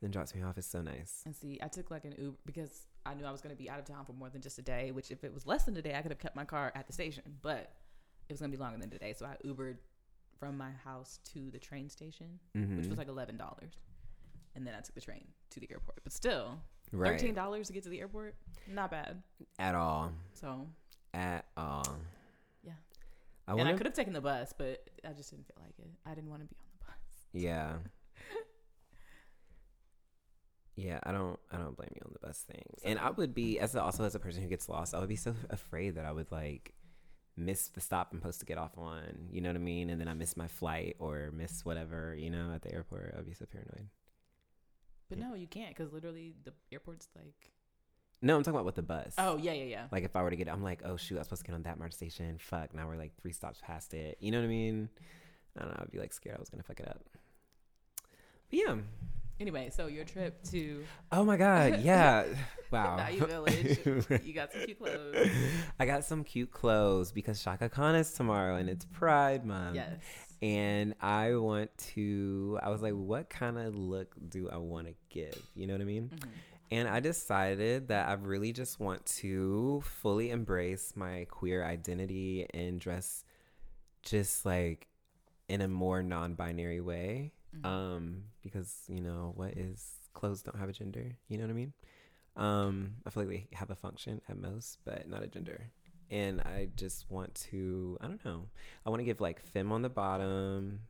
Then 0.00 0.10
drops 0.10 0.34
me 0.34 0.40
off. 0.42 0.56
It's 0.56 0.66
so 0.66 0.80
nice. 0.80 1.22
And 1.26 1.36
see, 1.36 1.58
I 1.62 1.68
took 1.68 1.90
like 1.90 2.06
an 2.06 2.14
Uber 2.16 2.38
because 2.46 2.86
I 3.04 3.12
knew 3.12 3.26
I 3.26 3.30
was 3.30 3.42
going 3.42 3.54
to 3.54 3.62
be 3.62 3.68
out 3.68 3.78
of 3.78 3.84
town 3.84 4.06
for 4.06 4.14
more 4.14 4.30
than 4.30 4.40
just 4.40 4.58
a 4.58 4.62
day. 4.62 4.92
Which, 4.92 5.10
if 5.10 5.24
it 5.24 5.34
was 5.34 5.46
less 5.46 5.64
than 5.64 5.76
a 5.76 5.82
day, 5.82 5.94
I 5.94 6.00
could 6.00 6.10
have 6.10 6.18
kept 6.18 6.34
my 6.34 6.46
car 6.46 6.72
at 6.74 6.86
the 6.86 6.94
station. 6.94 7.22
But 7.42 7.70
it 8.30 8.34
was 8.34 8.40
going 8.40 8.52
to 8.52 8.56
be 8.56 8.62
longer 8.62 8.78
than 8.78 8.90
today, 8.90 9.12
so 9.12 9.26
I 9.26 9.34
Ubered 9.44 9.76
from 10.38 10.56
my 10.56 10.70
house 10.84 11.18
to 11.34 11.50
the 11.50 11.58
train 11.58 11.88
station, 11.90 12.38
Mm-hmm. 12.56 12.76
which 12.78 12.86
was 12.86 12.96
like 12.96 13.08
eleven 13.08 13.36
dollars, 13.36 13.74
and 14.54 14.64
then 14.66 14.74
I 14.74 14.80
took 14.80 14.94
the 14.94 15.00
train 15.00 15.24
to 15.50 15.60
the 15.60 15.68
airport. 15.70 15.98
But 16.04 16.12
still, 16.12 16.60
right. 16.92 17.10
thirteen 17.18 17.34
dollars 17.34 17.66
to 17.66 17.72
get 17.72 17.82
to 17.82 17.88
the 17.88 17.98
airport, 18.00 18.36
not 18.68 18.90
bad. 18.92 19.22
At 19.58 19.74
all. 19.74 20.12
So, 20.34 20.66
At 21.12 21.44
all. 21.56 21.84
Yeah. 22.62 22.72
I 23.48 23.52
and 23.54 23.68
I 23.68 23.72
could 23.74 23.86
have 23.86 23.94
taken 23.94 24.12
the 24.12 24.20
bus, 24.20 24.54
but 24.56 24.88
I 25.04 25.12
just 25.12 25.30
didn't 25.30 25.46
feel 25.48 25.56
like 25.60 25.74
it. 25.78 25.90
I 26.06 26.14
didn't 26.14 26.30
want 26.30 26.42
to 26.42 26.46
be 26.46 26.56
on 26.60 26.66
the 26.78 26.84
bus. 26.86 26.94
Yeah. 27.32 27.72
Yeah, 30.76 30.98
I 31.02 31.12
don't. 31.12 31.38
I 31.52 31.58
don't 31.58 31.76
blame 31.76 31.90
you 31.94 32.00
on 32.06 32.12
the 32.12 32.26
bus 32.26 32.38
thing. 32.50 32.62
And 32.84 32.98
I 32.98 33.10
would 33.10 33.34
be, 33.34 33.58
as 33.58 33.74
a, 33.74 33.82
also 33.82 34.04
as 34.04 34.14
a 34.14 34.18
person 34.18 34.42
who 34.42 34.48
gets 34.48 34.66
lost, 34.66 34.94
I 34.94 35.00
would 35.00 35.08
be 35.10 35.16
so 35.16 35.34
afraid 35.50 35.96
that 35.96 36.06
I 36.06 36.12
would 36.12 36.30
like 36.32 36.72
miss 37.40 37.68
the 37.68 37.80
stop 37.80 38.08
I'm 38.12 38.18
supposed 38.20 38.40
to 38.40 38.46
get 38.46 38.58
off 38.58 38.76
on. 38.78 39.28
You 39.32 39.40
know 39.40 39.48
what 39.48 39.56
I 39.56 39.60
mean? 39.60 39.90
And 39.90 40.00
then 40.00 40.08
I 40.08 40.14
miss 40.14 40.36
my 40.36 40.46
flight 40.48 40.96
or 40.98 41.30
miss 41.34 41.64
whatever. 41.64 42.14
You 42.14 42.30
know, 42.30 42.52
at 42.54 42.62
the 42.62 42.72
airport, 42.72 43.14
I'd 43.18 43.26
be 43.26 43.34
so 43.34 43.46
paranoid. 43.46 43.88
But 45.08 45.18
Yeah. 45.18 45.28
no, 45.28 45.34
you 45.34 45.46
can't 45.48 45.70
because 45.76 45.92
literally 45.92 46.34
the 46.44 46.52
airport's 46.70 47.08
like. 47.16 47.50
No, 48.22 48.36
I'm 48.36 48.42
talking 48.42 48.54
about 48.56 48.66
with 48.66 48.74
the 48.74 48.82
bus. 48.82 49.14
Oh 49.16 49.36
yeah, 49.38 49.52
yeah, 49.52 49.64
yeah. 49.64 49.86
Like 49.90 50.04
if 50.04 50.14
I 50.14 50.22
were 50.22 50.30
to 50.30 50.36
get, 50.36 50.48
I'm 50.48 50.62
like, 50.62 50.82
oh 50.84 50.96
shoot, 50.96 51.16
I 51.16 51.18
was 51.20 51.26
supposed 51.26 51.42
to 51.42 51.46
get 51.50 51.54
on 51.54 51.62
that 51.62 51.78
MARTA 51.78 51.94
station. 51.96 52.36
Fuck, 52.38 52.74
now 52.74 52.86
we're 52.86 52.96
like 52.96 53.12
three 53.20 53.32
stops 53.32 53.60
past 53.62 53.94
it. 53.94 54.18
You 54.20 54.30
know 54.30 54.38
what 54.38 54.44
I 54.44 54.48
mean? 54.48 54.88
I 55.56 55.60
don't 55.62 55.70
know. 55.70 55.80
I'd 55.82 55.90
be 55.90 55.98
like 55.98 56.12
scared 56.12 56.36
I 56.36 56.40
was 56.40 56.50
gonna 56.50 56.62
fuck 56.62 56.80
it 56.80 56.88
up. 56.88 57.00
But 58.50 58.58
yeah. 58.58 58.76
Anyway, 59.40 59.70
so 59.74 59.86
your 59.86 60.04
trip 60.04 60.42
to 60.50 60.84
Oh 61.10 61.24
my 61.24 61.36
god. 61.36 61.80
Yeah. 61.82 62.24
Wow. 62.70 63.04
Village, 63.18 63.78
you 64.24 64.32
got 64.32 64.52
some 64.52 64.64
cute 64.64 64.78
clothes. 64.78 65.28
I 65.80 65.86
got 65.86 66.04
some 66.04 66.22
cute 66.22 66.52
clothes 66.52 67.10
because 67.10 67.42
Chaka 67.42 67.68
Khan 67.68 67.96
is 67.96 68.12
tomorrow 68.12 68.56
and 68.56 68.68
it's 68.68 68.84
Pride 68.84 69.44
Month. 69.44 69.74
Yes. 69.74 69.98
And 70.40 70.94
I 71.00 71.34
want 71.34 71.76
to. 71.94 72.60
I 72.62 72.68
was 72.68 72.80
like, 72.80 72.92
what 72.92 73.28
kind 73.28 73.58
of 73.58 73.74
look 73.74 74.14
do 74.28 74.48
I 74.50 74.58
want 74.58 74.86
to 74.86 74.94
give? 75.08 75.42
You 75.56 75.66
know 75.66 75.74
what 75.74 75.82
I 75.82 75.84
mean? 75.84 76.10
Mhm. 76.14 76.28
And 76.72 76.88
I 76.88 77.00
decided 77.00 77.88
that 77.88 78.08
I 78.08 78.12
really 78.12 78.52
just 78.52 78.78
want 78.78 79.04
to 79.06 79.82
fully 79.84 80.30
embrace 80.30 80.92
my 80.94 81.26
queer 81.28 81.64
identity 81.64 82.46
and 82.54 82.78
dress 82.78 83.24
just 84.02 84.46
like 84.46 84.86
in 85.48 85.60
a 85.60 85.68
more 85.68 86.02
non 86.02 86.34
binary 86.34 86.80
way. 86.80 87.32
Mhm. 87.54 87.64
Um, 87.66 88.24
because, 88.42 88.84
you 88.88 89.00
know, 89.00 89.32
what 89.36 89.56
is 89.56 89.96
clothes 90.14 90.42
don't 90.42 90.56
have 90.58 90.68
a 90.68 90.72
gender. 90.72 91.16
You 91.28 91.38
know 91.38 91.44
what 91.44 91.50
I 91.50 91.54
mean? 91.54 91.72
Um, 92.36 92.96
I 93.06 93.10
feel 93.10 93.24
like 93.24 93.30
they 93.50 93.56
have 93.56 93.70
a 93.70 93.74
function 93.76 94.20
at 94.28 94.36
most, 94.38 94.78
but 94.84 95.08
not 95.08 95.22
a 95.22 95.26
gender. 95.26 95.70
And 96.10 96.40
I 96.40 96.68
just 96.76 97.10
want 97.10 97.34
to, 97.50 97.98
I 98.00 98.06
don't 98.08 98.24
know, 98.24 98.48
I 98.84 98.90
want 98.90 99.00
to 99.00 99.04
give 99.04 99.20
like 99.20 99.40
femme 99.40 99.72
on 99.72 99.82
the 99.82 99.88
bottom, 99.88 100.80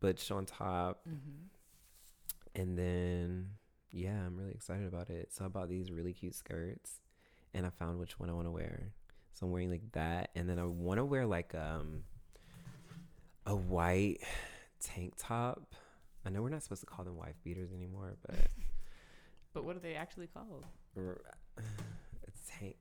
butch 0.00 0.30
on 0.30 0.44
top, 0.46 1.06
Mhm. 1.06 1.48
and 2.54 2.78
then, 2.78 3.56
yeah, 3.90 4.26
I'm 4.26 4.36
really 4.36 4.52
excited 4.52 4.86
about 4.86 5.10
it. 5.10 5.32
So 5.32 5.44
I 5.44 5.48
bought 5.48 5.68
these 5.68 5.90
really 5.90 6.12
cute 6.12 6.34
skirts 6.34 7.00
and 7.54 7.64
I 7.66 7.70
found 7.70 7.98
which 7.98 8.18
one 8.18 8.28
I 8.28 8.32
want 8.34 8.46
to 8.46 8.50
wear. 8.50 8.92
So 9.34 9.46
I'm 9.46 9.52
wearing 9.52 9.70
like 9.70 9.92
that. 9.92 10.30
And 10.34 10.48
then 10.48 10.58
I 10.58 10.64
want 10.64 10.98
to 10.98 11.04
wear 11.04 11.26
like 11.26 11.54
um 11.54 12.04
a 13.46 13.54
white 13.56 14.18
tank 14.82 15.14
top. 15.18 15.74
I 16.24 16.30
know 16.30 16.42
we're 16.42 16.50
not 16.50 16.62
supposed 16.62 16.82
to 16.82 16.86
call 16.86 17.04
them 17.04 17.16
wife 17.16 17.34
beaters 17.42 17.72
anymore, 17.72 18.14
but 18.26 18.36
But 19.54 19.64
what 19.64 19.76
are 19.76 19.80
they 19.80 19.94
actually 19.94 20.28
called? 20.28 20.64
a 20.96 21.02
tank, 22.58 22.76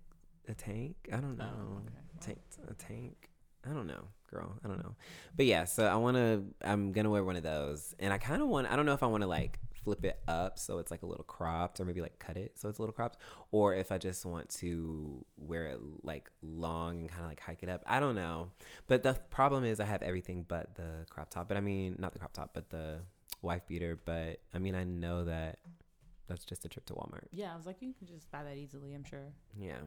a 0.48 0.54
tank. 0.54 0.96
I 1.12 1.18
don't 1.18 1.38
oh, 1.40 1.44
know. 1.44 1.52
Oh, 1.60 1.78
okay. 1.78 1.96
Tank, 2.22 2.40
a 2.70 2.74
tank. 2.74 3.30
I 3.70 3.74
don't 3.74 3.88
know, 3.88 4.06
girl. 4.32 4.54
I 4.64 4.68
don't 4.68 4.80
know. 4.80 4.96
But 5.36 5.46
yeah, 5.46 5.66
so 5.66 5.86
I 5.86 5.96
want 5.96 6.18
to. 6.18 6.44
I'm 6.64 6.92
gonna 6.94 7.10
wear 7.10 7.24
one 7.24 7.36
of 7.36 7.44
those, 7.44 7.94
and 8.00 8.14
I 8.14 8.18
kind 8.18 8.42
of 8.42 8.48
want. 8.48 8.72
I 8.72 8.76
don't 8.76 8.86
know 8.86 8.94
if 8.94 9.04
I 9.04 9.08
want 9.08 9.22
to 9.22 9.28
like 9.28 9.60
flip 9.84 10.06
it 10.06 10.20
up 10.28 10.60
so 10.60 10.78
it's 10.78 10.92
like 10.92 11.04
a 11.04 11.06
little 11.06 11.24
cropped, 11.24 11.80
or 11.80 11.86
maybe 11.86 12.02
like 12.02 12.20
cut 12.20 12.38
it 12.38 12.58
so 12.58 12.70
it's 12.70 12.80
a 12.80 12.82
little 12.82 12.94
cropped, 12.94 13.18
or 13.52 13.74
if 13.76 13.92
I 13.92 13.98
just 13.98 14.26
want 14.26 14.50
to 14.58 15.26
wear 15.38 15.68
it 15.68 15.80
like 16.04 16.30
long 16.42 17.02
and 17.02 17.10
kind 17.10 17.24
of 17.24 17.30
like 17.30 17.40
hike 17.40 17.64
it 17.64 17.70
up. 17.70 17.84
I 17.86 18.00
don't 18.00 18.16
know. 18.16 18.52
But 18.88 19.04
the 19.04 19.14
problem 19.30 19.64
is 19.64 19.80
I 19.80 19.86
have 19.86 20.02
everything 20.02 20.46
but 20.48 20.76
the 20.76 21.06
crop 21.10 21.30
top. 21.30 21.48
But 21.48 21.58
I 21.58 21.62
mean, 21.62 21.96
not 22.00 22.14
the 22.14 22.20
crop 22.20 22.34
top, 22.34 22.52
but 22.54 22.70
the 22.70 23.00
wife 23.42 23.68
beater. 23.68 24.00
But 24.04 24.40
I 24.54 24.60
mean, 24.60 24.76
I 24.76 24.84
know 24.84 25.26
that 25.26 25.60
that's 26.28 26.46
just 26.46 26.64
a 26.66 26.70
trip 26.70 26.86
to 26.86 26.94
Walmart. 26.94 27.28
Yeah, 27.32 27.54
I 27.54 27.58
was 27.58 27.66
like, 27.66 27.82
you 27.82 27.94
can 27.98 28.08
just 28.08 28.32
buy 28.32 28.44
that 28.44 28.56
easily. 28.58 28.94
I'm 28.94 29.04
sure. 29.04 29.34
Yeah. 29.60 29.78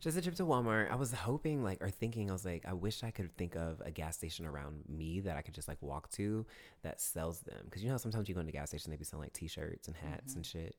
Just 0.00 0.16
a 0.16 0.22
trip 0.22 0.34
to 0.36 0.44
Walmart. 0.44 0.90
I 0.90 0.94
was 0.94 1.12
hoping, 1.12 1.62
like, 1.64 1.82
or 1.82 1.90
thinking, 1.90 2.30
I 2.30 2.32
was 2.32 2.44
like, 2.44 2.64
I 2.66 2.72
wish 2.72 3.02
I 3.02 3.10
could 3.10 3.36
think 3.36 3.56
of 3.56 3.80
a 3.84 3.90
gas 3.90 4.16
station 4.16 4.46
around 4.46 4.84
me 4.88 5.20
that 5.20 5.36
I 5.36 5.42
could 5.42 5.54
just, 5.54 5.66
like, 5.68 5.78
walk 5.82 6.10
to 6.12 6.46
that 6.82 7.00
sells 7.00 7.40
them. 7.40 7.62
Because 7.64 7.82
you 7.82 7.90
know 7.90 7.96
sometimes 7.96 8.28
you 8.28 8.34
go 8.34 8.40
into 8.40 8.52
gas 8.52 8.68
station, 8.70 8.90
they 8.90 8.96
be 8.96 9.04
selling, 9.04 9.24
like, 9.24 9.32
t 9.32 9.48
shirts 9.48 9.88
and 9.88 9.96
hats 9.96 10.32
Mhm. 10.32 10.36
and 10.36 10.46
shit. 10.46 10.76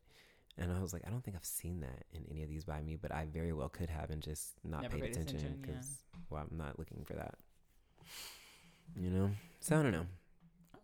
And 0.58 0.72
I 0.72 0.82
was 0.82 0.92
like, 0.94 1.04
I 1.08 1.10
don't 1.10 1.24
think 1.24 1.36
I've 1.38 1.46
seen 1.46 1.80
that 1.82 2.06
in 2.14 2.26
any 2.30 2.44
of 2.44 2.50
these 2.50 2.66
by 2.66 2.82
me, 2.82 2.96
but 2.98 3.12
I 3.14 3.26
very 3.26 3.54
well 3.54 3.70
could 3.70 3.90
have 3.90 4.10
and 4.12 4.22
just 4.22 4.54
not 4.66 4.82
Never 4.82 4.98
paid 4.98 5.12
attention 5.12 5.38
attention, 5.38 5.60
yeah. 5.62 5.66
because, 5.74 6.04
well, 6.30 6.46
I'm 6.50 6.58
not 6.58 6.78
looking 6.80 7.04
for 7.06 7.14
that. 7.14 7.36
You 8.96 9.10
know? 9.10 9.32
So 9.60 9.80
I 9.80 9.84
don't 9.84 9.92
know. 9.92 10.06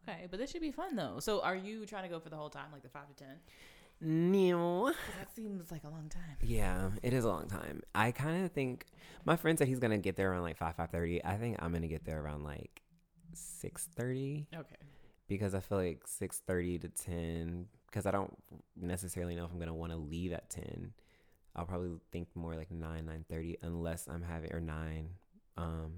Okay, 0.08 0.28
but 0.30 0.40
this 0.40 0.52
should 0.52 0.62
be 0.62 0.72
fun 0.72 0.96
though. 0.96 1.20
So, 1.20 1.42
are 1.42 1.56
you 1.56 1.86
trying 1.88 2.04
to 2.04 2.10
go 2.10 2.20
for 2.20 2.30
the 2.30 2.36
whole 2.36 2.50
time, 2.52 2.68
like 2.72 2.84
the 2.84 2.90
five 2.90 3.08
to 3.08 3.14
ten? 3.16 3.38
No. 4.02 4.92
that 5.18 5.34
seems 5.36 5.72
like 5.72 5.84
a 5.84 5.90
long 5.90 6.10
time. 6.10 6.38
Yeah, 6.42 6.90
it 7.04 7.14
is 7.14 7.24
a 7.24 7.30
long 7.30 7.48
time. 7.48 7.82
I 7.94 8.12
kind 8.12 8.46
of 8.46 8.52
think 8.52 8.86
my 9.26 9.36
friend 9.36 9.58
said 9.58 9.68
he's 9.68 9.80
gonna 9.80 9.98
get 9.98 10.16
there 10.16 10.32
around 10.32 10.44
like 10.44 10.58
five 10.58 10.76
five 10.76 10.90
thirty. 10.92 11.24
I 11.24 11.38
think 11.38 11.58
I'm 11.60 11.72
gonna 11.74 11.88
get 11.88 12.06
there 12.06 12.22
around 12.22 12.44
like 12.44 12.82
six 13.34 13.88
thirty 13.96 14.48
Okay. 14.56 14.76
because 15.28 15.56
I 15.56 15.60
feel 15.60 15.78
like 15.78 16.08
six 16.08 16.40
thirty 16.46 16.78
to 16.80 16.90
ten 16.90 17.68
because 17.88 18.06
I 18.06 18.12
don't 18.12 18.36
necessarily 18.80 19.36
know 19.36 19.46
if 19.46 19.52
I'm 19.52 19.60
gonna 19.60 19.74
want 19.74 19.92
to 19.92 19.98
leave 19.98 20.34
at 20.34 20.50
ten. 20.50 20.94
I'll 21.56 21.66
probably 21.66 21.92
think 22.12 22.28
more 22.36 22.56
like 22.56 22.70
nine 22.72 23.06
nine 23.06 23.26
thirty 23.30 23.58
unless 23.62 24.08
I'm 24.08 24.22
having 24.24 24.54
or 24.54 24.60
nine. 24.60 25.10
Um, 25.58 25.94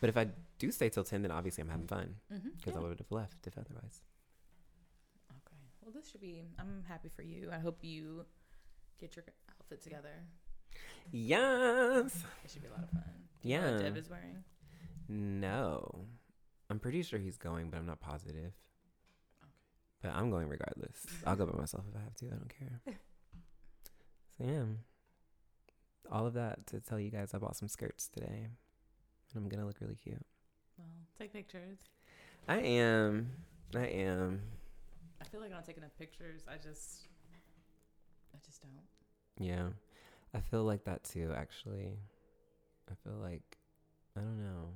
but 0.00 0.10
if 0.10 0.16
I 0.16 0.28
do 0.58 0.70
stay 0.70 0.90
till 0.90 1.04
ten, 1.04 1.22
then 1.22 1.30
obviously 1.30 1.62
I'm 1.62 1.70
having 1.70 1.86
fun 1.88 2.16
Mm-hmm. 2.32 2.48
because 2.58 2.76
I 2.76 2.80
would 2.80 2.98
have 2.98 3.10
left 3.10 3.46
if 3.46 3.56
otherwise. 3.56 4.02
Well, 5.88 5.94
this 6.02 6.10
should 6.10 6.20
be. 6.20 6.42
I'm 6.58 6.84
happy 6.86 7.08
for 7.08 7.22
you. 7.22 7.48
I 7.50 7.58
hope 7.58 7.78
you 7.80 8.26
get 9.00 9.16
your 9.16 9.24
outfit 9.58 9.82
together. 9.82 10.10
Yes. 11.10 12.14
It 12.44 12.50
should 12.50 12.60
be 12.60 12.68
a 12.68 12.72
lot 12.72 12.82
of 12.84 12.90
fun. 12.90 13.04
Do 13.40 13.48
you 13.48 13.56
know 13.58 13.70
Yeah. 13.70 13.78
Dev 13.78 13.96
is 13.96 14.10
wearing. 14.10 14.44
No. 15.08 16.04
I'm 16.68 16.78
pretty 16.78 17.02
sure 17.02 17.18
he's 17.18 17.38
going, 17.38 17.70
but 17.70 17.78
I'm 17.78 17.86
not 17.86 18.00
positive. 18.00 18.52
Okay. 19.42 19.48
But 20.02 20.10
I'm 20.10 20.30
going 20.30 20.50
regardless. 20.50 21.06
I'll 21.24 21.36
go 21.36 21.46
by 21.46 21.58
myself 21.58 21.84
if 21.88 21.96
I 21.98 22.04
have 22.04 22.14
to. 22.16 22.26
I 22.26 22.30
don't 22.36 22.54
care. 22.58 22.80
So 24.36 24.44
yeah. 24.44 24.64
All 26.12 26.26
of 26.26 26.34
that 26.34 26.66
to 26.66 26.80
tell 26.80 27.00
you 27.00 27.10
guys 27.10 27.30
I 27.32 27.38
bought 27.38 27.56
some 27.56 27.66
skirts 27.68 28.08
today. 28.08 28.46
And 28.46 29.42
I'm 29.42 29.48
gonna 29.48 29.64
look 29.64 29.80
really 29.80 29.96
cute. 29.96 30.20
Well, 30.76 30.86
take 31.18 31.32
pictures. 31.32 31.78
I 32.46 32.58
am. 32.58 33.30
I 33.74 33.86
am. 33.86 34.42
I 35.28 35.30
feel 35.30 35.40
like 35.42 35.50
I 35.50 35.54
don't 35.54 35.66
take 35.66 35.76
enough 35.76 35.94
pictures. 35.98 36.42
I 36.48 36.54
just, 36.56 37.06
I 38.34 38.38
just 38.46 38.62
don't. 38.62 39.46
Yeah. 39.46 39.68
I 40.34 40.40
feel 40.40 40.64
like 40.64 40.84
that 40.84 41.04
too, 41.04 41.32
actually. 41.36 41.98
I 42.90 42.94
feel 43.04 43.18
like 43.18 43.58
I 44.16 44.20
don't 44.20 44.42
know. 44.42 44.70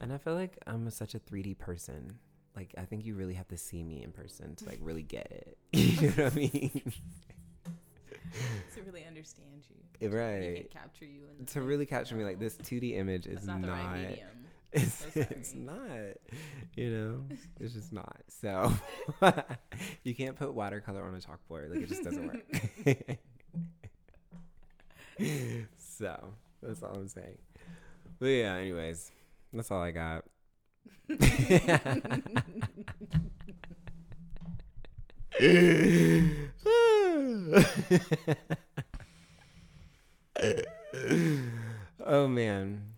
And 0.00 0.12
I 0.12 0.18
feel 0.18 0.34
like 0.34 0.58
I'm 0.66 0.90
such 0.90 1.14
a 1.14 1.18
3D 1.18 1.56
person. 1.58 2.18
Like 2.54 2.74
I 2.76 2.82
think 2.82 3.06
you 3.06 3.14
really 3.14 3.32
have 3.34 3.48
to 3.48 3.56
see 3.56 3.82
me 3.82 4.02
in 4.02 4.12
person 4.12 4.54
to 4.56 4.66
like 4.66 4.78
really 4.82 5.02
get 5.02 5.26
it. 5.30 5.58
you 5.72 6.08
know 6.10 6.24
what 6.24 6.32
I 6.34 6.36
mean? 6.36 6.92
to 8.74 8.82
really 8.82 9.04
understand 9.06 9.64
you. 9.70 10.06
Eh, 10.06 10.10
You 10.10 10.16
right. 10.16 10.70
capture 10.70 11.06
you 11.06 11.22
To 11.46 11.62
really 11.62 11.86
capture 11.86 12.14
me 12.14 12.24
like 12.24 12.38
this 12.38 12.56
2D 12.58 12.94
image 12.96 13.26
is 13.26 13.46
not, 13.46 13.60
not, 13.60 13.66
the 13.66 13.72
right 13.72 14.08
medium. 14.08 14.28
It's, 14.74 15.06
So 15.14 15.26
it's 15.30 15.54
not. 15.54 15.78
You 16.76 16.90
know? 16.90 17.24
It's 17.60 17.74
just 17.74 17.92
not. 17.92 18.16
So 18.28 18.72
you 20.02 20.14
can't 20.14 20.36
put 20.36 20.52
watercolor 20.54 21.04
on 21.04 21.14
a 21.14 21.18
chalkboard. 21.18 21.70
Like 21.70 21.80
it 21.80 21.88
just 21.88 22.04
doesn't 22.04 22.26
work. 22.26 22.44
so 25.78 26.34
that's 26.62 26.82
all 26.82 26.94
I'm 26.94 27.08
saying. 27.08 27.38
But 28.18 28.26
yeah, 28.26 28.54
anyways, 28.54 29.10
that's 29.52 29.70
all 29.70 29.82
I 29.82 29.90
got. 29.92 30.24
oh 42.06 42.26
man. 42.28 42.93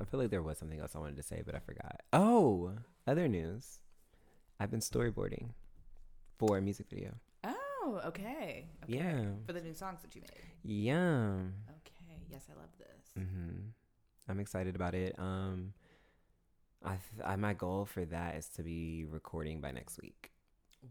I 0.00 0.04
feel 0.04 0.20
like 0.20 0.30
there 0.30 0.42
was 0.42 0.58
something 0.58 0.80
else 0.80 0.92
I 0.94 0.98
wanted 0.98 1.16
to 1.16 1.22
say, 1.22 1.42
but 1.44 1.54
I 1.54 1.58
forgot. 1.58 2.00
Oh, 2.12 2.72
other 3.06 3.28
news. 3.28 3.78
I've 4.58 4.70
been 4.70 4.80
storyboarding 4.80 5.50
for 6.38 6.58
a 6.58 6.62
music 6.62 6.86
video. 6.88 7.14
Oh, 7.44 8.00
okay. 8.06 8.68
okay. 8.84 8.96
Yeah. 8.96 9.24
For 9.46 9.52
the 9.52 9.60
new 9.60 9.74
songs 9.74 10.00
that 10.02 10.14
you 10.14 10.22
made. 10.22 10.52
Yeah. 10.62 11.34
Okay. 11.70 12.24
Yes, 12.30 12.46
I 12.50 12.58
love 12.58 12.70
this. 12.78 13.24
Mm-hmm. 13.24 13.58
I'm 14.28 14.40
excited 14.40 14.74
about 14.74 14.94
it. 14.94 15.14
Um, 15.18 15.74
I, 16.84 16.90
th- 16.90 17.24
I 17.24 17.36
my 17.36 17.52
goal 17.54 17.84
for 17.84 18.04
that 18.06 18.36
is 18.36 18.48
to 18.56 18.62
be 18.62 19.04
recording 19.08 19.60
by 19.60 19.70
next 19.70 20.00
week. 20.00 20.30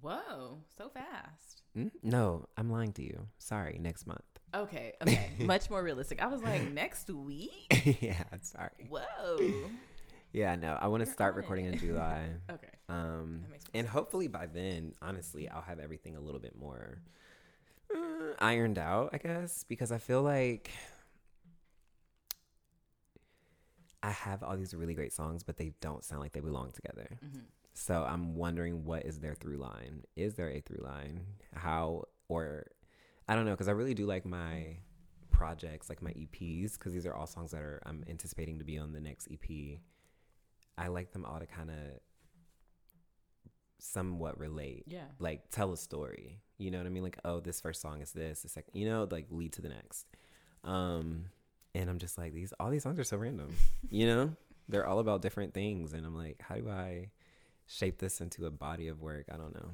Whoa, 0.02 0.60
so 0.78 0.90
fast. 0.90 1.62
Mm? 1.78 1.92
No, 2.02 2.46
I'm 2.58 2.72
lying 2.72 2.94
to 2.94 3.04
you. 3.04 3.28
Sorry, 3.38 3.78
next 3.80 4.08
month. 4.08 4.33
Okay, 4.54 4.94
okay. 5.02 5.32
Much 5.40 5.70
more 5.70 5.82
realistic. 5.84 6.22
I 6.22 6.28
was 6.28 6.42
like, 6.42 6.72
next 6.72 7.10
week? 7.10 7.98
yeah, 8.02 8.24
sorry. 8.42 8.70
Whoa. 8.90 9.70
Yeah, 10.32 10.56
no, 10.56 10.78
I 10.80 10.88
want 10.88 11.06
to 11.06 11.12
start 11.12 11.36
recording 11.36 11.66
in 11.66 11.78
July. 11.78 12.26
Okay. 12.50 12.68
Um, 12.90 13.46
and 13.74 13.88
hopefully 13.88 14.28
by 14.28 14.46
then, 14.46 14.94
honestly, 15.02 15.50
I'll 15.50 15.62
have 15.62 15.80
everything 15.80 16.16
a 16.16 16.20
little 16.20 16.40
bit 16.40 16.56
more 16.56 17.00
uh, 17.96 18.34
ironed 18.40 18.78
out, 18.78 19.10
I 19.14 19.18
guess, 19.18 19.64
because 19.68 19.92
I 19.92 19.98
feel 19.98 20.22
like 20.22 20.70
I 24.02 24.12
have 24.12 24.44
all 24.44 24.58
these 24.58 24.74
really 24.74 24.94
great 24.94 25.14
songs, 25.14 25.44
but 25.44 25.58
they 25.58 25.74
don't 25.82 26.04
sound 26.04 26.22
like 26.22 26.34
they 26.34 26.42
belong 26.42 26.72
together. 26.74 27.08
hmm 27.22 27.40
So 27.74 28.04
I'm 28.08 28.36
wondering 28.36 28.86
what 28.86 29.06
is 29.06 29.20
their 29.20 29.34
through 29.34 29.58
line? 29.58 30.04
Is 30.16 30.36
there 30.36 30.50
a 30.52 30.60
through 30.60 30.84
line? 30.84 31.22
How 31.56 32.04
or 32.28 32.66
I 33.28 33.36
don't 33.36 33.46
know 33.46 33.52
because 33.52 33.68
I 33.68 33.72
really 33.72 33.94
do 33.94 34.06
like 34.06 34.26
my 34.26 34.78
projects, 35.32 35.90
like 35.90 36.02
my 36.02 36.12
EPs, 36.12 36.74
because 36.74 36.94
these 36.94 37.06
are 37.06 37.14
all 37.14 37.26
songs 37.28 37.52
that 37.52 37.62
are 37.62 37.82
I'm 37.86 38.04
anticipating 38.10 38.60
to 38.60 38.66
be 38.66 38.78
on 38.78 38.92
the 38.94 39.00
next 39.02 39.28
EP. 39.32 39.80
I 40.78 40.88
like 40.88 41.12
them 41.14 41.24
all 41.26 41.40
to 41.40 41.46
kind 41.46 41.70
of 41.70 41.76
somewhat 43.80 44.40
relate, 44.40 44.84
Yeah. 44.88 45.06
like 45.20 45.50
tell 45.52 45.74
a 45.74 45.78
story. 45.78 46.42
You 46.58 46.72
know 46.72 46.78
what 46.78 46.88
I 46.88 46.90
mean? 46.90 47.04
Like, 47.04 47.20
oh, 47.26 47.40
this 47.40 47.60
first 47.60 47.82
song 47.82 48.02
is 48.02 48.12
this, 48.14 48.42
the 48.44 48.50
second, 48.50 48.80
you 48.80 48.88
know, 48.88 49.08
like 49.10 49.28
lead 49.30 49.54
to 49.54 49.62
the 49.62 49.70
next. 49.70 50.08
Um, 50.64 51.26
and 51.76 51.90
I'm 51.90 51.98
just 52.00 52.18
like 52.18 52.34
these, 52.34 52.54
all 52.60 52.70
these 52.70 52.84
songs 52.84 53.00
are 53.00 53.04
so 53.04 53.18
random. 53.18 53.54
you 53.90 54.06
know, 54.06 54.32
they're 54.70 54.88
all 54.88 55.00
about 55.00 55.22
different 55.22 55.54
things, 55.54 55.92
and 55.94 56.06
I'm 56.06 56.16
like, 56.16 56.42
how 56.42 56.56
do 56.56 56.70
I 56.70 57.10
shape 57.68 57.98
this 58.00 58.22
into 58.22 58.46
a 58.46 58.52
body 58.52 58.88
of 58.88 59.02
work? 59.02 59.26
I 59.32 59.36
don't 59.38 59.54
know, 59.54 59.72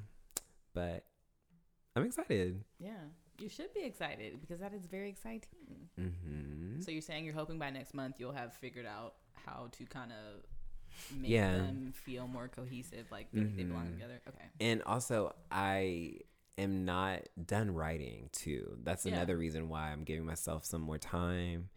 but 0.74 1.06
I'm 1.96 2.06
excited. 2.06 2.64
Yeah. 2.80 2.94
You 3.42 3.50
should 3.50 3.74
be 3.74 3.84
excited 3.84 4.40
because 4.42 4.60
that 4.60 4.74
is 4.74 4.86
very 4.86 5.10
exciting. 5.10 5.90
hmm 5.98 6.82
So 6.82 6.92
you're 6.92 7.02
saying 7.02 7.26
you're 7.26 7.34
hoping 7.34 7.60
by 7.60 7.70
next 7.70 7.94
month 7.94 8.16
you'll 8.20 8.34
have 8.34 8.54
figured 8.54 8.86
out 8.86 9.16
how 9.46 9.70
to 9.72 9.86
kind 9.86 10.12
of 10.12 10.44
make 11.20 11.32
Yeah. 11.32 11.52
them 11.58 11.94
feel 11.94 12.28
more 12.28 12.48
cohesive, 12.48 13.06
like 13.12 13.32
feel 13.32 13.44
like 13.44 13.56
they 13.56 13.64
belong 13.64 13.88
Mhm. 13.88 13.94
together. 13.94 14.22
Okay. 14.28 14.46
And 14.60 14.84
also, 14.84 15.34
I 15.52 16.20
am 16.58 16.84
not 16.86 17.28
done 17.46 17.72
writing 17.72 18.30
too. 18.32 18.78
That's 18.84 19.06
Yeah. 19.06 19.14
another 19.14 19.38
reason 19.38 19.70
why 19.70 19.92
I'm 19.92 20.04
giving 20.04 20.26
myself 20.26 20.66
some 20.66 20.82
more 20.82 20.98
time. 20.98 21.70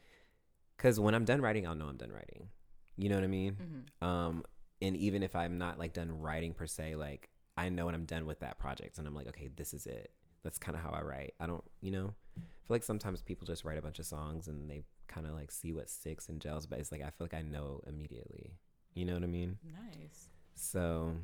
Because 0.76 0.98
when 0.98 1.14
I'm 1.14 1.24
done 1.24 1.40
writing, 1.40 1.66
I'll 1.66 1.74
know 1.76 1.86
I'm 1.86 1.96
done 1.96 2.10
writing. 2.10 2.48
You 2.96 3.08
know 3.08 3.14
what 3.14 3.24
I 3.24 3.28
mean? 3.28 3.54
hmm 4.00 4.06
Um, 4.06 4.44
and 4.80 4.96
even 4.96 5.22
if 5.22 5.36
I'm 5.36 5.58
not 5.58 5.78
like 5.78 5.92
done 5.92 6.10
writing 6.20 6.54
per 6.54 6.66
se, 6.66 6.96
like 6.96 7.28
I 7.56 7.68
know 7.68 7.86
when 7.86 7.94
I'm 7.94 8.04
done 8.06 8.26
with 8.26 8.40
that 8.40 8.58
project, 8.58 8.98
and 8.98 9.06
I'm 9.06 9.14
like, 9.14 9.28
okay, 9.28 9.48
this 9.48 9.72
is 9.74 9.86
it. 9.86 10.10
That's 10.44 10.58
kind 10.58 10.76
of 10.76 10.82
how 10.82 10.90
I 10.90 11.02
write. 11.02 11.34
I 11.38 11.46
don't, 11.46 11.64
you 11.80 11.90
know, 11.92 12.14
I 12.36 12.40
feel 12.66 12.74
like 12.74 12.82
sometimes 12.82 13.22
people 13.22 13.46
just 13.46 13.64
write 13.64 13.78
a 13.78 13.82
bunch 13.82 13.98
of 13.98 14.06
songs 14.06 14.48
and 14.48 14.68
they 14.68 14.82
kind 15.06 15.26
of 15.26 15.34
like 15.34 15.50
see 15.50 15.72
what 15.72 15.88
sticks 15.90 16.28
and 16.28 16.40
gels, 16.40 16.66
but 16.66 16.78
it's 16.78 16.90
like 16.90 17.02
I 17.02 17.10
feel 17.10 17.26
like 17.26 17.34
I 17.34 17.42
know 17.42 17.80
immediately. 17.86 18.52
You 18.94 19.04
know 19.04 19.14
what 19.14 19.22
I 19.22 19.26
mean? 19.26 19.58
Nice. 19.64 20.28
So, 20.54 21.16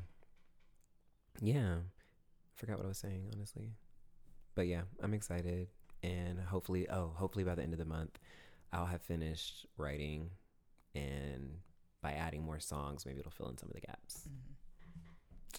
yeah, 1.41 1.75
forgot 2.55 2.77
what 2.77 2.85
I 2.85 2.89
was 2.89 2.97
saying 2.97 3.29
honestly, 3.33 3.71
but 4.55 4.67
yeah, 4.67 4.81
I'm 5.01 5.13
excited, 5.13 5.67
and 6.03 6.39
hopefully, 6.39 6.89
oh, 6.89 7.11
hopefully 7.15 7.43
by 7.43 7.55
the 7.55 7.61
end 7.63 7.73
of 7.73 7.79
the 7.79 7.85
month, 7.85 8.19
I'll 8.73 8.85
have 8.85 9.01
finished 9.01 9.65
writing, 9.77 10.31
and 10.95 11.59
by 12.01 12.13
adding 12.13 12.43
more 12.43 12.59
songs, 12.59 13.05
maybe 13.05 13.19
it'll 13.19 13.31
fill 13.31 13.49
in 13.49 13.57
some 13.57 13.69
of 13.69 13.75
the 13.75 13.81
gaps. 13.81 14.27
Mhm. 14.27 14.55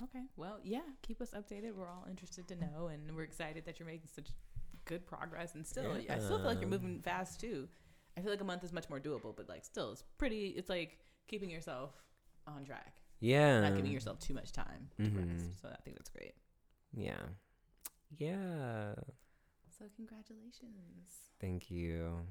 Okay. 0.04 0.24
Well, 0.36 0.58
yeah. 0.62 0.80
Keep 1.02 1.20
us 1.20 1.30
updated. 1.32 1.74
We're 1.74 1.88
all 1.88 2.06
interested 2.08 2.48
to 2.48 2.56
know, 2.56 2.88
and 2.92 3.14
we're 3.14 3.22
excited 3.24 3.64
that 3.66 3.78
you're 3.78 3.86
making 3.88 4.08
such 4.14 4.28
good 4.86 5.06
progress. 5.06 5.54
And 5.54 5.66
still, 5.66 5.92
I 6.08 6.18
still 6.18 6.38
feel 6.38 6.46
like 6.46 6.60
you're 6.60 6.70
moving 6.70 7.00
fast 7.00 7.40
too. 7.40 7.68
I 8.16 8.22
feel 8.22 8.30
like 8.30 8.40
a 8.40 8.44
month 8.44 8.64
is 8.64 8.72
much 8.72 8.88
more 8.88 8.98
doable, 9.00 9.34
but 9.36 9.48
like 9.48 9.64
still, 9.64 9.92
it's 9.92 10.02
pretty. 10.18 10.48
It's 10.48 10.68
like 10.68 10.98
keeping 11.28 11.50
yourself 11.50 11.92
on 12.46 12.64
track, 12.64 12.96
Yeah, 13.20 13.60
not 13.60 13.76
giving 13.76 13.92
yourself 13.92 14.18
too 14.18 14.34
much 14.34 14.52
time 14.52 14.88
to 14.96 15.02
Mhm. 15.02 15.30
rest. 15.32 15.60
So 15.60 15.68
I 15.68 15.76
think 15.82 15.96
that's 15.96 16.08
great. 16.10 16.34
Yeah, 16.92 17.20
yeah. 18.18 18.94
So 19.78 19.84
congratulations. 19.96 21.30
Thank 21.38 21.70
you, 21.70 22.26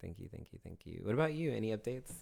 thank 0.00 0.18
you, 0.18 0.28
thank 0.28 0.52
you, 0.52 0.58
thank 0.62 0.86
you. 0.86 1.00
What 1.04 1.14
about 1.14 1.34
you? 1.34 1.52
Any 1.52 1.76
updates? 1.76 2.12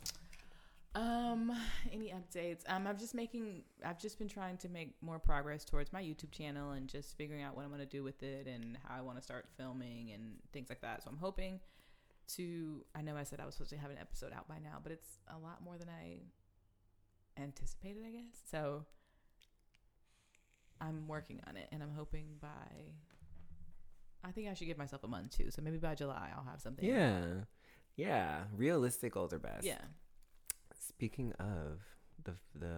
Um, 0.95 1.53
any 1.90 2.12
updates? 2.12 2.61
Um, 2.68 2.86
I'm 2.86 2.99
just 2.99 3.14
making. 3.14 3.62
I've 3.84 3.99
just 3.99 4.18
been 4.18 4.28
trying 4.28 4.59
to 4.59 4.68
make 4.68 4.95
more 5.01 5.18
progress 5.18 5.64
towards 5.64 5.93
my 5.93 6.03
YouTube 6.03 6.30
channel 6.30 6.72
and 6.72 6.88
just 6.88 7.16
figuring 7.16 7.43
out 7.43 7.57
what 7.57 7.64
I'm 7.64 7.70
gonna 7.70 7.86
do 7.86 8.03
with 8.05 8.22
it 8.22 8.47
and 8.47 8.76
how 8.86 8.99
I 8.99 9.01
want 9.01 9.16
to 9.16 9.22
start 9.22 9.47
filming 9.57 10.12
and 10.12 10.34
things 10.53 10.68
like 10.68 10.82
that. 10.82 11.03
So 11.03 11.11
I'm 11.11 11.16
hoping 11.16 11.61
to. 12.36 12.84
I 12.95 13.03
know 13.03 13.16
I 13.16 13.22
said 13.22 13.40
I 13.40 13.47
was 13.47 13.55
supposed 13.55 13.70
to 13.70 13.78
have 13.78 13.90
an 13.90 13.99
episode 13.99 14.32
out 14.34 14.49
by 14.49 14.59
now, 14.62 14.78
but 14.82 14.93
it's 14.93 15.18
a 15.34 15.38
lot 15.38 15.62
more 15.64 15.78
than 15.78 15.88
I 15.88 16.20
anticipated. 17.40 18.03
I 18.07 18.11
guess 18.11 18.40
so. 18.51 18.84
I'm 20.80 21.07
working 21.07 21.40
on 21.47 21.57
it, 21.57 21.68
and 21.72 21.82
I'm 21.82 21.93
hoping 21.97 22.26
by. 22.40 22.49
I 24.24 24.30
think 24.30 24.49
I 24.49 24.55
should 24.55 24.66
give 24.66 24.78
myself 24.78 25.05
a 25.05 25.09
month 25.09 25.36
too. 25.36 25.51
So 25.51 25.62
maybe 25.62 25.78
by 25.78 25.95
July 25.95 26.30
I'll 26.36 26.45
have 26.45 26.61
something. 26.61 26.84
Yeah, 26.84 27.22
yeah. 27.97 28.43
Realistic 28.55 29.14
goals 29.14 29.32
are 29.32 29.38
best. 29.38 29.64
Yeah. 29.64 29.80
Speaking 30.89 31.33
of 31.39 31.80
the 32.24 32.35
the 32.59 32.74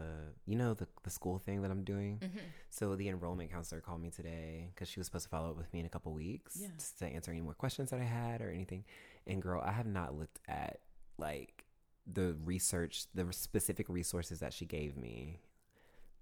you 0.46 0.56
know 0.56 0.72
the 0.74 0.86
the 1.02 1.10
school 1.10 1.38
thing 1.38 1.62
that 1.62 1.70
I'm 1.70 1.84
doing. 1.84 2.18
Mm-hmm. 2.22 2.38
So 2.70 2.96
the 2.96 3.08
enrollment 3.08 3.50
counselor 3.52 3.80
called 3.80 4.00
me 4.02 4.10
today 4.10 4.70
because 4.74 4.88
she 4.88 4.98
was 5.00 5.06
supposed 5.06 5.24
to 5.24 5.28
follow 5.30 5.50
up 5.50 5.56
with 5.56 5.72
me 5.72 5.80
in 5.80 5.86
a 5.86 5.88
couple 5.88 6.12
weeks 6.12 6.58
Yeah. 6.60 6.68
to 6.98 7.06
answer 7.06 7.30
any 7.30 7.40
more 7.40 7.54
questions 7.54 7.90
that 7.90 8.00
I 8.00 8.04
had 8.04 8.40
or 8.40 8.50
anything. 8.50 8.84
And 9.26 9.40
girl, 9.42 9.62
I 9.64 9.72
have 9.72 9.86
not 9.86 10.16
looked 10.18 10.40
at 10.48 10.80
like 11.18 11.64
the 12.06 12.36
research, 12.44 13.06
the 13.14 13.26
specific 13.32 13.88
resources 13.88 14.40
that 14.40 14.52
she 14.52 14.66
gave 14.66 14.96
me, 14.96 15.40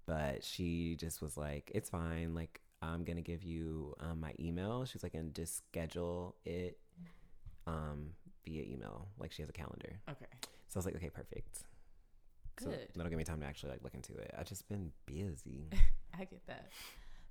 but 0.05 0.43
she 0.43 0.95
just 0.95 1.21
was 1.21 1.35
like, 1.37 1.71
"It's 1.73 1.89
fine. 1.89 2.33
Like 2.33 2.61
I'm 2.81 3.03
gonna 3.03 3.21
give 3.21 3.43
you 3.43 3.93
um, 3.99 4.19
my 4.21 4.33
email." 4.39 4.85
She's 4.85 5.03
like, 5.03 5.13
"And 5.13 5.33
just 5.33 5.57
schedule 5.57 6.35
it 6.45 6.77
um, 7.67 8.11
via 8.45 8.63
email. 8.63 9.07
Like 9.17 9.31
she 9.31 9.41
has 9.41 9.49
a 9.49 9.53
calendar." 9.53 9.99
Okay. 10.09 10.25
So 10.69 10.77
I 10.77 10.79
was 10.79 10.85
like, 10.85 10.95
"Okay, 10.95 11.09
perfect." 11.09 11.63
So 12.59 12.71
that'll 12.95 13.09
give 13.09 13.17
me 13.17 13.23
time 13.23 13.39
to 13.41 13.45
actually 13.45 13.71
like 13.71 13.83
look 13.83 13.93
into 13.93 14.13
it. 14.15 14.33
I've 14.37 14.47
just 14.47 14.67
been 14.67 14.91
busy. 15.05 15.69
I 16.13 16.25
get 16.25 16.45
that. 16.47 16.69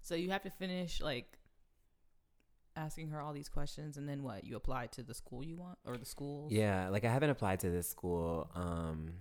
So 0.01 0.15
you 0.15 0.31
have 0.31 0.43
to 0.43 0.51
finish 0.51 1.01
like 1.01 1.39
asking 2.77 3.09
her 3.11 3.21
all 3.21 3.33
these 3.33 3.49
questions, 3.49 3.97
and 3.97 4.09
then 4.09 4.23
what? 4.23 4.45
You 4.45 4.57
apply 4.57 4.87
to 4.89 5.03
the 5.03 5.15
school 5.15 5.45
you 5.45 5.57
want, 5.57 5.79
or 5.85 5.97
the 5.97 6.05
schools? 6.07 6.53
Yeah, 6.53 6.89
like 6.89 7.05
I 7.05 7.13
haven't 7.13 7.31
applied 7.31 7.61
to 7.61 7.71
this 7.71 7.89
school 7.89 8.51
um 8.55 9.13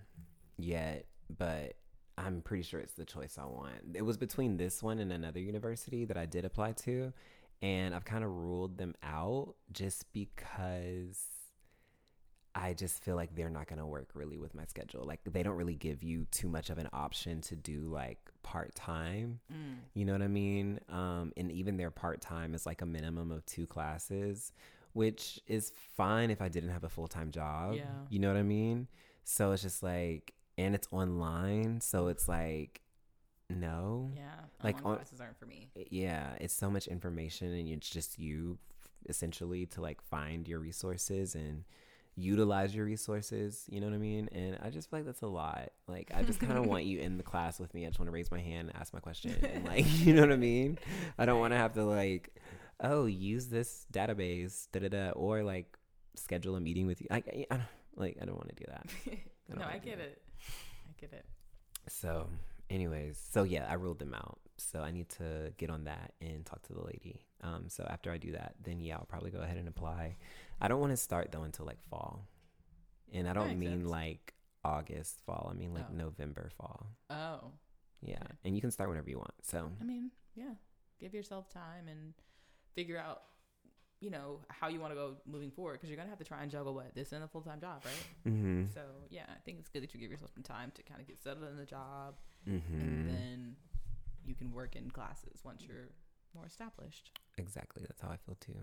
yet, 0.57 1.05
but 1.37 1.75
I'm 2.17 2.41
pretty 2.41 2.63
sure 2.63 2.79
it's 2.79 2.93
the 2.93 3.05
choice 3.05 3.37
I 3.39 3.45
want. 3.45 3.95
It 3.95 4.03
was 4.03 4.17
between 4.17 4.57
this 4.57 4.81
one 4.83 4.99
and 4.99 5.11
another 5.11 5.39
university 5.39 6.05
that 6.05 6.17
I 6.17 6.25
did 6.25 6.45
apply 6.45 6.73
to, 6.73 7.13
and 7.61 7.93
I've 7.95 8.05
kind 8.05 8.23
of 8.23 8.31
ruled 8.31 8.77
them 8.77 8.95
out 9.03 9.55
just 9.71 10.11
because 10.13 11.25
I 12.53 12.73
just 12.73 13.03
feel 13.03 13.15
like 13.15 13.33
they're 13.35 13.49
not 13.49 13.67
going 13.67 13.79
to 13.79 13.85
work 13.85 14.09
really 14.13 14.37
with 14.37 14.53
my 14.53 14.65
schedule. 14.65 15.05
Like 15.05 15.21
they 15.25 15.41
don't 15.41 15.55
really 15.55 15.75
give 15.75 16.03
you 16.03 16.25
too 16.31 16.49
much 16.49 16.69
of 16.69 16.77
an 16.77 16.89
option 16.91 17.39
to 17.41 17.55
do 17.55 17.83
like 17.83 18.19
part 18.43 18.75
time. 18.75 19.39
Mm. 19.51 19.77
You 19.93 20.05
know 20.05 20.13
what 20.13 20.21
I 20.21 20.27
mean? 20.27 20.79
Um, 20.89 21.31
and 21.37 21.51
even 21.51 21.77
their 21.77 21.91
part 21.91 22.19
time 22.21 22.53
is 22.53 22.65
like 22.65 22.81
a 22.81 22.85
minimum 22.85 23.31
of 23.31 23.45
two 23.45 23.65
classes, 23.67 24.51
which 24.93 25.39
is 25.47 25.71
fine 25.95 26.29
if 26.29 26.41
I 26.41 26.49
didn't 26.49 26.71
have 26.71 26.83
a 26.83 26.89
full 26.89 27.07
time 27.07 27.31
job. 27.31 27.75
Yeah. 27.75 27.85
You 28.09 28.19
know 28.19 28.27
what 28.27 28.37
I 28.37 28.43
mean? 28.43 28.87
So 29.23 29.51
it's 29.51 29.61
just 29.61 29.81
like, 29.81 30.33
and 30.57 30.75
it's 30.75 30.87
online. 30.91 31.79
So 31.79 32.07
it's 32.07 32.27
like, 32.27 32.81
no. 33.49 34.11
Yeah. 34.13 34.23
Like 34.63 34.77
Online 34.77 34.91
on- 34.91 34.95
classes 34.97 35.21
aren't 35.21 35.39
for 35.39 35.45
me. 35.45 35.69
Yeah. 35.89 36.33
It's 36.41 36.53
so 36.53 36.69
much 36.69 36.87
information 36.87 37.53
and 37.53 37.69
it's 37.69 37.89
just 37.89 38.19
you 38.19 38.57
essentially 39.09 39.65
to 39.67 39.81
like 39.81 40.01
find 40.01 40.47
your 40.47 40.59
resources 40.59 41.33
and 41.33 41.63
utilize 42.21 42.75
your 42.75 42.85
resources. 42.85 43.65
You 43.69 43.79
know 43.79 43.87
what 43.87 43.95
I 43.95 43.99
mean? 43.99 44.29
And 44.31 44.57
I 44.61 44.69
just 44.69 44.89
feel 44.89 44.99
like 44.99 45.05
that's 45.05 45.21
a 45.21 45.27
lot. 45.27 45.71
Like, 45.87 46.11
I 46.13 46.23
just 46.23 46.39
kind 46.39 46.57
of 46.57 46.65
want 46.65 46.85
you 46.85 46.99
in 46.99 47.17
the 47.17 47.23
class 47.23 47.59
with 47.59 47.73
me. 47.73 47.85
I 47.85 47.89
just 47.89 47.99
want 47.99 48.07
to 48.07 48.13
raise 48.13 48.31
my 48.31 48.39
hand 48.39 48.69
and 48.69 48.77
ask 48.77 48.93
my 48.93 48.99
question. 48.99 49.35
And 49.43 49.65
like, 49.67 49.85
you 50.05 50.13
know 50.13 50.21
what 50.21 50.31
I 50.31 50.37
mean? 50.37 50.77
I 51.17 51.25
don't 51.25 51.39
want 51.39 51.53
to 51.53 51.57
have 51.57 51.73
to 51.73 51.83
like, 51.83 52.35
oh, 52.79 53.05
use 53.05 53.47
this 53.47 53.85
database, 53.91 54.67
da 54.71 54.79
da 54.81 54.89
da, 54.89 55.09
or 55.11 55.43
like 55.43 55.77
schedule 56.15 56.55
a 56.55 56.59
meeting 56.61 56.87
with 56.87 57.01
you. 57.01 57.07
Like, 57.09 57.27
I, 57.27 57.45
I 57.53 57.57
don't, 57.57 57.67
like, 57.95 58.17
I 58.21 58.25
don't 58.25 58.35
want 58.35 58.49
to 58.49 58.55
do 58.55 58.65
that. 58.67 58.87
don't 59.49 59.59
no, 59.59 59.65
I 59.65 59.77
get 59.77 59.99
it. 59.99 60.21
I 60.87 60.99
get 60.99 61.13
it. 61.13 61.25
So, 61.87 62.29
anyways, 62.69 63.21
so 63.31 63.43
yeah, 63.43 63.65
I 63.69 63.73
ruled 63.73 63.99
them 63.99 64.13
out. 64.13 64.39
So 64.57 64.81
I 64.81 64.91
need 64.91 65.09
to 65.09 65.53
get 65.57 65.69
on 65.69 65.85
that 65.85 66.13
and 66.21 66.45
talk 66.45 66.61
to 66.63 66.73
the 66.73 66.83
lady. 66.83 67.25
Um, 67.43 67.65
so 67.67 67.85
after 67.89 68.11
I 68.11 68.17
do 68.17 68.33
that, 68.33 68.55
then 68.63 68.79
yeah, 68.79 68.95
I'll 68.95 69.05
probably 69.05 69.31
go 69.31 69.39
ahead 69.39 69.57
and 69.57 69.67
apply. 69.67 70.17
I 70.61 70.67
don't 70.67 70.79
want 70.79 70.91
to 70.91 70.97
start 70.97 71.31
though 71.31 71.43
until 71.43 71.65
like 71.65 71.81
fall, 71.89 72.27
and 73.11 73.27
I 73.27 73.33
don't 73.33 73.57
mean 73.59 73.79
sense. 73.81 73.89
like 73.89 74.33
August 74.63 75.21
fall. 75.25 75.49
I 75.51 75.57
mean 75.57 75.73
like 75.73 75.87
Oh. 75.89 75.93
November 75.95 76.49
fall. 76.57 76.87
Oh, 77.09 77.51
Yeah, 78.01 78.15
Okay. 78.23 78.33
and 78.45 78.55
you 78.55 78.61
can 78.61 78.71
start 78.71 78.89
whenever 78.89 79.09
you 79.09 79.17
want. 79.17 79.33
So 79.43 79.71
I 79.79 79.83
mean, 79.83 80.11
yeah. 80.35 80.53
Give 80.99 81.13
yourself 81.13 81.49
time 81.49 81.87
and 81.87 82.13
figure 82.75 82.97
out, 82.97 83.23
you 83.99 84.11
know, 84.11 84.39
how 84.49 84.67
you 84.67 84.79
want 84.79 84.91
to 84.91 84.95
go 84.95 85.15
moving 85.25 85.49
forward 85.51 85.73
because 85.73 85.89
you're 85.89 85.97
gonna 85.97 86.09
have 86.09 86.19
to 86.19 86.23
try 86.25 86.41
and 86.43 86.51
juggle 86.51 86.73
what 86.75 86.93
this 86.93 87.11
and 87.11 87.23
a 87.23 87.27
full 87.27 87.41
time 87.41 87.59
job, 87.59 87.83
right? 87.83 88.31
mm-hmm. 88.33 88.65
So 88.73 88.81
yeah, 89.09 89.25
I 89.29 89.39
think 89.45 89.57
it's 89.59 89.69
good 89.69 89.81
that 89.83 89.93
you 89.95 89.99
give 89.99 90.11
yourself 90.11 90.31
some 90.33 90.43
time 90.43 90.71
to 90.75 90.83
kind 90.83 91.01
of 91.01 91.07
get 91.07 91.21
settled 91.21 91.47
in 91.49 91.57
the 91.57 91.65
job, 91.65 92.15
Mm-hmm. 92.47 92.79
and 92.81 93.09
then 93.09 93.55
you 94.25 94.35
can 94.35 94.51
work 94.51 94.75
in 94.75 94.89
classes 94.91 95.41
once 95.43 95.63
you're 95.67 95.89
more 96.35 96.45
established. 96.45 97.11
Exactly. 97.37 97.83
That's 97.87 98.01
how 98.01 98.09
I 98.09 98.17
feel 98.17 98.35
too. 98.39 98.55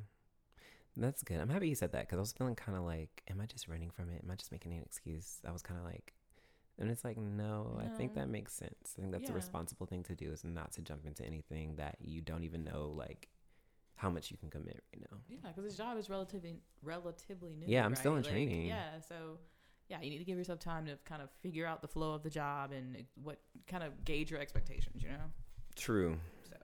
That's 0.98 1.22
good. 1.22 1.40
I'm 1.40 1.48
happy 1.48 1.68
you 1.68 1.74
said 1.74 1.92
that 1.92 2.02
because 2.02 2.18
I 2.18 2.20
was 2.20 2.32
feeling 2.32 2.56
kind 2.56 2.76
of 2.76 2.84
like, 2.84 3.22
am 3.30 3.40
I 3.40 3.46
just 3.46 3.68
running 3.68 3.90
from 3.90 4.10
it? 4.10 4.20
Am 4.24 4.30
I 4.30 4.34
just 4.34 4.50
making 4.50 4.72
an 4.72 4.82
excuse? 4.82 5.38
I 5.46 5.52
was 5.52 5.62
kind 5.62 5.78
of 5.78 5.86
like, 5.86 6.12
and 6.78 6.90
it's 6.90 7.04
like, 7.04 7.16
no, 7.16 7.80
I 7.80 7.88
think 7.96 8.14
that 8.14 8.28
makes 8.28 8.52
sense. 8.52 8.94
I 8.96 9.00
think 9.00 9.12
that's 9.12 9.30
a 9.30 9.32
responsible 9.32 9.86
thing 9.86 10.02
to 10.04 10.14
do 10.14 10.30
is 10.32 10.44
not 10.44 10.72
to 10.72 10.82
jump 10.82 11.06
into 11.06 11.24
anything 11.24 11.76
that 11.76 11.96
you 12.00 12.20
don't 12.20 12.44
even 12.44 12.64
know, 12.64 12.92
like, 12.96 13.28
how 13.96 14.10
much 14.10 14.30
you 14.30 14.36
can 14.36 14.48
commit 14.48 14.80
right 14.94 15.04
now. 15.10 15.18
Yeah, 15.28 15.38
because 15.48 15.64
this 15.64 15.76
job 15.76 15.98
is 15.98 16.08
relatively 16.08 16.60
relatively 16.82 17.54
new. 17.58 17.66
Yeah, 17.66 17.84
I'm 17.84 17.96
still 17.96 18.12
in? 18.12 18.22
Like, 18.22 18.30
training. 18.30 18.66
Yeah, 18.66 19.00
so 19.08 19.38
yeah, 19.88 20.00
you 20.00 20.10
need 20.10 20.18
to 20.18 20.24
give 20.24 20.38
yourself 20.38 20.60
time 20.60 20.86
to 20.86 20.96
kind 21.04 21.20
of 21.20 21.30
figure 21.42 21.66
out 21.66 21.82
the 21.82 21.88
flow 21.88 22.14
of 22.14 22.22
the 22.22 22.30
job 22.30 22.70
and 22.72 22.96
uh, 22.96 23.00
what 23.22 23.40
kind 23.66 23.82
of 23.82 24.04
gauge 24.04 24.30
your 24.30 24.40
expectations. 24.40 25.02
You 25.02 25.08
know, 25.08 25.32
True. 25.74 26.16
so 26.48 26.56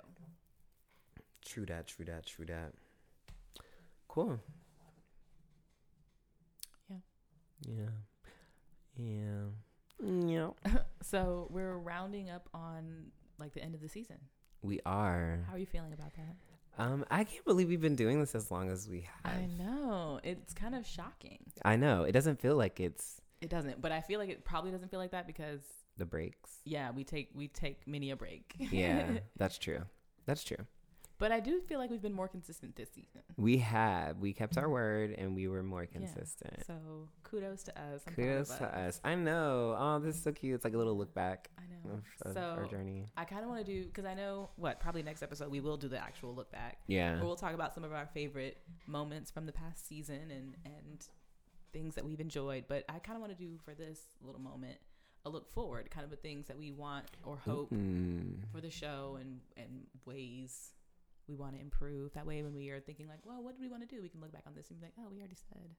True 1.44 1.66
that. 1.66 1.88
True 1.88 2.04
that. 2.04 2.26
True 2.26 2.46
that. 2.46 2.72
Cool. 4.14 4.38
Yeah. 6.88 6.96
Yeah. 7.66 7.74
Yeah. 8.96 9.44
Yeah. 10.00 10.50
so 11.02 11.48
we're 11.50 11.76
rounding 11.76 12.30
up 12.30 12.48
on 12.54 13.06
like 13.40 13.54
the 13.54 13.60
end 13.62 13.74
of 13.74 13.80
the 13.80 13.88
season. 13.88 14.18
We 14.62 14.78
are. 14.86 15.44
How 15.48 15.54
are 15.54 15.58
you 15.58 15.66
feeling 15.66 15.92
about 15.92 16.12
that? 16.14 16.36
Um, 16.78 17.04
I 17.10 17.24
can't 17.24 17.44
believe 17.44 17.68
we've 17.68 17.80
been 17.80 17.96
doing 17.96 18.20
this 18.20 18.36
as 18.36 18.52
long 18.52 18.70
as 18.70 18.88
we 18.88 19.00
have. 19.00 19.34
I 19.34 19.46
know 19.46 20.20
it's 20.22 20.54
kind 20.54 20.76
of 20.76 20.86
shocking. 20.86 21.38
I 21.64 21.74
know. 21.74 22.04
It 22.04 22.12
doesn't 22.12 22.40
feel 22.40 22.54
like 22.54 22.78
it's 22.78 23.20
It 23.40 23.50
doesn't, 23.50 23.80
but 23.82 23.90
I 23.90 24.00
feel 24.00 24.20
like 24.20 24.30
it 24.30 24.44
probably 24.44 24.70
doesn't 24.70 24.90
feel 24.92 25.00
like 25.00 25.10
that 25.10 25.26
because 25.26 25.60
the 25.96 26.06
breaks. 26.06 26.60
yeah, 26.64 26.92
we 26.92 27.02
take 27.02 27.30
we 27.34 27.48
take 27.48 27.86
many 27.88 28.12
a 28.12 28.16
break. 28.16 28.54
Yeah, 28.58 29.18
that's 29.36 29.58
true. 29.58 29.82
That's 30.24 30.44
true. 30.44 30.66
But 31.18 31.30
I 31.32 31.40
do 31.40 31.60
feel 31.60 31.78
like 31.78 31.90
we've 31.90 32.02
been 32.02 32.12
more 32.12 32.28
consistent 32.28 32.76
this 32.76 32.88
season. 32.90 33.22
We 33.36 33.58
have. 33.58 34.18
We 34.18 34.32
kept 34.32 34.58
our 34.58 34.68
word 34.68 35.14
and 35.16 35.34
we 35.34 35.48
were 35.48 35.62
more 35.62 35.82
Yeah. 35.84 35.90
consistent. 35.98 36.64
So 36.66 37.08
kudos 37.22 37.62
to 37.64 37.80
us. 37.80 38.02
I'm 38.06 38.14
Kudos 38.14 38.48
to 38.58 38.64
us. 38.78 39.00
I 39.04 39.14
know. 39.14 39.76
Oh, 39.78 39.98
this 40.00 40.16
is 40.16 40.22
so 40.22 40.32
cute. 40.32 40.54
It's 40.56 40.64
like 40.64 40.74
a 40.74 40.78
little 40.78 40.96
look 40.96 41.14
back 41.14 41.50
I 41.58 41.62
know. 41.88 41.94
of, 41.94 42.26
of 42.26 42.32
so 42.34 42.40
our 42.40 42.66
journey. 42.66 43.06
I 43.16 43.24
kind 43.24 43.42
of 43.42 43.48
want 43.48 43.64
to 43.64 43.72
do 43.72 43.84
because 43.86 44.04
I 44.04 44.14
know 44.14 44.50
what 44.56 44.80
probably 44.80 45.02
next 45.02 45.22
episode 45.22 45.50
we 45.50 45.60
will 45.60 45.76
do 45.76 45.88
the 45.88 45.98
actual 45.98 46.34
look 46.34 46.50
back, 46.50 46.78
Yeah. 46.88 47.20
or 47.20 47.24
we'll 47.24 47.36
talk 47.36 47.54
about 47.54 47.74
some 47.74 47.84
of 47.84 47.92
our 47.92 48.06
favorite 48.06 48.58
moments 48.86 49.30
from 49.30 49.46
the 49.46 49.52
past 49.52 49.86
season 49.86 50.30
and 50.30 50.56
and 50.64 51.06
things 51.72 51.94
that 51.96 52.04
we've 52.04 52.20
enjoyed. 52.20 52.64
But 52.68 52.84
I 52.88 52.98
kind 53.00 53.16
of 53.16 53.20
want 53.20 53.36
to 53.36 53.44
do 53.44 53.58
for 53.64 53.74
this 53.74 54.00
little 54.20 54.40
moment 54.40 54.78
a 55.26 55.30
look 55.30 55.48
forward, 55.48 55.90
kind 55.90 56.04
of 56.04 56.10
the 56.10 56.16
things 56.16 56.46
that 56.48 56.58
we 56.58 56.70
want 56.70 57.06
or 57.24 57.36
hope 57.38 57.72
Mm. 57.72 58.46
for 58.52 58.60
the 58.60 58.70
show 58.70 59.16
and 59.20 59.40
and 59.56 59.86
ways 60.04 60.72
we 61.28 61.34
want 61.34 61.54
to 61.54 61.60
improve. 61.60 62.12
That 62.14 62.26
way, 62.26 62.42
when 62.42 62.54
we 62.54 62.70
are 62.70 62.80
thinking 62.80 63.06
like, 63.08 63.20
well, 63.24 63.42
what 63.42 63.56
do 63.56 63.62
we 63.62 63.68
want 63.68 63.88
to 63.88 63.94
do? 63.94 64.02
We 64.02 64.08
can 64.08 64.20
look 64.20 64.32
back 64.32 64.44
on 64.46 64.54
this 64.54 64.70
and 64.70 64.78
be 64.78 64.86
like, 64.86 64.94
oh, 64.98 65.08
we 65.10 65.18
already 65.18 65.36
said 65.50 65.70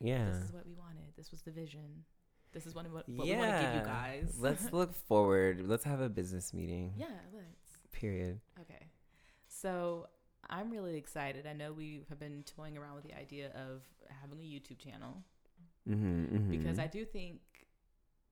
Yeah. 0.00 0.30
this 0.30 0.44
is 0.44 0.52
what 0.52 0.66
we 0.66 0.74
wanted. 0.74 1.12
This 1.16 1.30
was 1.30 1.42
the 1.42 1.50
vision. 1.50 2.04
This 2.52 2.66
is 2.66 2.74
what, 2.74 2.84
what, 2.90 3.08
what 3.08 3.26
yeah. 3.26 3.34
we 3.34 3.40
want 3.46 3.56
to 3.56 3.62
give 3.66 3.74
you 3.74 3.80
guys. 3.86 4.34
Let's 4.38 4.72
look 4.72 4.94
forward. 4.94 5.62
Let's 5.66 5.84
have 5.84 6.00
a 6.00 6.08
business 6.08 6.54
meeting. 6.54 6.94
yeah, 6.96 7.06
let's. 7.34 7.46
Period. 7.92 8.40
Okay. 8.60 8.86
So 9.48 10.06
I'm 10.50 10.70
really 10.70 10.96
excited. 10.96 11.46
I 11.46 11.52
know 11.54 11.72
we 11.72 12.02
have 12.08 12.18
been 12.18 12.44
toying 12.44 12.76
around 12.78 12.94
with 12.96 13.04
the 13.04 13.16
idea 13.18 13.48
of 13.54 13.82
having 14.22 14.38
a 14.38 14.42
YouTube 14.42 14.78
channel 14.78 15.22
Mm-hmm, 15.88 16.50
because 16.50 16.78
I 16.80 16.88
do 16.88 17.04
think 17.04 17.40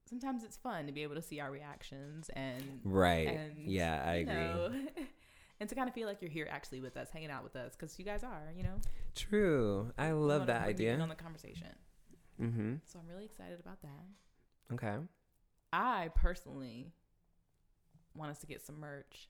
sometimes 0.09 0.43
it's 0.43 0.57
fun 0.57 0.87
to 0.87 0.93
be 0.93 1.03
able 1.05 1.15
to 1.15 1.23
see 1.23 1.39
our 1.39 1.51
reactions 1.53 2.29
and 2.35 2.81
Right. 2.83 3.29
and, 3.29 3.57
yeah, 3.59 4.03
I 4.05 4.15
agree. 4.17 4.35
know, 4.35 4.73
and 5.61 5.69
to 5.69 5.75
kind 5.75 5.89
of 5.89 5.95
feel 5.95 6.07
like 6.09 6.21
you're 6.21 6.31
here 6.31 6.49
actually 6.51 6.81
with 6.81 6.97
us, 6.97 7.09
hanging 7.11 7.31
out 7.31 7.45
with 7.45 7.57
us, 7.57 7.75
because 7.77 7.99
you 7.99 8.05
guys 8.05 8.25
are, 8.25 8.53
you 8.57 8.63
know. 8.63 8.77
True. 9.15 9.93
I 9.99 10.11
love 10.13 10.41
wanna 10.41 10.47
that 10.47 10.65
bring 10.65 10.79
you 10.81 10.87
in 10.89 10.93
idea. 10.95 11.03
on 11.03 11.09
the 11.09 11.15
conversation. 11.15 11.69
Mm-hmm. 12.41 12.75
So 12.85 12.99
I'm 12.99 13.09
really 13.09 13.25
excited 13.25 13.61
about 13.61 13.81
that. 13.83 14.75
Okay. 14.75 14.97
I 15.73 16.11
personally 16.15 16.93
want 18.17 18.31
us 18.31 18.39
to 18.41 18.47
get 18.47 18.65
some 18.65 18.79
merch, 18.81 19.29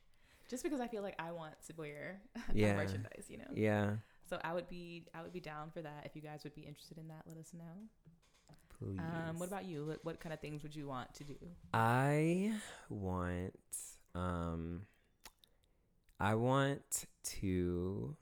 just 0.49 0.63
because 0.63 0.81
I 0.81 0.89
feel 0.89 1.03
like 1.03 1.15
I 1.19 1.33
want 1.33 1.55
to 1.67 1.75
wear 1.77 2.21
Yeah. 2.55 2.75
merchandise, 2.77 3.27
you 3.29 3.39
know. 3.39 3.45
Yeah. 3.55 3.97
So 4.29 4.39
I 4.43 4.55
would 4.55 4.69
be 4.69 5.07
I 5.15 5.23
would 5.23 5.33
be 5.33 5.41
down 5.41 5.71
for 5.71 5.83
that. 5.83 6.03
If 6.07 6.17
you 6.17 6.23
guys 6.23 6.41
would 6.45 6.55
be 6.55 6.63
interested 6.63 6.97
in 6.99 7.09
that, 7.09 7.23
let 7.27 7.37
us 7.37 7.53
know. 7.53 7.63
Please. 8.79 8.99
Um, 8.99 9.39
what 9.39 9.49
about 9.49 9.65
you? 9.67 9.85
What, 9.87 10.05
what 10.05 10.21
kind 10.21 10.33
of 10.33 10.41
things 10.41 10.63
would 10.63 10.75
you 10.75 10.87
want 10.89 11.13
to 11.15 11.25
do? 11.25 11.37
I 11.73 12.53
want 12.89 13.55
um 14.15 14.83
I 16.25 16.35
want 16.37 17.05
to 17.25 18.17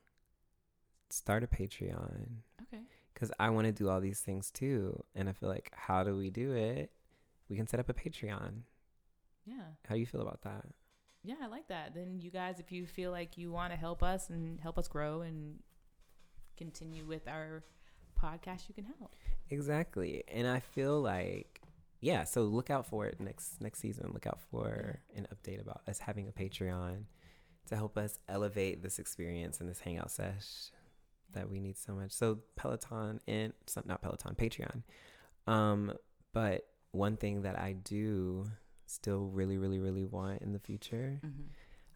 start 1.09 1.45
a 1.45 1.47
Patreon 1.47 2.27
Okay. 2.63 2.83
cuz 3.15 3.31
I 3.39 3.51
want 3.51 3.67
to 3.67 3.73
do 3.73 3.89
all 3.89 4.01
these 4.01 4.21
things 4.21 4.51
too 4.51 5.05
and 5.15 5.29
I 5.29 5.33
feel 5.33 5.49
like 5.49 5.71
how 5.75 6.03
do 6.03 6.17
we 6.17 6.29
do 6.31 6.53
it? 6.53 6.91
We 7.49 7.57
can 7.57 7.69
set 7.69 7.79
up 7.79 7.89
a 7.89 7.95
Patreon. 7.95 8.63
Yeah. 9.45 9.75
How 9.87 9.95
do 9.95 10.01
you 10.01 10.07
feel 10.07 10.23
about 10.23 10.43
that? 10.43 10.67
Yeah, 11.23 11.37
I 11.43 11.47
like 11.47 11.69
that. 11.69 11.95
Then 11.95 12.21
you 12.21 12.31
guys, 12.33 12.59
if 12.59 12.73
you 12.73 12.87
feel 12.87 13.13
like 13.13 13.39
you 13.39 13.53
want 13.53 13.73
to 13.73 13.79
help 13.79 14.03
us 14.03 14.31
and 14.31 14.59
help 14.61 14.79
us 14.79 14.89
grow 14.89 15.21
and 15.21 15.63
continue 16.57 17.05
with 17.05 17.29
our 17.29 17.63
podcast, 18.21 18.69
you 18.69 18.75
can 18.75 18.85
help. 18.85 19.15
Exactly. 19.49 20.25
And 20.27 20.49
I 20.49 20.59
feel 20.59 21.01
like 21.01 21.61
yeah, 22.01 22.25
so 22.25 22.43
look 22.43 22.69
out 22.69 22.85
for 22.87 23.07
it 23.07 23.21
next 23.21 23.61
next 23.61 23.79
season. 23.79 24.11
Look 24.13 24.27
out 24.27 24.41
for 24.51 24.99
an 25.15 25.29
update 25.33 25.61
about 25.61 25.83
us 25.87 26.01
having 26.01 26.27
a 26.27 26.33
Patreon 26.33 27.05
to 27.69 27.77
help 27.77 27.97
us 27.97 28.19
elevate 28.29 28.83
this 28.83 28.99
experience 28.99 29.61
and 29.61 29.69
this 29.69 29.81
hangout 29.81 30.11
sesh 30.11 30.71
that 31.33 31.49
we 31.51 31.61
need 31.61 31.79
so 31.79 31.95
much. 31.95 32.13
So 32.13 32.39
Peloton 32.57 33.21
and 33.27 33.53
some 33.67 33.85
not 33.87 34.03
Peloton, 34.03 34.35
Patreon. 34.35 34.83
Um, 35.47 35.93
but 36.33 36.67
one 36.93 37.17
thing 37.17 37.43
that 37.43 37.59
I 37.59 37.73
do 37.73 38.47
still 38.87 39.27
really, 39.27 39.57
really, 39.57 39.79
really 39.79 40.05
want 40.05 40.43
in 40.43 40.53
the 40.53 40.59
future, 40.59 41.21
Mm-hmm. 41.25 41.43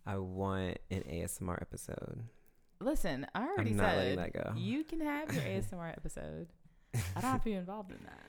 I 0.08 0.18
want 0.18 0.78
an 0.88 1.02
ASMR 1.02 1.60
episode. 1.60 2.22
Listen, 2.80 3.26
I 3.34 3.42
already 3.42 3.72
I'm 3.72 3.78
said 3.78 4.54
you 4.54 4.84
can 4.84 5.00
have 5.00 5.34
your 5.34 5.42
ASMR 5.42 5.90
episode. 5.90 6.46
I 6.94 7.20
don't 7.20 7.30
have 7.32 7.40
to 7.40 7.44
be 7.44 7.54
involved 7.54 7.90
in 7.90 7.98
that. 8.04 8.22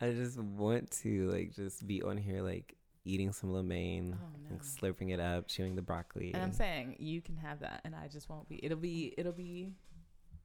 I 0.00 0.12
just 0.14 0.38
want 0.38 0.90
to 1.02 1.30
like 1.30 1.54
just 1.54 1.86
be 1.86 2.02
on 2.02 2.16
here 2.16 2.40
like 2.40 2.77
eating 3.08 3.32
some 3.32 3.52
lo 3.52 3.62
mein, 3.62 4.16
Oh 4.20 4.26
no. 4.48 4.50
like 4.56 4.62
slurping 4.62 5.12
it 5.12 5.20
up, 5.20 5.48
chewing 5.48 5.74
the 5.76 5.82
broccoli. 5.82 6.32
And 6.34 6.42
I'm 6.42 6.52
saying 6.52 6.96
you 6.98 7.20
can 7.20 7.36
have 7.36 7.60
that, 7.60 7.80
and 7.84 7.94
I 7.94 8.08
just 8.08 8.28
won't 8.28 8.48
be. 8.48 8.60
It'll 8.62 8.78
be 8.78 9.14
it'll 9.18 9.32
be 9.32 9.72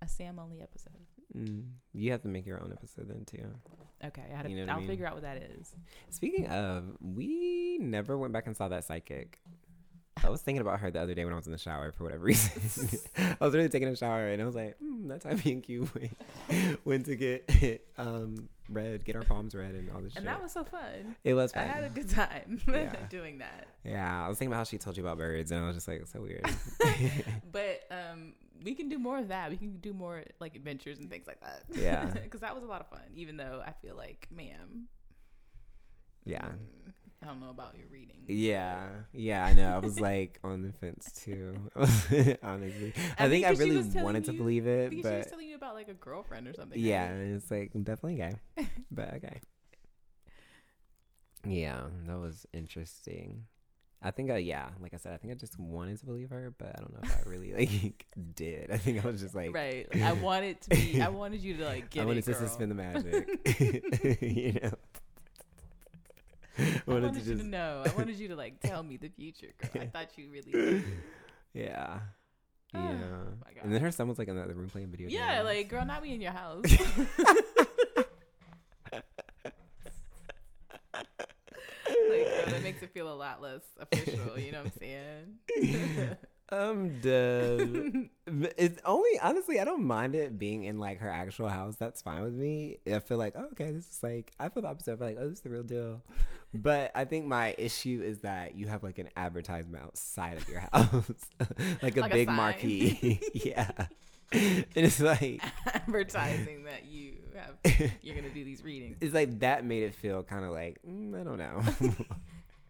a 0.01 0.07
Sam 0.07 0.39
only 0.39 0.61
episode. 0.61 0.93
Mm, 1.37 1.63
you 1.93 2.11
have 2.11 2.21
to 2.21 2.27
make 2.27 2.45
your 2.45 2.61
own 2.61 2.71
episode 2.71 3.09
then 3.09 3.25
too. 3.25 3.45
Okay, 4.05 4.21
I 4.31 4.35
had 4.35 4.43
to, 4.43 4.49
You 4.51 4.57
know 4.57 4.61
what 4.63 4.69
I 4.69 4.73
I'll 4.73 4.79
mean? 4.79 4.87
figure 4.89 5.07
out 5.07 5.13
what 5.13 5.23
that 5.23 5.37
is. 5.37 5.73
Speaking 6.09 6.47
of, 6.47 6.83
we 7.01 7.77
never 7.81 8.17
went 8.17 8.33
back 8.33 8.45
and 8.47 8.55
saw 8.55 8.67
that 8.67 8.83
psychic. 8.83 9.39
I 10.23 10.29
was 10.29 10.41
thinking 10.41 10.61
about 10.61 10.79
her 10.81 10.91
the 10.91 11.01
other 11.01 11.13
day 11.15 11.25
when 11.25 11.33
I 11.33 11.37
was 11.37 11.47
in 11.47 11.51
the 11.51 11.57
shower 11.57 11.91
for 11.91 12.03
whatever 12.03 12.23
reason. 12.25 12.87
I 13.17 13.43
was 13.45 13.53
really 13.55 13.67
taking 13.69 13.87
a 13.87 13.95
shower 13.95 14.27
and 14.27 14.41
I 14.41 14.45
was 14.45 14.55
like, 14.55 14.77
mm, 14.79 15.07
that 15.07 15.21
time 15.21 15.41
me 15.43 15.53
and 15.53 15.63
Q 15.63 15.89
went, 15.95 16.85
went 16.85 17.05
to 17.07 17.15
get 17.15 17.81
um 17.97 18.47
read, 18.69 19.03
get 19.05 19.15
our 19.15 19.23
palms 19.23 19.53
read 19.55 19.75
and 19.75 19.89
all 19.91 20.01
this 20.01 20.13
shit. 20.13 20.19
And 20.19 20.27
that 20.27 20.41
was 20.41 20.51
so 20.51 20.63
fun. 20.63 21.15
it 21.23 21.33
was 21.33 21.51
Fun. 21.51 21.63
I 21.63 21.67
had 21.67 21.83
a 21.83 21.89
good 21.89 22.09
time 22.09 22.61
Yeah. 22.67 22.95
doing 23.09 23.39
that. 23.39 23.67
yeah, 23.83 24.25
I 24.25 24.27
was 24.29 24.37
thinking 24.37 24.51
about 24.53 24.59
how 24.59 24.63
she 24.65 24.77
told 24.77 24.97
you 24.97 25.03
about 25.03 25.17
birds 25.17 25.51
and 25.51 25.63
I 25.63 25.67
was 25.67 25.75
just 25.75 25.87
like, 25.87 26.05
so 26.07 26.21
weird. 26.21 26.45
But 27.51 27.81
um, 27.91 28.33
we 28.63 28.73
can 28.75 28.89
do 28.89 28.97
more 28.97 29.19
of 29.19 29.27
that. 29.27 29.49
We 29.51 29.57
can 29.57 29.77
do 29.77 29.93
more 29.93 30.23
like 30.39 30.55
adventures 30.55 30.99
and 30.99 31.09
things 31.09 31.27
like 31.27 31.39
that. 31.41 31.63
Yeah. 31.71 32.05
because 32.05 32.41
that 32.41 32.55
was 32.55 32.63
a 32.63 32.67
lot 32.67 32.81
of 32.81 32.87
fun. 32.89 33.01
Even 33.15 33.37
though 33.37 33.61
I 33.65 33.73
feel 33.81 33.95
like, 33.95 34.27
ma'am, 34.35 34.87
yeah. 36.25 36.45
mm, 36.45 36.93
I 37.23 37.27
don't 37.27 37.39
know 37.39 37.49
about 37.49 37.75
your 37.77 37.87
reading. 37.91 38.17
Yeah, 38.27 38.85
yeah, 39.13 39.45
I 39.45 39.53
know. 39.53 39.73
I 39.73 39.77
was 39.79 39.99
like 39.99 40.39
on 40.43 40.61
the 40.61 40.71
fence 40.73 41.11
too. 41.23 41.55
Honestly, 42.43 42.93
I, 43.17 43.25
I 43.25 43.29
think 43.29 43.45
think 43.45 43.45
I 43.45 43.49
really 43.51 43.81
wanted 44.01 44.25
to 44.25 44.33
believe 44.33 44.67
it, 44.67 44.89
Because 44.89 45.09
she 45.11 45.15
was 45.17 45.25
but 45.25 45.29
telling 45.29 45.47
you 45.47 45.55
about 45.55 45.73
like 45.75 45.87
a 45.89 45.93
girlfriend 45.93 46.47
or 46.47 46.53
something. 46.53 46.79
yeah, 46.79 47.09
right? 47.09 47.19
it's 47.19 47.49
like 47.49 47.71
definitely 47.73 48.15
gay, 48.15 48.33
but 48.91 49.13
okay. 49.15 49.39
Yeah, 51.45 51.81
that 52.07 52.17
was 52.19 52.45
interesting. 52.53 53.45
I 54.05 54.11
think, 54.11 54.29
I, 54.31 54.37
yeah, 54.37 54.67
like 54.81 54.93
I 54.93 54.97
said, 54.97 55.13
I 55.13 55.17
think 55.17 55.31
I 55.31 55.35
just 55.37 55.57
wanted 55.57 55.97
to 55.99 56.05
believe 56.05 56.29
her, 56.29 56.53
but 56.57 56.73
I 56.75 56.79
don't 56.81 56.91
know 56.93 56.99
if 57.03 57.11
I 57.25 57.29
really 57.29 57.53
like 57.57 58.05
did. 58.35 58.69
I 58.71 58.77
think 58.77 59.03
I 59.03 59.07
was 59.07 59.21
just 59.21 59.33
like, 59.33 59.53
right. 59.53 59.87
Like, 59.93 60.03
I 60.03 60.11
wanted 60.13 60.59
to 60.61 60.69
be. 60.71 61.01
I 61.01 61.07
wanted 61.07 61.41
you 61.41 61.55
to 61.57 61.65
like 61.65 61.89
get 61.89 62.03
I 62.03 62.05
wanted 62.05 62.19
it, 62.19 62.25
to 62.25 62.33
girl. 62.33 62.47
suspend 62.47 62.71
the 62.71 62.75
magic, 62.75 64.21
you 64.21 64.59
know. 64.61 64.71
I 66.59 66.81
wanted, 66.87 67.15
you 67.25 67.35
to 67.37 67.43
know. 67.43 67.83
I 67.85 67.89
wanted 67.97 68.17
you 68.19 68.27
to 68.29 68.35
like 68.35 68.59
tell 68.59 68.83
me 68.83 68.97
the 68.97 69.09
future, 69.09 69.47
girl. 69.73 69.83
I 69.83 69.87
thought 69.87 70.09
you 70.17 70.29
really. 70.31 70.51
Did. 70.51 70.83
yeah, 71.53 71.99
Oh, 72.75 72.79
yeah. 72.79 73.61
and 73.63 73.71
then 73.73 73.81
her 73.81 73.91
son 73.91 74.07
was 74.07 74.17
like 74.19 74.27
in 74.27 74.35
the 74.35 74.41
other 74.43 74.53
room 74.55 74.67
playing 74.69 74.87
video 74.89 75.07
Yeah, 75.09 75.35
games. 75.35 75.45
like 75.45 75.69
girl, 75.69 75.85
not 75.85 76.01
me 76.03 76.13
in 76.15 76.21
your 76.21 76.31
house. 76.31 76.63
like 76.65 76.79
girl, 81.85 82.45
that 82.47 82.63
makes 82.63 82.81
it 82.81 82.91
feel 82.93 83.11
a 83.11 83.15
lot 83.15 83.41
less 83.41 83.61
official. 83.79 84.37
You 84.39 84.51
know 84.51 84.63
what 84.63 84.73
I'm 84.73 84.79
saying? 84.79 86.19
I'm 86.53 86.99
dead. 87.01 88.09
It's 88.57 88.79
only 88.85 89.19
honestly, 89.21 89.59
I 89.59 89.65
don't 89.65 89.83
mind 89.83 90.15
it 90.15 90.39
being 90.39 90.63
in 90.63 90.79
like 90.79 90.99
her 90.99 91.09
actual 91.09 91.49
house. 91.49 91.75
That's 91.75 92.01
fine 92.01 92.23
with 92.23 92.33
me. 92.33 92.77
I 92.91 92.99
feel 92.99 93.17
like, 93.17 93.33
oh, 93.37 93.47
okay, 93.51 93.71
this 93.71 93.85
is 93.89 93.99
like 94.01 94.31
I 94.39 94.47
feel 94.49 94.61
the 94.63 94.69
opposite. 94.69 94.93
I 94.93 94.95
feel 94.95 95.07
like, 95.07 95.17
oh, 95.19 95.27
this 95.27 95.39
is 95.39 95.41
the 95.41 95.49
real 95.49 95.63
deal. 95.63 96.01
But 96.53 96.91
I 96.95 97.03
think 97.05 97.25
my 97.25 97.53
issue 97.57 98.01
is 98.05 98.19
that 98.19 98.55
you 98.55 98.67
have 98.67 98.81
like 98.83 98.97
an 98.99 99.09
advertisement 99.17 99.83
outside 99.83 100.37
of 100.37 100.47
your 100.47 100.59
house, 100.73 101.11
like 101.81 101.97
a 101.97 102.01
Like 102.01 102.11
big 102.13 102.27
sign. 102.27 102.35
marquee. 102.37 103.19
yeah, 103.33 103.69
and 104.31 104.65
it's 104.75 104.99
like 105.01 105.41
Advertising 105.73 106.63
that 106.63 106.85
you 106.85 107.15
have, 107.35 107.91
you're 108.01 108.15
gonna 108.15 108.29
do 108.29 108.43
these 108.45 108.63
readings. 108.63 108.97
it's 109.01 109.13
like 109.13 109.39
that 109.39 109.65
made 109.65 109.83
it 109.83 109.95
feel 109.95 110.23
kind 110.23 110.45
of 110.45 110.51
like 110.51 110.79
mm, 110.87 111.19
I 111.19 111.23
don't 111.23 111.37
know. 111.39 112.05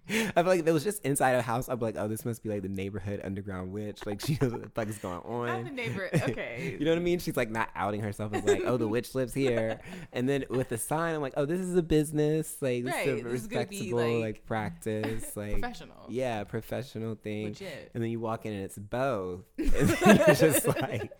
I 0.09 0.13
feel 0.33 0.43
like 0.45 0.59
if 0.59 0.67
it 0.67 0.71
was 0.71 0.83
just 0.83 1.03
inside 1.05 1.31
a 1.31 1.41
house, 1.41 1.69
I'd 1.69 1.79
be 1.79 1.85
like, 1.85 1.95
oh, 1.97 2.07
this 2.09 2.25
must 2.25 2.43
be 2.43 2.49
like 2.49 2.61
the 2.61 2.67
neighborhood 2.69 3.21
underground 3.23 3.71
witch. 3.71 4.05
Like 4.05 4.19
she 4.19 4.37
knows 4.41 4.51
what 4.51 4.61
the 4.61 4.69
fuck 4.69 4.87
is 4.89 4.97
going 4.97 5.19
on. 5.25 5.49
I'm 5.49 5.63
the 5.65 5.71
neighbor. 5.71 6.09
Okay. 6.23 6.75
You 6.79 6.85
know 6.85 6.91
what 6.91 6.97
I 6.97 7.01
mean? 7.01 7.19
She's 7.19 7.37
like 7.37 7.49
not 7.49 7.69
outing 7.75 8.01
herself 8.01 8.33
as 8.33 8.43
like, 8.43 8.63
oh, 8.65 8.77
the 8.77 8.87
witch 8.87 9.15
lives 9.15 9.33
here. 9.33 9.79
And 10.11 10.27
then 10.27 10.45
with 10.49 10.69
the 10.69 10.77
sign, 10.77 11.15
I'm 11.15 11.21
like, 11.21 11.33
oh, 11.37 11.45
this 11.45 11.59
is 11.59 11.75
a 11.75 11.83
business. 11.83 12.57
Like 12.61 12.83
this 12.83 12.93
Right, 12.93 13.07
is 13.07 13.21
a 13.21 13.23
this 13.23 13.33
is 13.33 13.49
respectable 13.49 13.97
like, 14.19 14.21
like, 14.23 14.45
practice. 14.45 15.35
Like 15.37 15.59
Professional. 15.59 16.05
yeah, 16.09 16.43
professional 16.43 17.15
thing. 17.15 17.45
Legit. 17.47 17.91
And 17.93 18.03
then 18.03 18.09
you 18.11 18.19
walk 18.19 18.45
in 18.45 18.53
and 18.53 18.63
it's 18.63 18.77
both. 18.77 19.41
And 19.57 19.69
it's 19.71 20.39
just 20.39 20.67
like 20.67 21.11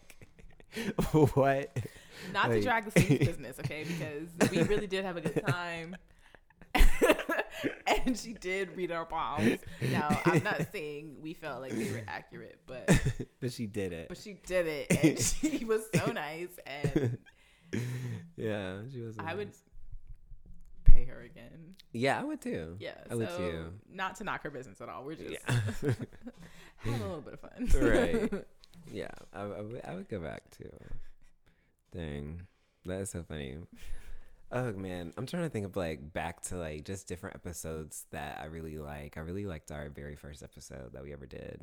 what? 1.33 1.77
Not 2.33 2.49
to 2.51 2.61
drag 2.61 2.85
the 2.91 3.17
business, 3.17 3.59
okay? 3.59 3.83
Because 3.85 4.51
we 4.51 4.61
really 4.63 4.87
did 4.87 5.05
have 5.05 5.17
a 5.17 5.21
good 5.21 5.45
time. 5.45 5.95
and 8.05 8.17
she 8.17 8.33
did 8.33 8.75
read 8.75 8.91
our 8.91 9.05
palms. 9.05 9.59
Now, 9.91 10.21
I'm 10.25 10.43
not 10.43 10.67
saying 10.71 11.17
we 11.21 11.33
felt 11.33 11.61
like 11.61 11.71
they 11.71 11.91
were 11.91 12.03
accurate, 12.07 12.59
but 12.67 12.89
but 13.39 13.51
she 13.51 13.65
did 13.67 13.93
it. 13.93 14.09
but 14.09 14.17
she 14.17 14.33
did 14.45 14.67
it, 14.67 15.03
and 15.03 15.19
she 15.19 15.65
was 15.65 15.81
so 15.93 16.11
nice. 16.11 16.49
And 16.65 17.17
yeah, 18.37 18.77
she 18.91 19.01
was. 19.01 19.15
I 19.19 19.35
would 19.35 19.51
pay 20.85 21.05
her 21.05 21.21
again. 21.21 21.75
Yeah, 21.91 22.19
I 22.19 22.23
would 22.23 22.41
too. 22.41 22.75
Yeah, 22.79 22.95
I 23.09 23.15
would 23.15 23.29
so 23.29 23.37
too. 23.37 23.73
not 23.91 24.15
to 24.17 24.23
knock 24.23 24.43
her 24.43 24.49
business 24.49 24.81
at 24.81 24.89
all. 24.89 25.03
We're 25.05 25.15
just 25.15 25.31
Yeah. 25.31 25.39
having 26.77 27.01
a 27.01 27.05
little 27.05 27.21
bit 27.21 27.33
of 27.35 27.39
fun, 27.39 27.69
Right. 27.81 28.45
yeah, 28.91 29.07
I, 29.33 29.41
I, 29.41 29.61
would, 29.61 29.81
I 29.85 29.95
would 29.95 30.09
go 30.09 30.19
back 30.19 30.41
too. 30.57 30.69
Dang, 31.95 32.41
that 32.85 33.01
is 33.01 33.11
so 33.11 33.23
funny. 33.23 33.57
Oh 34.55 34.71
man, 34.73 35.11
I'm 35.17 35.25
trying 35.25 35.43
to 35.43 35.49
think 35.49 35.65
of 35.65 35.75
like 35.75 36.13
back 36.13 36.41
to 36.43 36.57
like 36.57 36.85
just 36.85 37.07
different 37.07 37.35
episodes 37.35 38.05
that 38.11 38.39
I 38.41 38.45
really 38.45 38.77
like. 38.77 39.17
I 39.17 39.21
really 39.21 39.45
liked 39.47 39.71
our 39.71 39.89
very 39.89 40.15
first 40.15 40.43
episode 40.43 40.93
that 40.93 41.01
we 41.03 41.11
ever 41.11 41.25
did, 41.25 41.59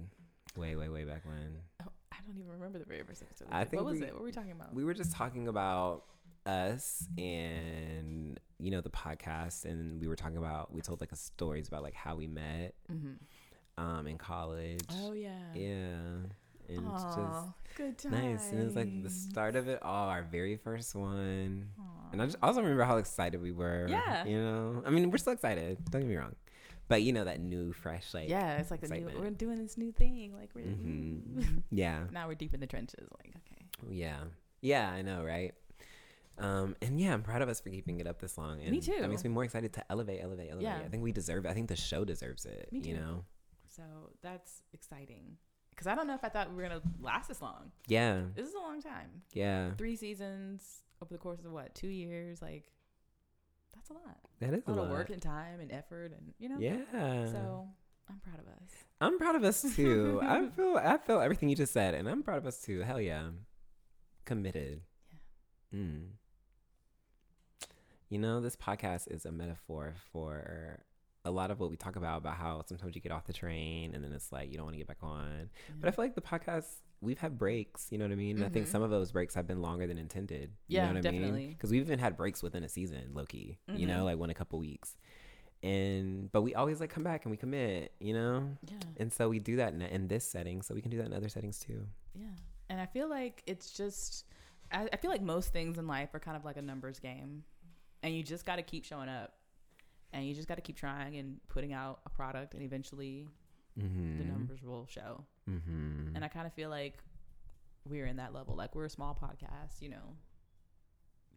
way 0.57 0.75
way 0.75 0.89
way 0.89 1.05
back 1.05 1.25
when. 1.25 1.59
Oh, 1.83 1.93
I 2.13 2.17
don't 2.27 2.37
even 2.37 2.51
remember 2.51 2.79
the 2.81 2.85
very 2.85 3.05
first 3.05 3.23
episode. 3.23 3.47
I 3.53 3.65
think 3.65 3.83
what 3.83 3.93
was 3.93 4.01
we- 4.01 4.07
it? 4.07 4.13
What 4.13 4.21
were 4.23 4.27
we 4.27 4.33
talking 4.33 4.51
about? 4.53 4.75
We 4.75 4.83
were 4.85 4.95
just 4.95 5.13
talking 5.13 5.47
about 5.47 6.03
us 6.47 7.07
and 7.17 8.41
you 8.59 8.71
know 8.73 8.81
the 8.81 8.91
podcast, 8.91 9.65
and 9.67 10.01
we 10.01 10.09
were 10.09 10.17
talking 10.17 10.39
about 10.39 10.73
we 10.73 10.81
told 10.81 11.01
like 11.01 11.13
a 11.13 11.17
stories 11.17 11.69
about 11.69 11.83
like 11.85 11.95
how 11.95 12.17
we 12.17 12.27
met 12.27 12.75
hmm 12.89 13.13
um 13.79 14.07
in 14.09 14.19
college. 14.19 14.85
Oh 14.91 15.13
yeah. 15.13 15.31
Yeah, 15.55 15.97
and 16.77 16.87
it's 16.93 17.03
just 17.05 17.77
good 17.77 17.99
time. 17.99 18.13
nice, 18.13 18.51
and 18.51 18.61
it 18.61 18.65
was 18.65 18.77
like 18.77 19.03
the 19.03 19.11
start 19.11 19.57
of 19.57 19.69
it 19.69 19.83
all, 19.83 20.09
our 20.09 20.23
very 20.23 20.57
first 20.57 20.95
one. 20.95 21.69
Aw. 21.81 21.83
And 22.13 22.21
I 22.23 22.25
just 22.27 22.39
also 22.43 22.61
remember 22.63 22.85
how 22.85 22.97
excited 22.99 23.41
we 23.41 23.53
were. 23.53 23.87
Yeah. 23.89 24.25
You 24.25 24.41
know, 24.43 24.83
I 24.87 24.91
mean, 24.91 25.11
we're 25.11 25.19
still 25.19 25.33
excited. 25.33 25.79
Don't 25.91 26.03
get 26.03 26.09
me 26.11 26.17
wrong, 26.17 26.35
but 26.89 27.03
you 27.03 27.13
know 27.13 27.25
that 27.25 27.41
new, 27.41 27.73
fresh, 27.73 28.13
like 28.15 28.29
yeah, 28.29 28.59
it's 28.59 28.71
like 28.71 28.81
the 28.81 28.89
new, 28.89 29.09
we're 29.19 29.31
doing 29.31 29.59
this 29.63 29.77
new 29.79 29.93
thing. 29.93 30.33
Like 30.35 30.51
we're 30.55 30.63
Mhm. 30.65 31.63
yeah, 31.71 32.05
now 32.11 32.27
we're 32.29 32.35
deep 32.35 32.55
in 32.55 32.61
the 32.61 32.67
trenches. 32.67 33.09
Like 33.23 33.35
okay, 33.37 33.65
yeah, 33.89 34.19
yeah. 34.61 34.91
I 34.91 35.03
know, 35.03 35.23
right? 35.25 35.53
Um, 36.39 36.75
and 36.81 36.99
yeah, 36.99 37.13
I'm 37.13 37.23
proud 37.23 37.43
of 37.43 37.51
us 37.51 37.61
for 37.61 37.69
keeping 37.69 38.01
it 38.01 38.07
up 38.07 38.19
this 38.19 38.39
long. 38.39 38.61
And 38.63 38.71
Me 38.71 38.81
too. 38.81 38.97
That 38.99 39.11
makes 39.11 39.23
me 39.23 39.29
more 39.29 39.45
excited 39.45 39.75
to 39.75 39.85
elevate, 39.93 40.21
elevate, 40.23 40.49
elevate. 40.51 40.63
Yeah. 40.69 40.79
I 40.83 40.89
think 40.89 41.03
we 41.03 41.13
deserve 41.13 41.45
it. 41.45 41.51
I 41.51 41.53
think 41.53 41.69
the 41.69 41.77
show 41.77 42.03
deserves 42.03 42.47
it. 42.47 42.71
Me 42.73 42.79
You 42.79 42.95
too. 42.95 43.01
know? 43.01 43.25
so 43.69 43.83
that's 44.23 44.63
exciting. 44.73 45.37
Because 45.81 45.91
I 45.91 45.95
don't 45.95 46.07
know 46.07 46.15
if 46.15 46.23
I 46.23 46.29
thought 46.29 46.51
we 46.51 46.57
were 46.57 46.63
gonna 46.69 46.83
last 47.01 47.29
this 47.29 47.41
long. 47.41 47.73
Yeah, 47.87 48.21
This 48.35 48.47
is 48.47 48.53
a 48.55 48.59
long 48.59 48.83
time. 48.83 49.23
yeah. 49.33 49.71
Three 49.79 49.97
seasons 49.97 50.83
over 51.01 51.15
the 51.15 51.19
course 51.19 51.39
of 51.43 51.53
what 51.53 51.75
two 51.75 51.89
years? 51.89 52.43
Like 52.43 52.71
that's 53.75 53.89
a 53.89 53.95
lot. 53.95 54.19
That 54.41 54.53
is 54.53 54.63
A 54.67 54.71
a 54.71 54.73
lot 54.73 54.77
lot. 54.77 54.85
of 54.85 54.91
work 54.91 55.09
and 55.09 55.23
time 55.23 55.59
and 55.61 55.73
effort, 55.73 56.13
and 56.13 56.35
you 56.39 56.51
know. 56.51 56.59
Yeah. 56.59 57.27
So 57.33 57.67
I'm 58.11 58.19
proud 58.21 58.41
of 58.41 58.47
us. 58.49 58.71
I'm 59.01 59.19
proud 59.19 59.37
of 59.37 59.45
us 59.45 59.63
too. 59.75 60.21
I 60.23 60.49
feel 60.57 60.77
I 60.77 60.99
feel 60.99 61.19
everything 61.19 61.49
you 61.49 61.57
just 61.57 61.73
said, 61.73 61.95
and 61.95 62.07
I'm 62.11 62.23
proud 62.23 62.37
of 62.37 62.47
us 62.47 62.61
too. 62.61 62.81
Hell 62.83 63.01
yeah, 63.01 63.31
committed. 64.27 64.83
Yeah. 65.73 65.79
Mm. 65.81 66.03
You 68.11 68.19
know, 68.19 68.41
this 68.43 68.57
podcast 68.57 69.11
is 69.11 69.25
a 69.25 69.33
metaphor 69.33 69.95
for 70.13 70.81
a 71.25 71.31
lot 71.31 71.51
of 71.51 71.61
what 71.61 71.69
we 71.71 71.77
talk 71.77 71.97
about 71.97 72.19
about 72.19 72.37
how 72.37 72.63
sometimes 72.67 72.95
you 72.95 73.01
get 73.01 73.13
off 73.13 73.27
the 73.27 73.33
train 73.33 73.95
and 73.95 74.03
then 74.03 74.11
it's 74.13 74.33
like 74.33 74.51
you 74.51 74.57
don't 74.57 74.65
want 74.65 74.75
to 74.75 74.79
get 74.79 74.87
back 74.89 75.03
on. 75.03 75.51
But 75.79 75.89
I 75.89 75.91
feel 75.91 76.05
like 76.07 76.15
the 76.15 76.21
podcast 76.23 76.67
we've 77.03 77.19
had 77.19 77.37
breaks. 77.39 77.89
You 77.91 77.99
know 77.99 78.05
what 78.07 78.13
I 78.13 78.17
mean? 78.17 78.37
And 78.37 78.45
I 78.45 78.49
think 78.49 78.67
Mhm. 78.67 78.71
some 78.71 78.83
of 78.83 78.91
those 78.91 79.13
breaks 79.13 79.35
have 79.35 79.47
been 79.47 79.61
longer 79.63 79.87
than 79.87 79.99
intended. 79.99 80.53
You 80.67 80.77
Yeah, 80.79 80.87
know 80.93 80.95
what 81.01 81.07
I 81.07 81.11
mean? 81.11 81.21
definitely. 81.23 81.47
Because 81.49 81.71
we've 81.71 81.83
even 81.83 81.99
had 81.99 82.17
breaks 82.17 82.43
within 82.43 82.63
a 82.65 82.69
season, 82.69 83.13
low 83.15 83.25
key. 83.27 83.59
You 83.75 83.87
know, 83.87 84.01
Mhm. 84.03 84.05
like 84.05 84.19
one 84.19 84.31
a 84.31 84.35
couple 84.35 84.59
weeks. 84.59 84.97
And 85.63 86.31
but 86.33 86.43
we 86.43 86.55
always 86.55 86.81
like 86.81 86.91
come 86.91 87.05
back 87.05 87.25
and 87.25 87.31
we 87.31 87.37
commit. 87.37 87.93
You 88.01 88.15
know. 88.15 88.57
yeah. 88.67 88.79
And 88.97 89.13
so 89.13 89.29
we 89.29 89.39
do 89.39 89.57
that 89.57 89.73
in, 89.75 89.83
in 89.83 90.09
this 90.09 90.25
setting, 90.25 90.63
so 90.63 90.75
we 90.75 90.81
can 90.81 90.91
do 90.91 90.97
that 90.99 91.07
in 91.07 91.13
other 91.13 91.29
settings 91.29 91.59
too. 91.59 91.87
Yeah. 92.15 92.27
And 92.71 92.81
I 92.81 92.87
feel 92.87 93.09
like 93.09 93.43
it's 93.47 93.73
just, 93.73 94.25
I, 94.73 94.89
I 94.93 94.97
feel 94.97 95.11
like 95.11 95.23
most 95.23 95.53
things 95.53 95.77
in 95.79 95.87
life 95.87 96.15
are 96.15 96.21
kind 96.21 96.37
of 96.37 96.45
like 96.45 96.57
a 96.57 96.63
numbers 96.63 96.99
game. 96.99 97.45
And 98.03 98.15
you 98.15 98.23
just 98.23 98.47
got 98.47 98.57
to 98.57 98.63
keep 98.63 98.85
showing 98.85 99.09
up. 99.11 99.35
And 100.13 100.27
you 100.27 100.35
just 100.35 100.49
got 100.49 100.57
to 100.57 100.63
keep 100.63 100.77
trying 100.77 101.17
and 101.17 101.41
putting 101.49 101.73
out 101.73 102.01
a 102.07 102.11
product, 102.11 102.55
and 102.55 102.63
eventually 102.63 103.29
Mm-hmm. 103.79 104.19
the 104.19 104.25
numbers 104.25 104.63
will 104.63 104.87
show. 104.87 105.25
Mm-hmm. 105.49 106.17
And 106.17 106.25
I 106.25 106.29
kind 106.29 106.47
of 106.47 106.53
feel 106.53 106.71
like 106.71 106.99
we're 107.89 108.07
in 108.07 108.17
that 108.17 108.35
level. 108.35 108.57
Like 108.57 108.75
we're 108.75 108.87
a 108.87 108.91
small 108.91 109.15
podcast, 109.21 109.81
you 109.81 109.89
know, 109.89 110.17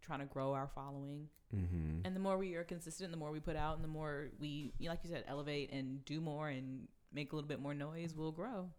trying 0.02 0.20
to 0.20 0.26
grow 0.26 0.54
our 0.54 0.68
following. 0.68 1.30
Mm-hmm. 1.56 2.00
And 2.06 2.16
the 2.16 2.20
more 2.20 2.38
we 2.38 2.56
are 2.56 2.64
consistent, 2.64 3.12
the 3.12 3.18
more 3.18 3.32
we 3.32 3.40
put 3.40 3.56
out, 3.56 3.76
and 3.76 3.84
the 3.84 3.88
more 3.90 4.30
we, 4.40 4.74
like 4.82 5.00
you 5.04 5.10
said, 5.12 5.24
elevate 5.28 5.72
and 5.72 6.04
do 6.06 6.20
more 6.20 6.50
and 6.50 6.88
make 7.14 7.32
a 7.32 7.36
little 7.36 7.48
bit 7.48 7.62
more 7.62 7.76
noise, 7.76 8.16
we'll 8.16 8.32
grow, 8.32 8.70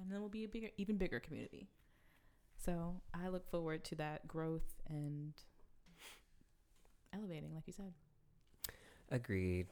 and 0.00 0.10
then 0.10 0.20
we'll 0.20 0.28
be 0.28 0.44
a 0.44 0.48
bigger, 0.48 0.68
even 0.76 0.96
bigger 0.96 1.20
community. 1.20 1.68
So 2.58 3.00
I 3.14 3.28
look 3.28 3.48
forward 3.48 3.84
to 3.84 3.94
that 3.94 4.26
growth 4.26 4.74
and 4.88 5.32
elevating, 7.14 7.54
like 7.54 7.66
you 7.66 7.72
said. 7.72 7.92
Agreed. 9.10 9.66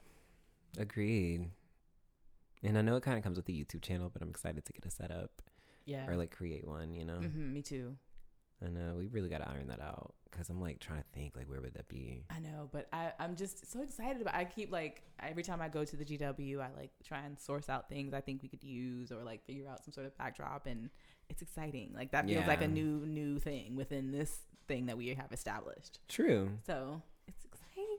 Agreed. 0.77 1.49
And 2.63 2.77
I 2.77 2.81
know 2.81 2.95
it 2.95 3.03
kind 3.03 3.17
of 3.17 3.23
comes 3.23 3.37
with 3.37 3.45
the 3.45 3.53
YouTube 3.53 3.81
channel, 3.81 4.09
but 4.11 4.21
I'm 4.21 4.29
excited 4.29 4.65
to 4.65 4.73
get 4.73 4.85
a 4.85 4.89
setup 4.89 5.41
Yeah. 5.85 6.07
or 6.07 6.15
like 6.15 6.31
create 6.35 6.67
one. 6.67 6.93
You 6.93 7.05
know, 7.05 7.15
hmm 7.17 7.53
me 7.53 7.61
too. 7.61 7.95
I 8.65 8.69
know 8.69 8.95
we 8.97 9.07
really 9.07 9.27
got 9.29 9.39
to 9.39 9.49
iron 9.49 9.67
that 9.67 9.81
out 9.81 10.13
because 10.31 10.49
I'm 10.49 10.61
like 10.61 10.79
trying 10.79 10.99
to 10.99 11.05
think 11.13 11.35
like 11.35 11.49
where 11.49 11.59
would 11.61 11.73
that 11.73 11.89
be? 11.89 12.23
I 12.29 12.39
know, 12.39 12.69
but 12.71 12.87
I, 12.93 13.11
I'm 13.19 13.35
just 13.35 13.69
so 13.71 13.81
excited 13.81 14.21
about. 14.21 14.33
I 14.33 14.45
keep 14.45 14.71
like 14.71 15.03
every 15.21 15.43
time 15.43 15.61
I 15.61 15.67
go 15.67 15.83
to 15.83 15.95
the 15.97 16.05
GW, 16.05 16.59
I 16.61 16.69
like 16.79 16.91
try 17.03 17.19
and 17.19 17.37
source 17.37 17.67
out 17.69 17.89
things 17.89 18.13
I 18.13 18.21
think 18.21 18.41
we 18.41 18.47
could 18.49 18.63
use 18.63 19.11
or 19.11 19.23
like 19.23 19.45
figure 19.45 19.67
out 19.67 19.83
some 19.83 19.91
sort 19.91 20.07
of 20.07 20.17
backdrop, 20.17 20.65
and 20.67 20.89
it's 21.29 21.41
exciting. 21.41 21.91
Like 21.93 22.11
that 22.11 22.25
feels 22.27 22.47
like 22.47 22.61
a 22.61 22.67
new 22.67 23.05
new 23.05 23.39
thing 23.39 23.75
within 23.75 24.11
this 24.11 24.39
thing 24.69 24.85
that 24.87 24.97
we 24.97 25.09
have 25.09 25.31
established. 25.33 25.99
True. 26.07 26.49
So 26.65 27.01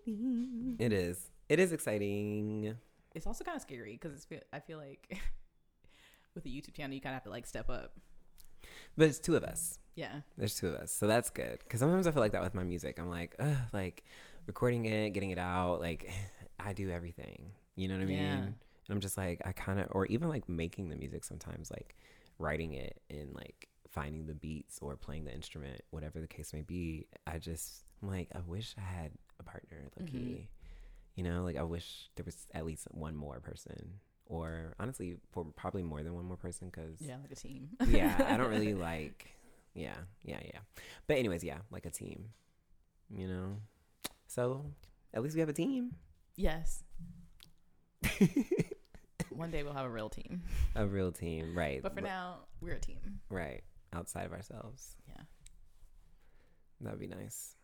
exciting. 0.06 0.76
It 0.78 0.92
is. 0.92 1.30
It 1.48 1.58
is 1.60 1.72
exciting. 1.72 2.76
It's 3.14 3.26
also 3.26 3.44
kind 3.44 3.56
of 3.56 3.62
scary 3.62 3.98
because 4.00 4.26
I 4.52 4.60
feel 4.60 4.78
like 4.78 5.20
with 6.34 6.44
a 6.44 6.48
YouTube 6.48 6.74
channel, 6.74 6.94
you 6.94 7.00
kind 7.00 7.12
of 7.12 7.16
have 7.16 7.24
to 7.24 7.30
like 7.30 7.46
step 7.46 7.70
up. 7.70 7.92
But 8.96 9.08
it's 9.08 9.18
two 9.18 9.36
of 9.36 9.44
us. 9.44 9.78
Yeah. 9.94 10.20
There's 10.36 10.54
two 10.54 10.68
of 10.68 10.74
us, 10.74 10.92
so 10.92 11.06
that's 11.06 11.30
good. 11.30 11.60
Because 11.60 11.80
sometimes 11.80 12.06
I 12.06 12.10
feel 12.10 12.22
like 12.22 12.32
that 12.32 12.42
with 12.42 12.54
my 12.54 12.64
music. 12.64 12.98
I'm 12.98 13.08
like, 13.08 13.34
Ugh, 13.38 13.56
like 13.72 14.04
recording 14.46 14.84
it, 14.86 15.10
getting 15.10 15.30
it 15.30 15.38
out. 15.38 15.80
Like 15.80 16.10
I 16.60 16.72
do 16.72 16.90
everything. 16.90 17.52
You 17.76 17.88
know 17.88 17.94
what 17.94 18.02
I 18.02 18.06
mean? 18.06 18.18
Yeah. 18.18 18.32
And 18.32 18.54
I'm 18.94 19.00
just 19.00 19.16
like, 19.16 19.42
I 19.44 19.52
kind 19.52 19.80
of, 19.80 19.88
or 19.90 20.06
even 20.06 20.28
like 20.28 20.48
making 20.48 20.88
the 20.88 20.96
music 20.96 21.24
sometimes, 21.24 21.70
like 21.70 21.96
writing 22.38 22.74
it 22.74 23.00
and 23.10 23.34
like 23.34 23.68
finding 23.90 24.26
the 24.26 24.34
beats 24.34 24.78
or 24.80 24.96
playing 24.96 25.24
the 25.24 25.34
instrument, 25.34 25.80
whatever 25.90 26.20
the 26.20 26.26
case 26.26 26.52
may 26.52 26.62
be. 26.62 27.06
I 27.26 27.38
just, 27.38 27.84
I'm 28.02 28.08
like, 28.08 28.28
I 28.34 28.40
wish 28.46 28.74
I 28.78 28.82
had 28.82 29.12
a 29.40 29.42
partner, 29.42 29.88
low 29.98 30.06
key. 30.06 30.16
Mhm. 30.16 30.46
You 31.16 31.24
know, 31.24 31.42
like 31.44 31.56
I 31.56 31.62
wish 31.62 32.10
there 32.16 32.24
was 32.24 32.46
at 32.54 32.66
least 32.66 32.86
one 32.90 33.16
more 33.16 33.40
person, 33.40 34.00
or 34.26 34.74
honestly, 34.78 35.16
for 35.32 35.44
probably 35.56 35.82
more 35.82 36.02
than 36.02 36.14
one 36.14 36.24
more 36.26 36.36
person, 36.36 36.68
because 36.68 37.00
Yeah, 37.00 37.16
like 37.22 37.30
a 37.32 37.36
team. 37.36 37.70
yeah, 37.88 38.16
I 38.28 38.36
don't 38.36 38.50
really 38.50 38.74
like. 38.90 39.30
Yeah, 39.74 39.96
yeah, 40.22 40.40
yeah. 40.44 40.60
But 41.06 41.18
anyways, 41.18 41.42
yeah, 41.44 41.58
like 41.70 41.86
a 41.86 41.90
team. 41.90 42.30
You 43.10 43.28
know, 43.28 43.56
so 44.26 44.72
at 45.14 45.22
least 45.22 45.34
we 45.36 45.40
have 45.40 45.48
a 45.48 45.52
team. 45.54 45.94
Yes. 46.36 46.82
One 49.30 49.50
day 49.50 49.62
we'll 49.62 49.74
have 49.74 49.84
a 49.86 49.90
real 49.90 50.08
team, 50.08 50.42
a 50.74 50.86
real 50.86 51.12
team, 51.12 51.56
right? 51.56 51.82
but 51.82 51.94
for 51.94 52.00
now 52.00 52.38
we're 52.60 52.72
a 52.74 52.78
team. 52.80 53.20
right 53.28 53.62
outside 53.92 54.24
of 54.26 54.32
ourselves. 54.32 54.94
Yeah. 55.08 55.22
That'd 56.80 57.00
be 57.00 57.06
nice. 57.06 57.54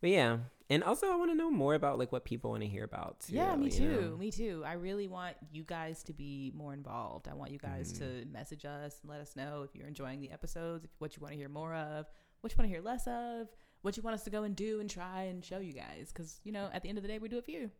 But 0.00 0.10
yeah, 0.10 0.38
and 0.70 0.82
also 0.84 1.10
I 1.10 1.16
want 1.16 1.30
to 1.30 1.34
know 1.34 1.50
more 1.50 1.74
about 1.74 1.98
like 1.98 2.12
what 2.12 2.24
people 2.24 2.50
want 2.52 2.62
to 2.62 2.68
hear 2.68 2.84
about. 2.84 3.20
Too, 3.20 3.34
Yeah, 3.34 3.54
me 3.56 3.68
too. 3.70 4.00
know? 4.12 4.16
Me 4.16 4.30
too. 4.30 4.62
I 4.64 4.74
really 4.74 5.08
want 5.08 5.36
you 5.52 5.64
guys 5.64 6.02
to 6.04 6.12
be 6.12 6.52
more 6.54 6.72
involved. 6.72 7.28
I 7.28 7.34
want 7.34 7.50
you 7.50 7.58
guys 7.58 7.92
Mhm. 7.92 7.98
to 7.98 8.24
message 8.30 8.64
us 8.64 9.00
and 9.02 9.10
let 9.10 9.20
us 9.20 9.34
know 9.36 9.62
if 9.62 9.74
you're 9.74 9.86
enjoying 9.88 10.20
the 10.20 10.30
episodes, 10.30 10.84
if, 10.84 10.90
what 10.98 11.16
you 11.16 11.20
want 11.20 11.32
to 11.32 11.36
hear 11.38 11.48
more 11.48 11.74
of, 11.74 12.06
what 12.40 12.52
you 12.52 12.56
want 12.56 12.70
to 12.70 12.74
hear 12.74 12.80
less 12.82 13.06
of, 13.06 13.48
what 13.82 13.96
you 13.96 14.02
want 14.02 14.14
us 14.14 14.22
to 14.24 14.30
go 14.30 14.44
and 14.44 14.54
do 14.56 14.78
and 14.80 14.88
try 14.88 15.22
and 15.24 15.44
show 15.44 15.58
you 15.58 15.72
guys. 15.72 16.12
Because, 16.12 16.40
you 16.44 16.52
know, 16.52 16.70
at 16.72 16.82
the 16.82 16.88
end 16.88 16.98
of 16.98 17.02
the 17.02 17.08
day, 17.08 17.18
we 17.18 17.28
do 17.28 17.38
it 17.38 17.44
for 17.44 17.50
you. 17.50 17.70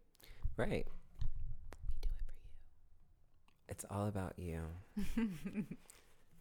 Right. 0.56 0.86
We 0.86 1.96
do 2.00 2.08
it 2.08 2.22
for 2.26 2.32
you. 2.32 2.42
It's 3.68 3.84
all 3.90 4.06
about 4.08 4.38
you. 4.38 4.62
it 4.96 5.06
for 5.14 5.20
you. 5.50 5.64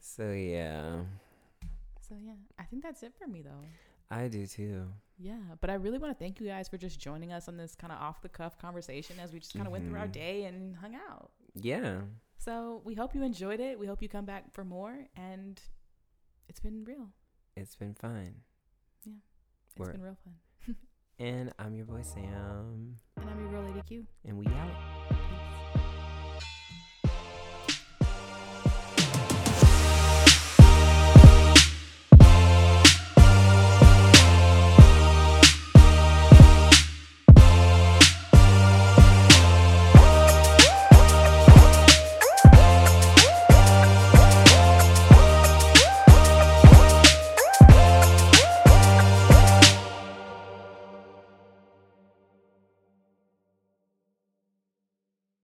So 0.02 0.32
yeah, 0.32 1.04
so, 2.08 2.16
yeah, 2.20 2.34
I 2.58 2.64
think 2.64 2.82
that's 2.82 3.04
it 3.04 3.14
for 3.20 3.28
me, 3.28 3.42
though. 3.44 3.66
I 4.10 4.30
do 4.30 4.48
too. 4.48 4.88
Yeah, 5.22 5.38
but 5.60 5.70
I 5.70 5.74
really 5.74 5.98
want 5.98 6.18
to 6.18 6.24
thank 6.24 6.40
you 6.40 6.48
guys 6.48 6.70
for 6.70 6.78
just 6.78 6.98
joining 7.00 7.34
us 7.34 7.48
on 7.50 7.58
this 7.58 7.76
kind 7.76 7.92
of 7.92 8.00
off 8.00 8.22
the 8.22 8.30
cuff 8.30 8.58
conversation 8.58 9.18
as 9.22 9.34
we 9.34 9.40
just 9.40 9.54
kind 9.54 9.66
of 9.66 9.72
went 9.74 9.86
through 9.86 10.00
our 10.00 10.08
Mhm. 10.08 10.12
day 10.14 10.46
and 10.46 10.76
hung 10.78 10.96
out. 10.96 11.32
Yeah. 11.56 12.04
So 12.38 12.82
we 12.86 12.96
hope 12.96 13.14
you 13.14 13.22
enjoyed 13.24 13.60
it. 13.60 13.78
We 13.78 13.86
hope 13.86 14.02
you 14.02 14.08
come 14.08 14.24
back 14.26 14.54
for 14.54 14.64
more. 14.64 15.08
And 15.18 15.62
it's 16.48 16.62
been 16.62 16.86
real. 16.86 17.12
It's 17.58 17.76
been 17.76 17.94
fun. 17.96 18.44
Yeah. 19.04 19.14
it's 19.68 19.78
Word. 19.78 19.92
been 19.92 20.04
real 20.04 20.18
fun. 20.24 20.36
And 21.20 21.52
I'm 21.60 21.76
your 21.76 21.86
boy 21.86 22.02
Sam. 22.02 22.96
And 23.18 23.30
I'm 23.30 23.40
your 23.42 23.50
real 23.50 23.64
lady 23.64 23.82
Q. 23.82 24.08
And 24.24 24.38
we 24.38 24.48
out. 24.48 25.09